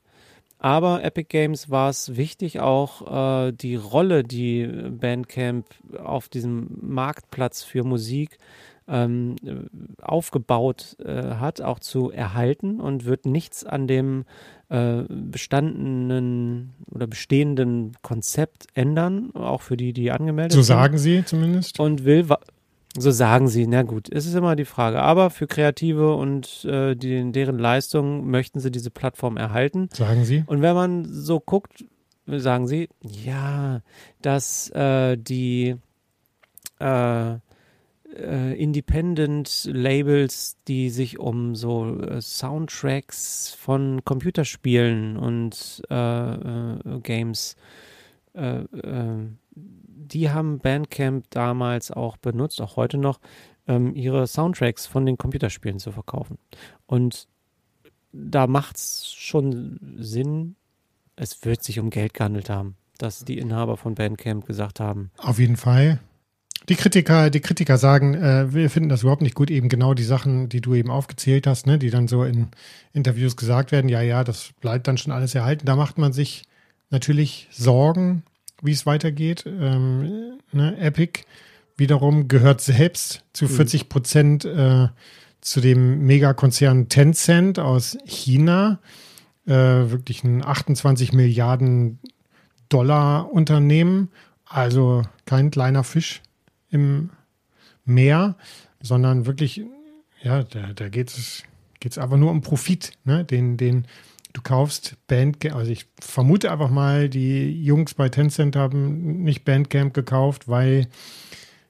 [0.63, 5.65] Aber Epic Games war es wichtig, auch äh, die Rolle, die Bandcamp
[6.01, 8.37] auf diesem Marktplatz für Musik
[8.87, 9.35] ähm,
[10.01, 14.23] aufgebaut äh, hat, auch zu erhalten und wird nichts an dem
[14.69, 20.63] äh, bestandenen oder bestehenden Konzept ändern, auch für die, die angemeldet sind.
[20.63, 21.77] So sagen sie zumindest.
[21.81, 22.29] Und will
[22.97, 25.01] so sagen sie, na gut, es ist immer die Frage.
[25.01, 29.89] Aber für Kreative und äh, die, deren Leistung möchten sie diese Plattform erhalten.
[29.93, 30.43] Sagen sie.
[30.45, 31.85] Und wenn man so guckt,
[32.27, 33.81] sagen sie, ja,
[34.21, 35.75] dass äh, die,
[36.79, 37.35] äh,
[38.15, 47.55] äh, Independent-Labels, die sich um so äh, Soundtracks von Computerspielen und äh, Games,
[48.33, 48.63] äh,
[50.13, 53.19] die haben Bandcamp damals auch benutzt, auch heute noch,
[53.67, 56.37] ähm, ihre Soundtracks von den Computerspielen zu verkaufen.
[56.85, 57.27] Und
[58.11, 60.55] da macht es schon Sinn,
[61.15, 65.11] es wird sich um Geld gehandelt haben, dass die Inhaber von Bandcamp gesagt haben.
[65.17, 65.99] Auf jeden Fall.
[66.69, 70.03] Die Kritiker, die Kritiker sagen, äh, wir finden das überhaupt nicht gut, eben genau die
[70.03, 72.49] Sachen, die du eben aufgezählt hast, ne, die dann so in
[72.93, 75.65] Interviews gesagt werden, ja, ja, das bleibt dann schon alles erhalten.
[75.65, 76.43] Da macht man sich
[76.89, 78.23] natürlich Sorgen,
[78.63, 79.45] wie es weitergeht.
[79.45, 81.21] Ähm, ne, Epic
[81.77, 83.89] wiederum gehört selbst zu 40 mhm.
[83.89, 84.87] Prozent äh,
[85.41, 88.79] zu dem Megakonzern Tencent aus China.
[89.45, 91.99] Äh, wirklich ein 28 Milliarden
[92.69, 94.09] Dollar Unternehmen.
[94.45, 96.21] Also kein kleiner Fisch
[96.69, 97.09] im
[97.85, 98.35] Meer,
[98.81, 99.61] sondern wirklich,
[100.21, 101.43] ja, da, da geht es
[101.83, 103.25] geht's einfach nur um Profit, ne?
[103.25, 103.85] den, den
[104.33, 109.93] du kaufst Bandcamp, also ich vermute einfach mal, die Jungs bei Tencent haben nicht Bandcamp
[109.93, 110.87] gekauft, weil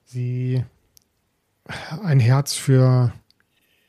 [0.06, 0.64] sie
[2.02, 3.14] ein Herz für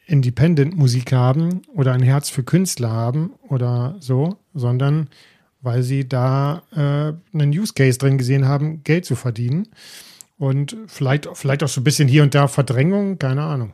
[0.06, 5.08] Independent-Musik haben oder ein Herz für Künstler haben oder so, sondern
[5.60, 9.68] weil sie da äh, einen Use Case drin gesehen haben, Geld zu verdienen.
[10.36, 13.72] Und vielleicht, vielleicht auch so ein bisschen hier und da Verdrängung, keine Ahnung.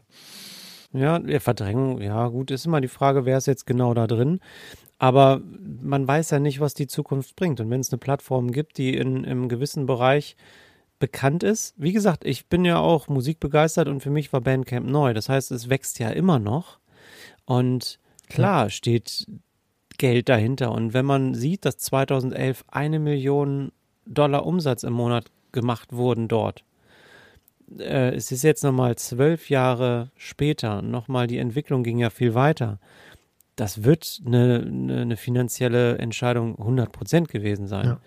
[0.92, 4.40] Ja, Verdrängung, ja gut, ist immer die Frage, wer ist jetzt genau da drin.
[4.98, 5.40] Aber
[5.82, 7.60] man weiß ja nicht, was die Zukunft bringt.
[7.60, 10.36] Und wenn es eine Plattform gibt, die in einem gewissen Bereich
[10.98, 15.14] bekannt ist, wie gesagt, ich bin ja auch musikbegeistert und für mich war Bandcamp neu.
[15.14, 16.78] Das heißt, es wächst ja immer noch.
[17.46, 17.98] Und
[18.28, 18.70] klar ja.
[18.70, 19.26] steht
[19.96, 20.72] Geld dahinter.
[20.72, 23.72] Und wenn man sieht, dass 2011 eine Million
[24.06, 26.64] Dollar Umsatz im Monat gemacht wurden dort.
[27.78, 32.78] Äh, es ist jetzt nochmal zwölf Jahre später, nochmal die Entwicklung ging ja viel weiter.
[33.56, 37.86] Das wird eine, eine, eine finanzielle Entscheidung 100% gewesen sein.
[37.86, 38.01] Ja.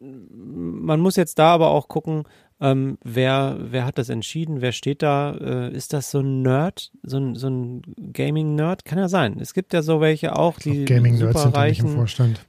[0.00, 2.24] Man muss jetzt da aber auch gucken,
[2.60, 4.60] ähm, wer, wer hat das entschieden?
[4.60, 5.32] Wer steht da?
[5.32, 6.92] Äh, ist das so ein Nerd?
[7.02, 7.82] So ein, so ein
[8.12, 8.84] Gaming-Nerd?
[8.84, 9.38] Kann ja sein.
[9.40, 12.44] Es gibt ja so welche auch, die Gaming-Nerds sind nicht im Vorstand.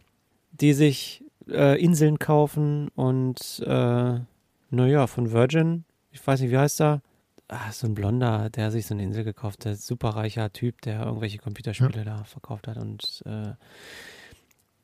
[0.52, 4.20] Die sich äh, Inseln kaufen und äh,
[4.70, 7.02] naja, von Virgin, ich weiß nicht, wie heißt er?
[7.48, 11.38] Ah, so ein Blonder, der sich so eine Insel gekauft hat, superreicher Typ, der irgendwelche
[11.38, 12.04] Computerspiele ja.
[12.04, 13.54] da verkauft hat und äh,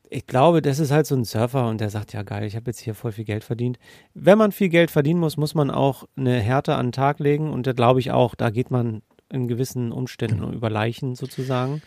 [0.10, 2.68] ich glaube, das ist halt so ein Surfer und der sagt, ja geil, ich habe
[2.68, 3.78] jetzt hier voll viel Geld verdient.
[4.14, 7.52] Wenn man viel Geld verdienen muss, muss man auch eine Härte an den Tag legen
[7.52, 10.52] und da glaube ich auch, da geht man in gewissen Umständen genau.
[10.52, 11.82] über Leichen sozusagen.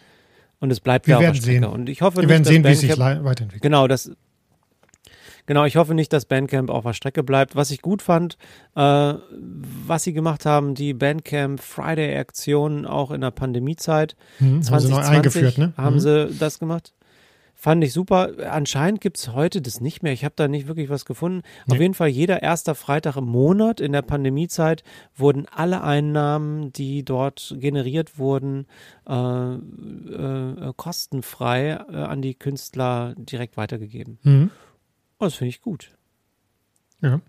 [0.59, 1.65] Und es bleibt Wir ja werden auf der Sehen.
[1.65, 3.63] Und ich hoffe Wir nicht, werden sehen, wie es sich weiterentwickelt.
[3.63, 4.13] Genau, das,
[5.51, 7.57] Genau, ich hoffe nicht, dass Bandcamp auf der Strecke bleibt.
[7.57, 8.39] Was ich gut fand,
[8.77, 9.15] äh,
[9.85, 14.15] was sie gemacht haben, die Bandcamp Friday Aktion auch in der Pandemiezeit.
[14.39, 15.73] Mhm, 2020 haben sie neu eingeführt, ne?
[15.77, 15.99] Haben mhm.
[15.99, 16.95] sie das gemacht?
[17.57, 18.31] Fand ich super.
[18.49, 20.13] Anscheinend gibt es heute das nicht mehr.
[20.13, 21.43] Ich habe da nicht wirklich was gefunden.
[21.67, 21.75] Nee.
[21.75, 24.85] Auf jeden Fall, jeder erster Freitag im Monat in der Pandemiezeit
[25.17, 28.67] wurden alle Einnahmen, die dort generiert wurden,
[29.09, 34.21] äh, äh, kostenfrei äh, an die Künstler direkt weitergegeben.
[34.23, 34.51] Mhm.
[35.21, 35.91] Oh, das finde ich gut.
[37.03, 37.21] Ja.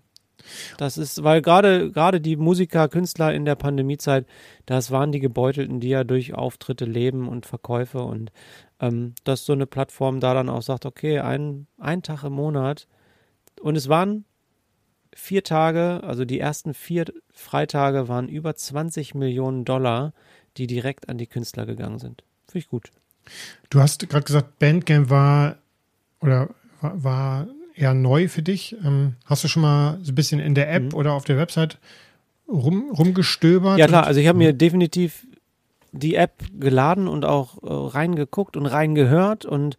[0.76, 4.26] Das ist, weil gerade gerade die Musiker, Künstler in der Pandemiezeit,
[4.66, 8.32] das waren die Gebeutelten, die ja durch Auftritte leben und Verkäufe und
[8.80, 12.88] ähm, dass so eine Plattform da dann auch sagt, okay, ein, ein Tag im Monat
[13.60, 14.24] und es waren
[15.14, 20.12] vier Tage, also die ersten vier Freitage waren über 20 Millionen Dollar,
[20.56, 22.24] die direkt an die Künstler gegangen sind.
[22.46, 22.90] Finde ich gut.
[23.70, 25.58] Du hast gerade gesagt, Bandcamp war
[26.20, 26.48] oder
[26.80, 28.76] war, war eher neu für dich.
[28.84, 30.94] Ähm, hast du schon mal so ein bisschen in der App mhm.
[30.94, 31.78] oder auf der Website
[32.48, 33.78] rum, rumgestöbert?
[33.78, 35.26] Ja klar, also ich habe mir definitiv
[35.92, 39.76] die App geladen und auch äh, reingeguckt und reingehört und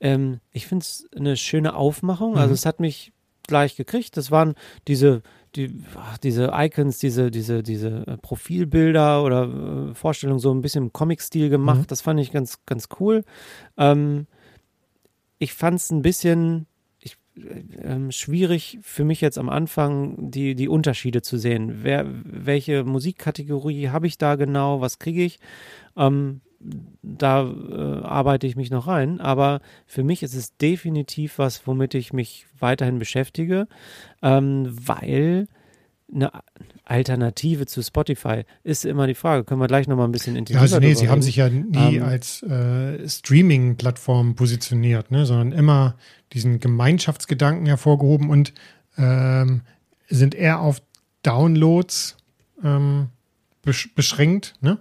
[0.00, 2.36] ähm, ich finde es eine schöne Aufmachung.
[2.36, 2.54] Also mhm.
[2.54, 3.12] es hat mich
[3.46, 4.16] gleich gekriegt.
[4.16, 4.54] Das waren
[4.86, 5.22] diese
[5.56, 10.84] die, ach, diese Icons, diese, diese, diese äh, Profilbilder oder äh, Vorstellungen so ein bisschen
[10.84, 11.80] im Comic-Stil gemacht.
[11.80, 11.86] Mhm.
[11.88, 13.24] Das fand ich ganz, ganz cool.
[13.76, 14.26] Ähm,
[15.38, 16.66] ich fand es ein bisschen
[17.82, 21.80] ähm, schwierig für mich jetzt am Anfang die, die Unterschiede zu sehen.
[21.82, 24.80] Wer, welche Musikkategorie habe ich da genau?
[24.80, 25.38] Was kriege ich?
[25.96, 26.40] Ähm,
[27.02, 31.94] da äh, arbeite ich mich noch rein, aber für mich ist es definitiv was, womit
[31.94, 33.66] ich mich weiterhin beschäftige,
[34.22, 35.48] ähm, weil
[36.12, 36.30] eine
[36.84, 39.44] Alternative zu Spotify ist immer die Frage.
[39.44, 41.96] Können wir gleich nochmal ein bisschen intensiver Ja, also nee, sie haben sich ja nie
[41.96, 45.96] ähm, als äh, Streaming-Plattform positioniert, ne, sondern immer
[46.32, 48.52] diesen Gemeinschaftsgedanken hervorgehoben und
[48.96, 49.62] ähm,
[50.08, 50.82] sind eher auf
[51.22, 52.16] Downloads
[52.62, 53.08] ähm,
[53.62, 54.78] besch beschränkt, ne?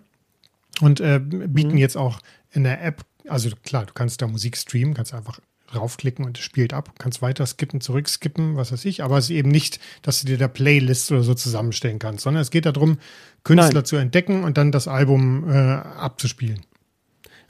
[0.81, 1.77] Und äh, bieten mhm.
[1.77, 5.39] jetzt auch in der App, also klar, du kannst da Musik streamen, kannst einfach
[5.76, 9.32] raufklicken und es spielt ab, kannst weiter skippen, zurückskippen, was weiß ich, aber es ist
[9.32, 12.98] eben nicht, dass du dir da Playlists oder so zusammenstellen kannst, sondern es geht darum,
[13.44, 13.86] Künstler Nein.
[13.86, 16.62] zu entdecken und dann das Album äh, abzuspielen.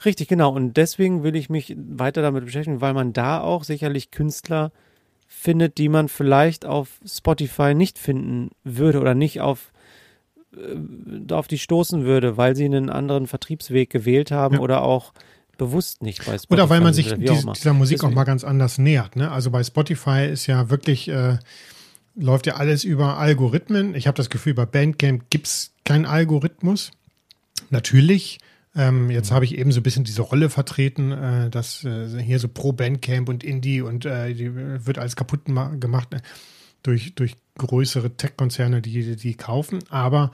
[0.04, 0.50] Richtig, genau.
[0.54, 4.72] Und deswegen will ich mich weiter damit beschäftigen, weil man da auch sicherlich Künstler
[5.26, 9.72] findet, die man vielleicht auf Spotify nicht finden würde oder nicht auf,
[10.56, 14.60] äh, auf die stoßen würde, weil sie einen anderen Vertriebsweg gewählt haben ja.
[14.60, 15.12] oder auch
[15.60, 16.54] bewusst nicht bei Spotify.
[16.54, 18.12] Oder weil man sich dies, dieser Musik Deswegen.
[18.12, 19.14] auch mal ganz anders nähert.
[19.14, 19.30] Ne?
[19.30, 21.38] Also bei Spotify ist ja wirklich, äh,
[22.16, 23.94] läuft ja alles über Algorithmen.
[23.94, 26.90] Ich habe das Gefühl, bei Bandcamp gibt es keinen Algorithmus.
[27.68, 28.38] Natürlich
[28.74, 32.38] ähm, jetzt habe ich eben so ein bisschen diese Rolle vertreten, äh, dass äh, hier
[32.38, 36.20] so pro Bandcamp und Indie und äh, die wird alles kaputt gemacht äh,
[36.82, 39.80] durch, durch größere Tech-Konzerne, die die kaufen.
[39.90, 40.30] Aber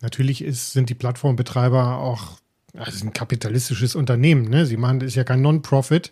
[0.00, 2.38] natürlich ist, sind die Plattformbetreiber auch
[2.78, 4.48] also ein kapitalistisches Unternehmen.
[4.48, 4.66] Ne?
[4.66, 6.10] Sie machen, das ist ja kein Non-Profit,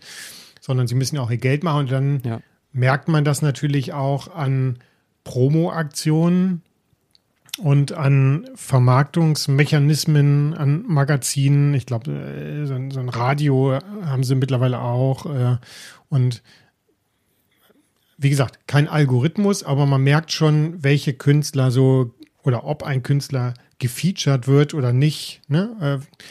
[0.61, 1.81] sondern sie müssen ja auch ihr Geld machen.
[1.81, 2.41] Und dann ja.
[2.73, 4.79] merkt man das natürlich auch an
[5.25, 6.63] Promo-Aktionen,
[7.59, 11.75] und an Vermarktungsmechanismen, an Magazinen.
[11.75, 15.27] Ich glaube, äh, so, so, ein Radio haben sie mittlerweile auch.
[15.27, 15.57] Äh,
[16.09, 16.43] und
[18.19, 23.55] wie gesagt, kein Algorithmus, aber man merkt schon, welche Künstler so oder ob ein Künstler
[23.79, 25.43] gefeatured wird oder nicht.
[25.49, 25.77] Ne?
[25.81, 26.23] Äh,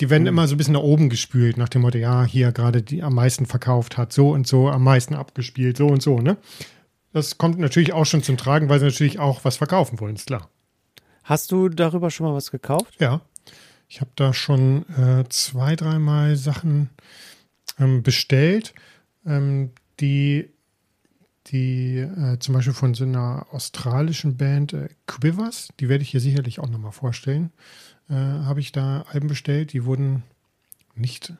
[0.00, 0.28] die werden mhm.
[0.28, 3.14] immer so ein bisschen nach oben gespült, nach dem Motto, ja, hier gerade die am
[3.14, 6.36] meisten verkauft hat, so und so, am meisten abgespielt, so und so, ne?
[7.12, 10.26] Das kommt natürlich auch schon zum Tragen, weil sie natürlich auch was verkaufen wollen, ist
[10.26, 10.50] klar.
[11.24, 12.96] Hast du darüber schon mal was gekauft?
[13.00, 13.22] Ja.
[13.88, 16.90] Ich habe da schon äh, zwei, dreimal Sachen
[17.78, 18.74] ähm, bestellt,
[19.26, 19.70] ähm,
[20.00, 20.50] die,
[21.46, 26.20] die äh, zum Beispiel von so einer australischen Band äh, Quivers, die werde ich hier
[26.20, 27.50] sicherlich auch nochmal vorstellen,
[28.10, 29.72] äh, habe ich da Alben bestellt.
[29.72, 30.22] Die wurden
[30.94, 31.32] nicht,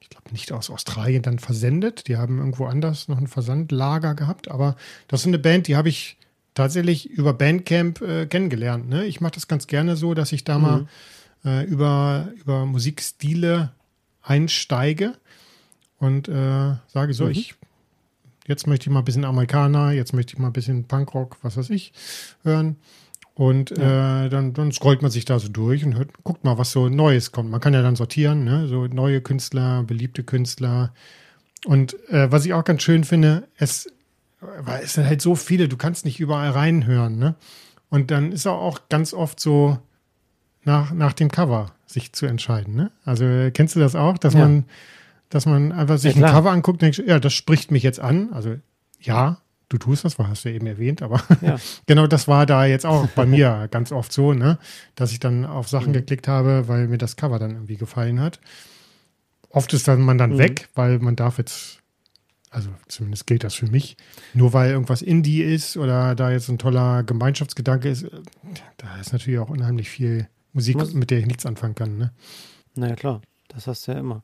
[0.00, 2.08] ich glaube nicht aus Australien dann versendet.
[2.08, 4.76] Die haben irgendwo anders noch ein Versandlager gehabt, aber
[5.08, 6.16] das ist eine Band, die habe ich
[6.54, 8.88] tatsächlich über Bandcamp äh, kennengelernt.
[8.88, 9.04] Ne?
[9.04, 10.62] Ich mache das ganz gerne so, dass ich da mhm.
[10.62, 10.86] mal
[11.44, 13.72] äh, über, über Musikstile
[14.22, 15.14] einsteige
[15.98, 17.30] und äh, sage so, mhm.
[17.30, 17.54] ich
[18.46, 21.56] jetzt möchte ich mal ein bisschen Amerikaner, jetzt möchte ich mal ein bisschen Punkrock, was
[21.56, 21.92] weiß ich,
[22.42, 22.76] hören.
[23.36, 24.24] Und ja.
[24.24, 26.88] äh, dann, dann scrollt man sich da so durch und hört, guckt mal, was so
[26.88, 27.50] Neues kommt.
[27.50, 28.66] Man kann ja dann sortieren, ne?
[28.66, 30.94] so neue Künstler, beliebte Künstler.
[31.66, 33.88] Und äh, was ich auch ganz schön finde, es
[34.40, 37.34] weil es sind halt so viele, du kannst nicht überall reinhören, ne?
[37.88, 39.78] Und dann ist auch ganz oft so
[40.64, 42.90] nach, nach dem Cover sich zu entscheiden, ne?
[43.04, 44.40] Also kennst du das auch, dass ja.
[44.40, 44.64] man,
[45.28, 48.00] dass man einfach sich ja, ein Cover anguckt und denkt, ja, das spricht mich jetzt
[48.00, 48.32] an.
[48.32, 48.56] Also
[49.00, 49.38] ja,
[49.68, 51.56] du tust das, hast du eben erwähnt, aber ja.
[51.86, 54.58] genau das war da jetzt auch bei mir ganz oft so, ne?
[54.94, 55.94] Dass ich dann auf Sachen mhm.
[55.94, 58.40] geklickt habe, weil mir das Cover dann irgendwie gefallen hat.
[59.50, 60.38] Oft ist dann man dann mhm.
[60.38, 61.80] weg, weil man darf jetzt
[62.50, 63.98] also zumindest gilt das für mich,
[64.32, 68.06] nur weil irgendwas Indie ist oder da jetzt ein toller Gemeinschaftsgedanke ist,
[68.78, 70.94] da ist natürlich auch unheimlich viel Musik, Was?
[70.94, 71.98] mit der ich nichts anfangen kann.
[71.98, 72.12] Ne?
[72.74, 74.22] Naja, klar, das hast du ja immer.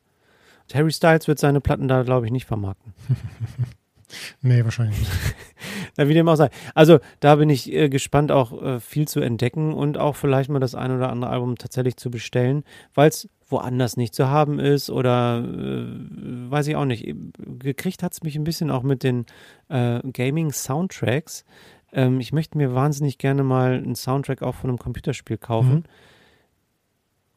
[0.63, 2.93] Und Harry Styles wird seine Platten da, glaube ich, nicht vermarkten.
[4.41, 5.11] nee, wahrscheinlich nicht.
[5.97, 6.49] Na, wie dem auch sei.
[6.75, 10.59] Also, da bin ich äh, gespannt, auch äh, viel zu entdecken und auch vielleicht mal
[10.59, 12.63] das ein oder andere Album tatsächlich zu bestellen,
[12.93, 17.13] weil es woanders nicht zu haben ist oder äh, weiß ich auch nicht.
[17.37, 19.25] Gekriegt hat es mich ein bisschen auch mit den
[19.69, 21.45] äh, Gaming-Soundtracks.
[21.93, 25.75] Ähm, ich möchte mir wahnsinnig gerne mal einen Soundtrack auch von einem Computerspiel kaufen.
[25.75, 25.83] Mhm.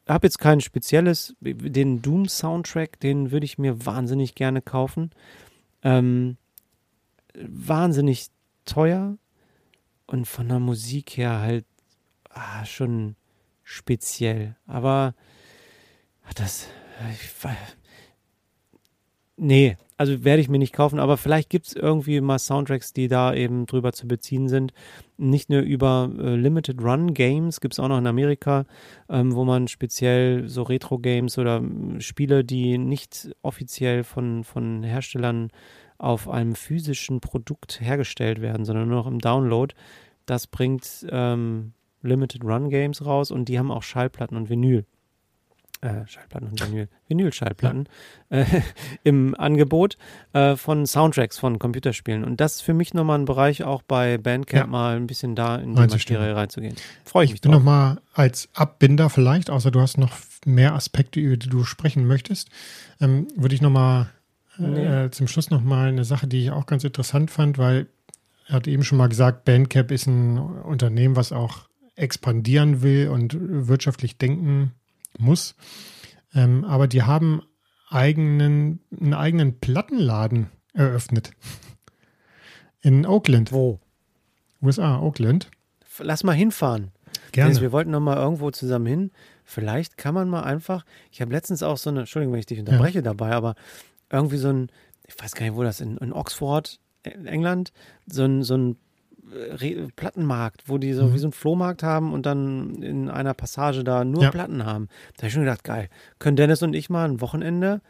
[0.09, 5.11] Habe jetzt kein spezielles, den Doom-Soundtrack, den würde ich mir wahnsinnig gerne kaufen.
[5.83, 6.37] Ähm,
[7.41, 8.29] wahnsinnig
[8.65, 9.19] teuer
[10.07, 11.65] und von der Musik her halt
[12.31, 13.17] ah, schon
[13.63, 14.57] speziell.
[14.67, 15.15] Aber
[16.35, 16.69] das.
[17.13, 17.31] Ich,
[19.37, 23.09] nee, also werde ich mir nicht kaufen, aber vielleicht gibt es irgendwie mal Soundtracks, die
[23.09, 24.73] da eben drüber zu beziehen sind.
[25.17, 28.67] Nicht nur über äh, Limited Run Games, gibt es auch noch in Amerika,
[29.09, 35.51] ähm, wo man speziell so Retro-Games oder äh, Spiele, die nicht offiziell von, von Herstellern
[35.99, 39.75] auf einem physischen Produkt hergestellt werden, sondern nur noch im Download,
[40.27, 44.85] das bringt ähm, Limited Run Games raus und die haben auch Schallplatten und Vinyl
[45.81, 47.89] äh, Schallplatten und Vinyl, Vinylschallplatten
[48.31, 48.39] ja.
[48.39, 48.47] äh,
[49.05, 49.97] im Angebot
[50.33, 52.25] äh, von Soundtracks von Computerspielen.
[52.25, 54.67] Und das ist für mich nochmal ein Bereich, auch bei Bandcamp ja.
[54.67, 56.77] mal ein bisschen da in die Materie reinzugehen.
[57.05, 57.53] Freue ich mich drauf.
[57.53, 60.13] Nochmal als Abbinder vielleicht, außer du hast noch
[60.45, 62.49] mehr Aspekte, über die du sprechen möchtest,
[63.01, 64.09] ähm, würde ich nochmal
[64.59, 65.11] äh, nee.
[65.11, 67.89] zum Schluss nochmal eine Sache, die ich auch ganz interessant fand, weil
[68.47, 73.37] er hat eben schon mal gesagt, Bandcamp ist ein Unternehmen, was auch expandieren will und
[73.39, 74.73] wirtschaftlich denken
[75.19, 75.57] muss.
[76.35, 77.43] Ähm, aber die haben
[77.89, 81.33] eigenen, einen eigenen Plattenladen eröffnet.
[82.83, 83.53] In Oakland.
[83.53, 83.81] Wo?
[84.63, 85.51] USA, Oakland.
[85.99, 86.93] Lass mal hinfahren.
[87.33, 87.49] Gerne.
[87.49, 89.11] Dennis, wir wollten noch mal irgendwo zusammen hin.
[89.45, 92.59] Vielleicht kann man mal einfach, ich habe letztens auch so eine, Entschuldigung, wenn ich dich
[92.59, 93.03] unterbreche ja.
[93.03, 93.55] dabei, aber
[94.11, 94.71] irgendwie so ein,
[95.07, 97.73] ich weiß gar nicht, wo das, in, in Oxford, in England,
[98.07, 98.77] so ein, so ein
[99.33, 101.15] äh, Plattenmarkt, wo die so mhm.
[101.15, 104.31] wie so einen Flohmarkt haben und dann in einer Passage da nur ja.
[104.31, 104.89] Platten haben.
[105.15, 105.89] Da habe ich schon gedacht, geil.
[106.19, 107.81] Können Dennis und ich mal ein Wochenende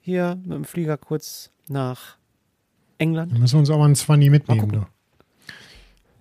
[0.00, 2.16] hier mit dem Flieger kurz nach
[2.98, 3.32] England?
[3.32, 4.86] Dann müssen wir uns aber einen Zwanni mitnehmen.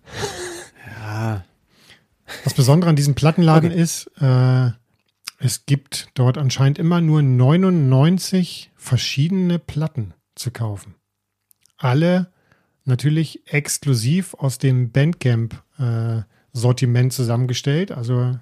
[1.02, 1.43] ja.
[2.43, 3.81] Das Besondere an diesem Plattenladen okay.
[3.81, 4.72] ist, äh,
[5.43, 10.93] es gibt dort anscheinend immer nur 99 verschiedene Platten zu kaufen.
[11.77, 12.31] Alle
[12.85, 17.91] natürlich exklusiv aus dem Bandcamp-Sortiment äh, zusammengestellt.
[17.91, 18.38] Also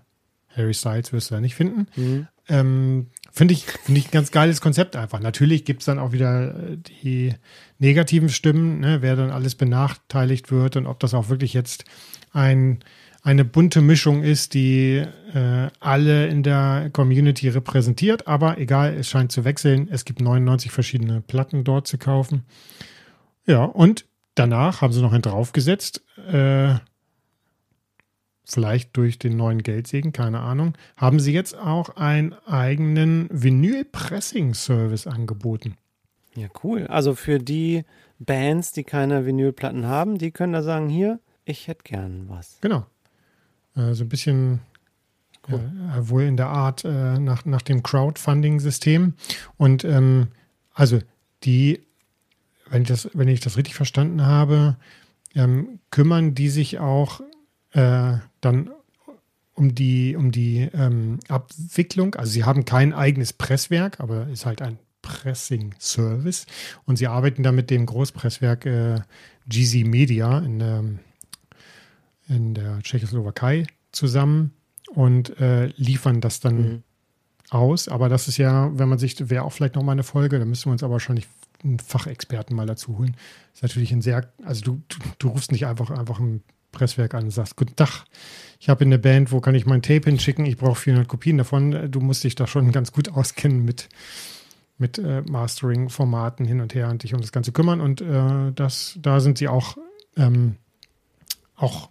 [0.50, 1.88] Harry Styles wirst du da nicht finden.
[1.96, 2.28] Mhm.
[2.50, 5.22] Ähm, Finde ich, find ich ein ganz geiles Konzept einfach.
[5.22, 7.34] Natürlich gibt es dann auch wieder äh, die
[7.78, 11.86] negativen Stimmen, ne, wer dann alles benachteiligt wird und ob das auch wirklich jetzt
[12.34, 12.84] ein
[13.22, 18.28] eine bunte Mischung ist, die äh, alle in der Community repräsentiert.
[18.28, 19.90] Aber egal, es scheint zu wechseln.
[19.92, 22.46] Es gibt 99 verschiedene Platten dort zu kaufen.
[23.46, 24.06] Ja, und
[24.36, 26.04] danach haben sie noch einen draufgesetzt.
[26.32, 26.76] Äh,
[28.46, 35.76] vielleicht durch den neuen Geldsegen, keine Ahnung, haben sie jetzt auch einen eigenen Vinyl-Pressing-Service angeboten.
[36.36, 36.88] Ja, cool.
[36.88, 37.84] Also für die
[38.18, 42.60] Bands, die keine Vinylplatten haben, die können da sagen, hier, ich hätte gern was.
[42.62, 42.86] Genau.
[43.80, 44.60] Äh, so ein bisschen
[45.50, 45.60] cool.
[45.96, 49.14] äh, wohl in der Art äh, nach, nach dem Crowdfunding-System.
[49.58, 50.28] Und ähm,
[50.74, 51.00] also
[51.44, 51.82] die,
[52.70, 54.78] wenn ich das, wenn ich das richtig verstanden habe,
[55.36, 57.22] ähm, kümmern die sich auch
[57.72, 58.72] äh, dann
[59.54, 62.16] um die, um die ähm, Abwicklung.
[62.16, 66.46] Also sie haben kein eigenes Presswerk, aber ist halt ein Pressing-Service.
[66.86, 69.02] Und sie arbeiten da mit dem Großpresswerk äh,
[69.48, 70.84] GZ Media in der
[72.30, 74.54] in der Tschechoslowakei zusammen
[74.94, 76.84] und äh, liefern das dann mhm.
[77.50, 77.88] aus.
[77.88, 80.68] Aber das ist ja, wenn man sich, wäre auch vielleicht nochmal eine Folge, da müssen
[80.68, 81.28] wir uns aber wahrscheinlich
[81.64, 83.16] einen Fachexperten mal dazu holen.
[83.54, 87.26] Ist natürlich ein sehr, also du, du, du rufst nicht einfach, einfach ein Presswerk an
[87.26, 88.06] und sagst, guten Tag,
[88.60, 90.46] ich habe eine Band, wo kann ich mein Tape hinschicken?
[90.46, 91.92] Ich brauche 400 Kopien davon.
[91.92, 93.90] Du musst dich da schon ganz gut auskennen mit,
[94.78, 97.82] mit äh, Mastering-Formaten hin und her und dich um das Ganze kümmern.
[97.82, 99.78] Und äh, das, da sind sie auch,
[100.16, 100.58] ähm,
[101.56, 101.90] auch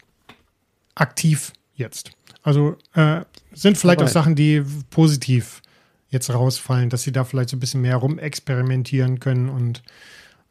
[1.00, 2.10] aktiv jetzt.
[2.42, 3.22] Also äh,
[3.52, 5.62] sind vielleicht auch Sachen, die positiv
[6.08, 9.82] jetzt rausfallen, dass sie da vielleicht so ein bisschen mehr rumexperimentieren können und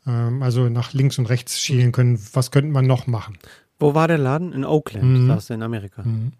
[0.05, 2.19] ähm, also nach links und rechts schielen können.
[2.33, 3.37] Was könnte man noch machen?
[3.79, 4.53] Wo war der Laden?
[4.53, 5.27] In Oakland, mhm.
[5.27, 6.03] du, in Amerika.
[6.03, 6.33] Mhm.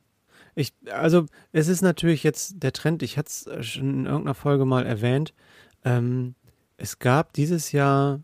[0.56, 4.66] Ich, also es ist natürlich jetzt der Trend, ich hatte es schon in irgendeiner Folge
[4.66, 5.34] mal erwähnt,
[5.86, 6.34] ähm,
[6.78, 8.22] es gab dieses Jahr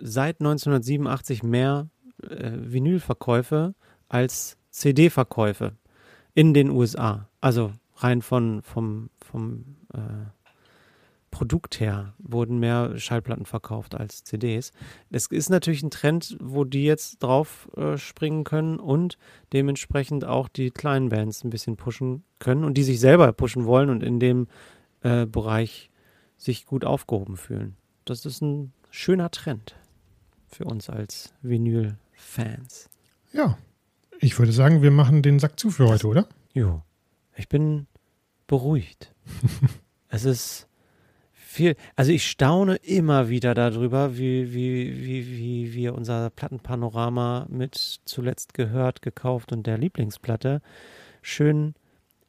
[0.00, 1.88] seit 1987 mehr
[2.22, 3.74] äh, Vinylverkäufe
[4.08, 5.76] als CD-Verkäufe
[6.34, 7.28] in den USA.
[7.40, 10.30] Also rein von, vom, vom äh,
[11.30, 14.72] Produkt her wurden mehr Schallplatten verkauft als CDs.
[15.10, 19.16] Es ist natürlich ein Trend, wo die jetzt drauf äh, springen können und
[19.52, 23.90] dementsprechend auch die kleinen Bands ein bisschen pushen können und die sich selber pushen wollen
[23.90, 24.48] und in dem
[25.02, 25.90] äh, Bereich
[26.36, 27.76] sich gut aufgehoben fühlen.
[28.04, 29.76] Das ist ein schöner Trend
[30.48, 32.90] für uns als Vinyl-Fans.
[33.32, 33.56] Ja,
[34.20, 36.26] ich würde sagen, wir machen den Sack zu für heute, oder?
[36.52, 36.82] Jo.
[37.36, 37.86] Ich bin
[38.46, 39.14] beruhigt.
[40.08, 40.68] es ist
[41.32, 48.00] viel, also ich staune immer wieder darüber, wie, wie, wie, wie wir unser Plattenpanorama mit
[48.04, 50.60] zuletzt gehört, gekauft und der Lieblingsplatte
[51.22, 51.74] schön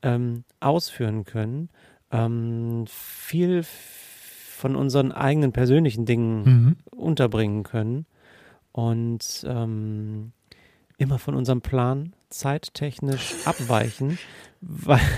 [0.02, 1.70] ähm, ausführen können.
[2.12, 6.76] Ähm, viel von unseren eigenen persönlichen Dingen mhm.
[6.92, 8.06] unterbringen können.
[8.72, 10.32] Und ähm,
[11.02, 14.18] immer von unserem Plan zeittechnisch abweichen.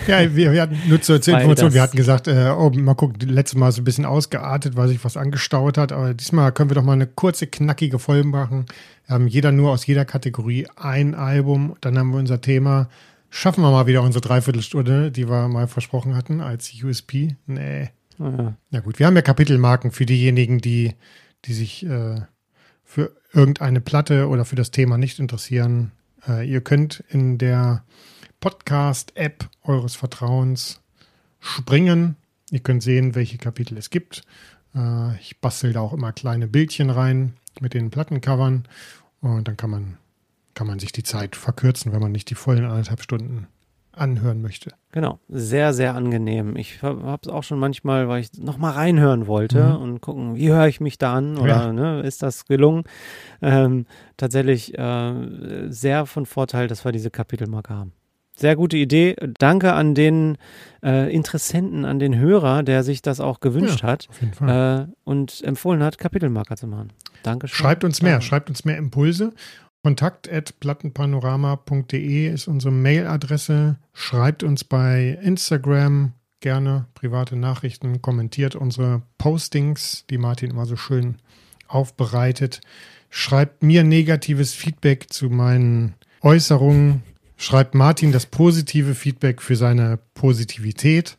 [0.07, 3.59] ja, wir, wir, hatten nur zur Information, wir hatten gesagt, äh, oh, mal gucken, letztes
[3.59, 6.83] Mal so ein bisschen ausgeartet, weil sich was angestaut hat, aber diesmal können wir doch
[6.83, 8.65] mal eine kurze, knackige Folge machen.
[9.05, 12.87] Wir haben jeder nur aus jeder Kategorie ein Album, dann haben wir unser Thema.
[13.29, 17.35] Schaffen wir mal wieder unsere Dreiviertelstunde, die wir mal versprochen hatten als USP?
[17.45, 17.89] Nee.
[18.19, 18.53] Ja.
[18.69, 20.93] Na gut, wir haben ja Kapitelmarken für diejenigen, die,
[21.45, 22.21] die sich äh,
[22.93, 25.93] für irgendeine Platte oder für das Thema nicht interessieren,
[26.27, 27.83] äh, ihr könnt in der
[28.39, 30.79] Podcast-App eures Vertrauens
[31.39, 32.17] springen.
[32.51, 34.21] Ihr könnt sehen, welche Kapitel es gibt.
[34.75, 38.67] Äh, ich bastel da auch immer kleine Bildchen rein mit den Plattencovern
[39.21, 39.97] und dann kann man
[40.53, 43.47] kann man sich die Zeit verkürzen, wenn man nicht die vollen anderthalb Stunden
[43.93, 44.71] anhören möchte.
[44.91, 46.55] Genau, sehr, sehr angenehm.
[46.55, 49.81] Ich habe es auch schon manchmal, weil ich nochmal reinhören wollte mhm.
[49.81, 51.73] und gucken, wie höre ich mich da an oder ja.
[51.73, 52.83] ne, ist das gelungen?
[53.41, 53.85] Ähm,
[54.17, 57.93] tatsächlich äh, sehr von Vorteil, dass wir diese Kapitelmarke haben.
[58.35, 59.15] Sehr gute Idee.
[59.37, 60.37] Danke an den
[60.83, 64.07] äh, Interessenten, an den Hörer, der sich das auch gewünscht ja, hat
[64.41, 66.91] äh, und empfohlen hat, Kapitelmarker zu machen.
[67.21, 67.55] Dankeschön.
[67.55, 69.33] Schreibt uns mehr, schreibt uns mehr Impulse.
[69.83, 73.77] Kontakt.plattenpanorama.de ist unsere Mailadresse.
[73.93, 81.17] Schreibt uns bei Instagram gerne private Nachrichten, kommentiert unsere Postings, die Martin immer so schön
[81.67, 82.61] aufbereitet.
[83.09, 87.03] Schreibt mir negatives Feedback zu meinen Äußerungen.
[87.35, 91.17] Schreibt Martin das positive Feedback für seine Positivität.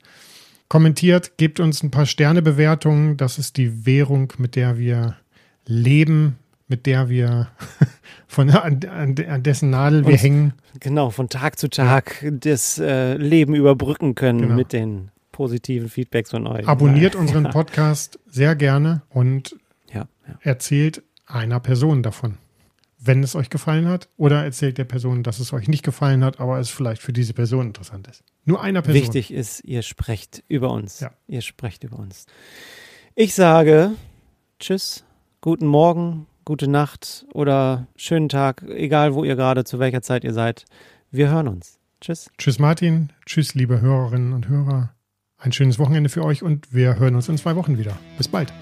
[0.69, 3.19] Kommentiert, gebt uns ein paar Sternebewertungen.
[3.19, 5.19] Das ist die Währung, mit der wir
[5.67, 6.39] leben,
[6.69, 7.49] mit der wir
[8.27, 10.53] von an, an, dessen Nadel wir Und, hängen.
[10.81, 12.31] Genau, von Tag zu Tag ja.
[12.31, 14.55] das äh, Leben überbrücken können genau.
[14.55, 16.67] mit den positiven Feedbacks von euch.
[16.69, 19.57] Abonniert unseren Podcast sehr gerne und
[19.93, 20.39] ja, ja.
[20.43, 22.39] erzählt einer Person davon.
[22.99, 26.41] Wenn es euch gefallen hat, oder erzählt der Person, dass es euch nicht gefallen hat,
[26.41, 28.25] aber es vielleicht für diese Person interessant ist.
[28.47, 29.03] Nur einer Person.
[29.03, 31.01] Wichtig ist, ihr sprecht über uns.
[31.01, 31.11] Ja.
[31.27, 32.25] Ihr sprecht über uns.
[33.15, 33.93] Ich sage
[34.59, 35.05] Tschüss,
[35.41, 40.33] guten Morgen, gute Nacht oder schönen Tag, egal wo ihr gerade, zu welcher Zeit ihr
[40.33, 40.65] seid.
[41.11, 41.79] Wir hören uns.
[42.01, 42.31] Tschüss.
[42.39, 43.11] Tschüss Martin.
[43.27, 44.95] Tschüss liebe Hörerinnen und Hörer.
[45.39, 47.97] Ein schönes Wochenende für euch und wir hören uns in zwei Wochen wieder.
[48.17, 48.53] Bis bald.